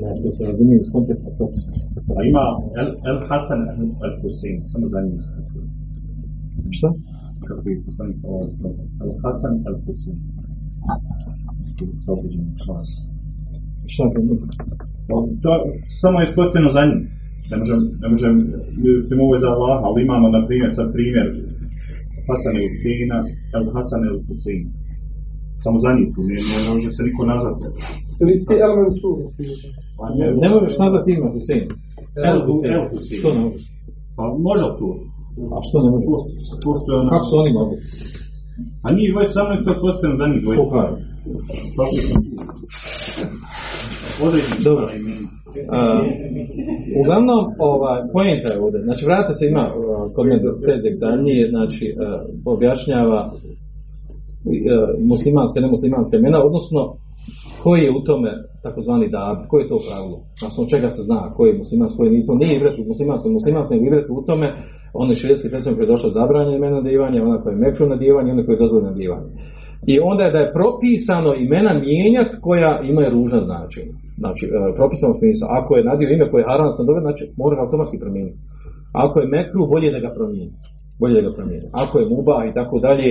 Ne, 0.00 0.08
to 0.22 0.28
se 0.36 0.42
razumije 0.50 0.76
iz 0.80 0.88
konteksta 0.94 1.30
propisa. 1.36 1.70
A 2.16 2.20
ima 2.30 2.44
El, 2.80 2.88
El 3.10 3.18
Hasan 3.28 3.60
El 4.06 4.14
Husein, 4.20 4.58
samo 4.70 4.86
za 4.92 5.00
njih. 5.06 5.24
Šta? 6.76 6.88
Kako 7.46 7.64
je 7.68 7.82
poslanik 7.86 8.18
ovo 8.28 8.40
El 9.04 9.12
Hasan 9.22 9.54
El 9.68 9.76
Husein. 9.84 10.18
Za 12.04 12.10
određenu 12.12 12.50
član. 12.60 12.84
Šta 13.92 14.02
to 14.12 14.18
nije? 14.26 14.40
To 15.42 15.50
samo 16.00 16.16
je 16.20 16.34
za 16.76 16.82
njih. 16.88 17.02
Ne 17.50 17.56
možem, 17.60 17.80
ne 18.02 18.08
možem, 18.12 18.34
mislim 19.10 19.34
je 19.34 19.44
za 19.44 19.50
Allaha, 19.54 19.80
ali 19.88 19.98
imamo 20.02 20.26
na 20.36 20.40
primjer, 20.46 20.70
sad 20.78 20.86
primjer 20.96 21.26
Hasan 22.28 22.54
El 22.60 22.68
Huseina, 22.72 23.18
El 23.56 23.64
Hasan 23.74 24.02
El 24.10 24.18
Husein. 24.26 24.62
Samo 25.62 25.76
za 25.84 25.90
njih 25.96 26.08
tu, 26.14 26.20
ne, 26.30 26.36
može 26.70 26.88
se 26.96 27.02
niko 27.08 27.22
nazvati. 27.32 27.66
Ili 28.22 28.34
ste 28.42 28.52
El 28.64 28.72
Mansur. 28.78 29.16
Ne 30.42 30.48
možeš 30.54 30.74
nazvati 30.82 31.08
ime 31.10 31.28
Husein. 31.34 31.66
El 32.30 32.38
Husein. 32.46 32.74
Što 33.20 33.28
ne 33.34 33.40
možeš? 33.44 33.64
Pa 34.16 34.22
može 34.46 34.64
li 34.70 34.74
to? 34.80 34.88
A 35.54 35.58
što 35.66 35.76
ne 35.84 35.88
možeš? 35.92 36.06
Pošto 36.64 36.86
je 36.90 36.96
ono... 37.00 37.10
Kako 37.12 37.26
su 37.28 37.34
oni 37.42 37.52
mogli? 37.58 37.76
A 38.84 38.86
njih 38.96 39.08
dvoje 39.12 39.28
samo 39.36 39.50
je 39.52 39.64
to 39.64 39.72
postavljeno 39.84 40.20
za 40.20 40.26
njih 40.30 40.40
dvoje. 40.44 40.56
Ko 40.60 40.66
kaže? 40.74 41.00
Određeni 41.82 42.14
Dobro. 44.64 44.86
A, 45.70 46.02
uglavnom, 47.00 47.42
ovaj, 47.58 48.00
pojenta 48.12 48.48
je 48.52 48.60
ovdje, 48.64 48.80
znači 48.82 49.04
vrata 49.04 49.32
se 49.32 49.44
ima 49.46 49.64
kod 50.14 50.26
mene 50.26 50.40
detaljnije, 50.88 51.50
znači 51.54 51.84
uh, 51.92 51.98
objašnjava 52.54 53.20
uh, 53.32 53.38
muslimanske, 55.12 55.60
nemuslimanske 55.60 56.16
imena, 56.16 56.38
odnosno 56.48 56.80
koji 57.62 57.80
je 57.82 57.90
u 57.98 58.00
tome 58.08 58.30
takozvani 58.62 59.08
dab, 59.08 59.36
koji 59.48 59.60
je 59.62 59.68
to 59.68 59.78
pravilo, 59.86 60.18
na 60.40 60.44
osnovu 60.48 60.68
čega 60.72 60.88
se 60.90 61.02
zna 61.08 61.20
koji 61.36 61.48
je 61.50 61.58
muslimansko, 61.62 61.96
koji 61.98 62.10
nije, 62.10 62.22
nije 62.42 62.56
ibret 62.56 62.76
u 62.78 62.88
muslimanskom, 62.92 63.32
muslimanskom 63.32 63.86
ibret 63.86 64.06
u 64.10 64.22
tome, 64.28 64.46
ono 65.00 65.10
je 65.12 65.16
širijetski 65.20 65.48
predstavljeno 65.50 65.78
koji 65.78 65.86
je 65.86 65.94
došlo 65.94 66.10
zabranjeno 66.10 66.56
imena 66.56 66.76
nadjevanja, 66.80 67.24
ona 67.24 67.42
koja 67.42 67.52
je 67.52 67.64
mekru 67.66 67.84
nadjevanje, 67.94 68.32
ona 68.32 68.44
koja 68.44 68.54
je 68.54 68.64
dozvoljeno 68.64 68.90
nadjevanje. 68.90 69.30
I 69.92 69.94
onda 70.10 70.22
je 70.24 70.32
da 70.32 70.38
je 70.38 70.52
propisano 70.58 71.30
imena 71.34 71.72
mijenjati 71.86 72.34
koja 72.46 72.80
imaju 72.90 73.10
ružna 73.10 73.40
značenja. 73.48 73.94
Znači, 74.22 74.44
e, 74.46 74.74
propisano 74.78 75.14
smislu, 75.20 75.44
ako 75.58 75.70
je 75.76 75.88
nadio 75.90 76.08
ime 76.08 76.30
koje 76.30 76.40
je 76.42 76.50
haram 76.50 76.86
dobro, 76.86 77.00
znači 77.06 77.22
mora 77.40 77.56
ga 77.56 77.62
automatski 77.62 77.98
promijeniti. 77.98 78.38
Ako 79.04 79.20
je 79.20 79.32
mekru, 79.36 79.66
bolje 79.72 79.88
da 79.96 80.00
ga 80.06 80.10
promijeni. 80.16 80.52
Bolje 81.00 81.14
da 81.16 81.28
ga 81.28 81.34
promijeni. 81.36 81.66
Ako 81.82 81.94
je 81.98 82.08
mubah 82.12 82.40
i 82.50 82.54
tako 82.58 82.76
dalje, 82.86 83.08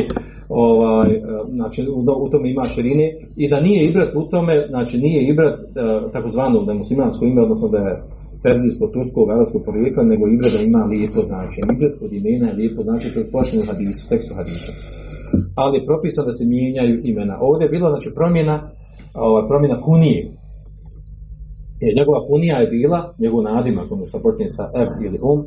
ovaj, 0.50 1.10
e, 1.12 1.20
znači 1.58 1.80
u, 2.24 2.30
tome 2.32 2.46
ima 2.50 2.64
širine 2.74 3.08
i 3.44 3.50
da 3.52 3.58
nije 3.68 3.80
ibrat 3.90 4.12
u 4.16 4.24
tome, 4.34 4.54
znači 4.74 4.96
nije 5.06 5.20
ibrat 5.32 5.58
e, 5.60 5.66
takozvano 6.14 6.64
da 6.66 6.72
je 6.72 6.78
muslimansko 6.78 7.26
ime, 7.26 7.42
odnosno 7.42 7.68
da 7.68 7.78
je 7.78 7.94
perzijsko, 8.44 8.88
tursko, 8.94 9.20
arabsko 9.34 9.60
porijekla, 9.66 10.04
nego 10.04 10.24
ibrat 10.28 10.52
da 10.54 10.60
ima 10.62 10.82
lijepo 10.92 11.22
značenje. 11.30 11.68
Ibrat 11.76 11.94
kod 12.00 12.12
imena 12.14 12.48
je 12.50 12.58
lijepo 12.60 12.80
značenje, 12.84 13.14
to 13.14 13.20
je 13.20 13.32
pošljeno 13.36 13.64
u 13.64 13.68
hadisu, 13.70 14.10
tekstu 14.10 14.34
hadisa 14.40 14.72
ali 15.56 15.78
je 15.78 15.86
propisano 15.86 16.26
da 16.26 16.34
se 16.38 16.46
mijenjaju 16.46 17.02
imena. 17.04 17.38
Ovdje 17.42 17.66
je 17.66 17.70
bilo 17.70 17.90
znači 17.90 18.10
promjena 18.16 18.56
ovaj, 19.14 19.48
promjena 19.48 19.82
kunije. 19.82 20.32
Jer 21.82 21.96
njegova 22.00 22.28
kunija 22.28 22.58
je 22.58 22.68
bila, 22.68 23.14
njegov 23.20 23.42
nadimak, 23.44 23.92
ono 23.92 24.08
što 24.08 24.20
počinje 24.20 24.50
sa 24.50 24.66
Eb 24.82 24.90
ili 25.06 25.20
Um, 25.22 25.40
uh, 25.40 25.46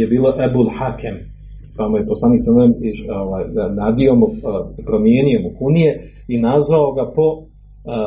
je 0.00 0.06
bilo 0.06 0.28
Ebul 0.46 0.68
Hakem. 0.78 1.16
Pa 1.76 1.88
mu 1.88 1.96
je 1.96 2.06
poslanik 2.06 2.40
sa 2.44 2.50
njim 2.52 2.74
ovaj, 3.22 3.44
nadio 3.82 4.14
mu, 4.14 4.26
uh, 4.26 4.36
promijenio 4.88 5.40
mu 5.44 5.50
kunije 5.58 5.90
i 6.28 6.40
nazvao 6.40 6.92
ga 6.92 7.04
po 7.16 7.26
uh, 7.32 7.44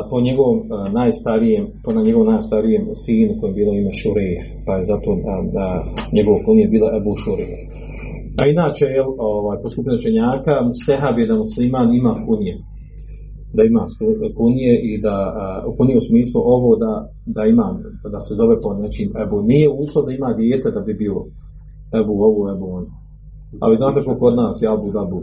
po 0.10 0.22
njegovom 0.22 0.58
najstarijem, 1.00 1.66
po 1.84 1.90
na 1.94 2.02
njegovom 2.04 2.28
najstarijem 2.34 2.84
sinu 3.06 3.32
kojem 3.40 3.52
je 3.54 3.60
bilo 3.60 3.74
ime 3.74 3.94
Šureje, 4.02 4.40
pa 4.66 4.72
je 4.76 4.86
zato 4.92 5.10
da, 5.26 5.36
da 5.58 5.66
njegovo 6.16 6.40
kunije 6.46 6.68
bilo 6.68 6.88
Ebu 6.98 7.14
Šureje. 7.24 7.58
A 8.40 8.42
inače, 8.48 8.86
jel, 8.86 9.10
ovaj, 9.18 9.58
po 9.62 9.70
skupinu 9.70 9.96
učenjaka, 9.96 10.54
stehab 10.84 11.16
je 11.20 11.28
da 11.28 11.36
musliman 11.36 11.96
ima 11.96 12.14
kunije. 12.26 12.56
Da 13.54 13.64
ima 13.64 13.84
kunije 14.38 14.74
i 14.90 15.02
da, 15.02 15.16
a, 15.42 15.64
kunije 15.78 15.98
u 15.98 16.08
smislu 16.10 16.42
ovo 16.56 16.76
da, 16.76 16.94
da 17.26 17.46
ima, 17.46 17.68
da 18.14 18.20
se 18.20 18.34
zove 18.36 18.62
po 18.62 18.74
nečim 18.74 19.10
Ebu. 19.24 19.42
Nije 19.42 19.70
uslov 19.84 20.06
da 20.06 20.12
ima 20.12 20.34
dijete 20.34 20.72
da 20.72 20.82
bi 20.82 20.94
bio 20.94 21.16
Ebu 22.00 22.14
ovo, 22.28 22.52
Ebu 22.54 22.66
on. 22.78 22.86
A 23.62 23.70
vi 23.70 23.78
znate 23.78 24.00
ko 24.06 24.16
kod 24.20 24.36
nas, 24.36 24.56
Jabu, 24.62 24.92
Dabu. 24.92 25.22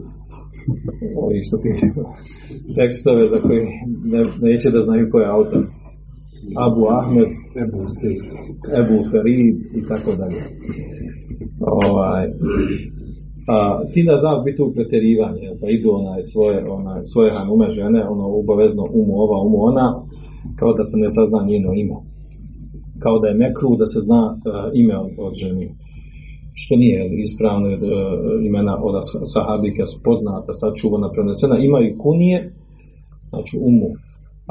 Ovi 1.23 1.45
što 1.47 1.57
piše 1.63 1.87
tekstove 2.77 3.23
za 3.33 3.39
koje 3.45 3.63
ne, 4.13 4.21
neće 4.47 4.71
da 4.71 4.85
znaju 4.85 5.09
ko 5.13 5.19
je 5.21 5.33
autor. 5.37 5.65
Abu 6.67 6.83
Ahmed, 7.01 7.31
Ebu 7.63 7.81
Sejt. 7.99 8.27
Ebu 8.81 8.97
Ferid 9.11 9.57
i 9.79 9.81
tako 9.89 10.11
dalje. 10.21 10.43
Ovaj, 11.61 12.25
a, 13.55 13.57
sina 13.93 14.15
zna 14.21 14.43
biti 14.45 14.63
u 14.63 14.73
pretjerivanje, 14.75 15.49
pa 15.61 15.67
idu 15.69 15.89
onaj 16.01 16.23
svoje, 16.33 16.59
onaj, 16.79 17.01
svoje 17.13 17.31
hanume 17.37 17.69
žene, 17.79 18.01
ono 18.09 18.25
obavezno 18.41 18.85
umu 19.01 19.15
ova, 19.25 19.39
umu 19.47 19.59
ona, 19.71 19.87
kao 20.59 20.73
da 20.79 20.85
se 20.91 20.97
ne 20.97 21.09
sazna 21.17 21.41
njeno 21.51 21.71
ime. 21.83 21.99
Kao 23.03 23.19
da 23.19 23.27
je 23.29 23.41
mekru 23.45 23.77
da 23.83 23.87
se 23.93 24.01
zna 24.09 24.23
uh, 24.35 24.37
ime 24.81 24.97
od, 25.05 25.11
od 25.27 25.35
ženi. 25.43 25.67
Što 26.61 26.73
nije 26.83 27.01
ispravno 27.27 27.67
uh, 27.69 27.77
imena 28.49 28.75
od 28.87 28.95
sahabike 29.35 29.83
su 29.91 29.97
poznata, 30.07 30.53
sačuvana, 30.61 31.09
prenesena, 31.15 31.57
imaju 31.59 31.99
kunije, 32.03 32.39
znači 33.31 33.55
umu. 33.69 33.89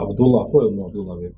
Abdullah, 0.03 0.43
ko 0.51 0.55
je 0.61 0.67
umu 0.71 0.81
Abdullah? 0.87 1.17
Je? 1.23 1.31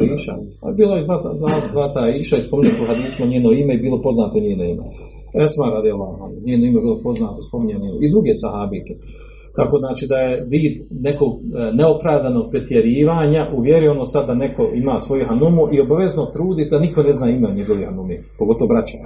Aisha. 0.00 0.34
A 0.64 0.66
bilo 0.78 0.92
je 0.96 1.04
zvata, 1.04 1.28
zvata, 1.72 2.00
Aisha 2.00 2.36
i 2.36 2.46
spominje 2.46 2.72
u 2.82 2.86
hadismu 2.90 3.26
njeno 3.26 3.48
ime 3.52 3.74
i 3.74 3.82
bilo 3.84 4.02
poznato 4.02 4.38
njeno 4.40 4.64
ime. 4.64 4.84
Esma 5.42 5.66
radi 5.74 5.90
Allah, 5.90 6.10
njeno 6.46 6.64
ime 6.66 6.80
bilo 6.80 7.00
poznato, 7.02 7.42
spominje 7.48 7.74
njeno 7.74 7.98
i 8.04 8.10
druge 8.10 8.32
sahabike. 8.42 8.94
Tako 9.56 9.78
znači 9.78 10.06
da 10.06 10.16
je 10.16 10.44
vid 10.52 10.74
nekog 11.08 11.32
e, 11.32 11.42
neopravdanog 11.78 12.50
pretjerivanja 12.50 13.42
u 13.56 13.60
vjeri 13.60 13.88
ono 13.88 14.06
sad 14.06 14.26
da 14.26 14.34
neko 14.34 14.62
ima 14.74 15.00
svoju 15.06 15.24
hanumu 15.28 15.62
i 15.72 15.80
obavezno 15.80 16.24
trudi 16.34 16.68
da 16.70 16.78
niko 16.78 17.02
ne 17.02 17.12
zna 17.16 17.30
ime 17.30 17.54
njegove 17.54 17.86
hanume, 17.86 18.14
pogotovo 18.38 18.68
braća. 18.68 18.98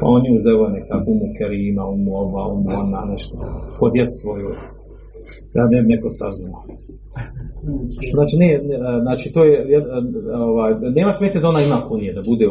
Pa 0.00 0.06
on 0.06 0.24
je 0.24 0.38
uzeo 0.38 0.68
nekako 0.68 1.10
umu 1.10 1.28
Kerima, 1.38 1.84
umu 1.86 2.10
ova, 2.22 2.42
umu 2.54 2.68
ona, 2.82 3.00
nešto, 3.12 3.34
po 3.78 3.86
svoju. 4.22 4.48
Da 5.54 5.62
ne 5.72 5.82
bi 5.82 5.88
neko 5.94 6.08
saznao. 6.20 6.58
Znači, 8.14 8.34
ne, 8.42 8.48
ne, 8.68 8.76
znači 9.04 9.32
to 9.34 9.44
je, 9.44 9.66
jed- 9.72 9.90
ovaj, 10.50 10.72
nema 10.98 11.12
smete 11.12 11.40
da 11.40 11.48
ona 11.48 11.60
ima 11.62 11.78
kunije, 11.88 12.12
da 12.14 12.22
bude 12.30 12.46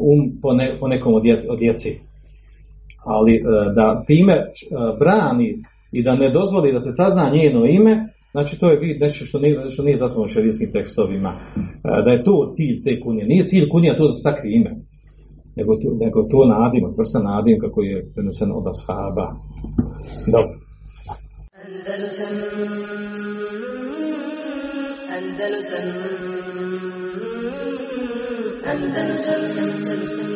um 0.00 0.40
po, 0.42 0.52
ne, 0.52 0.76
po 0.80 0.88
nekom 0.88 1.14
od, 1.14 1.22
dje, 1.22 1.46
od 1.48 1.58
djeci. 1.58 1.98
Ali 3.04 3.40
uh, 3.40 3.74
da 3.74 4.04
time 4.06 4.36
uh, 4.36 4.98
brani 4.98 5.54
i 5.92 6.02
da 6.02 6.14
ne 6.16 6.30
dozvoli 6.30 6.72
da 6.72 6.80
se 6.80 6.92
sazna 6.92 7.30
njeno 7.30 7.66
ime, 7.66 8.08
znači 8.30 8.58
to 8.58 8.70
je 8.70 8.78
vid 8.78 9.00
nešto 9.00 9.24
što 9.24 9.38
nije, 9.38 9.70
što 9.70 9.82
nije 9.82 9.98
zasnovano 9.98 10.32
šarijskim 10.32 10.72
tekstovima. 10.72 11.32
Da 12.04 12.10
je 12.10 12.24
to 12.24 12.50
cilj 12.52 12.82
te 12.84 13.00
kunije. 13.00 13.26
Nije 13.26 13.46
cilj 13.46 13.68
kunija 13.68 13.96
to 13.96 14.06
da 14.06 14.12
sakri 14.12 14.54
ime, 14.54 14.70
nego 15.56 15.76
to, 15.76 15.88
nego 16.04 16.22
to 16.22 16.46
nadimak, 16.46 16.98
vrsta 16.98 17.18
nadimka 17.18 17.70
koji 17.70 17.86
je 17.88 18.06
prenesen 18.14 18.50
od 18.52 18.64
ashaba. 18.72 19.26
Dobro. 20.32 20.56
Andalusam 21.64 22.32
Andalusam 25.16 26.85
Andalusam 28.66 30.35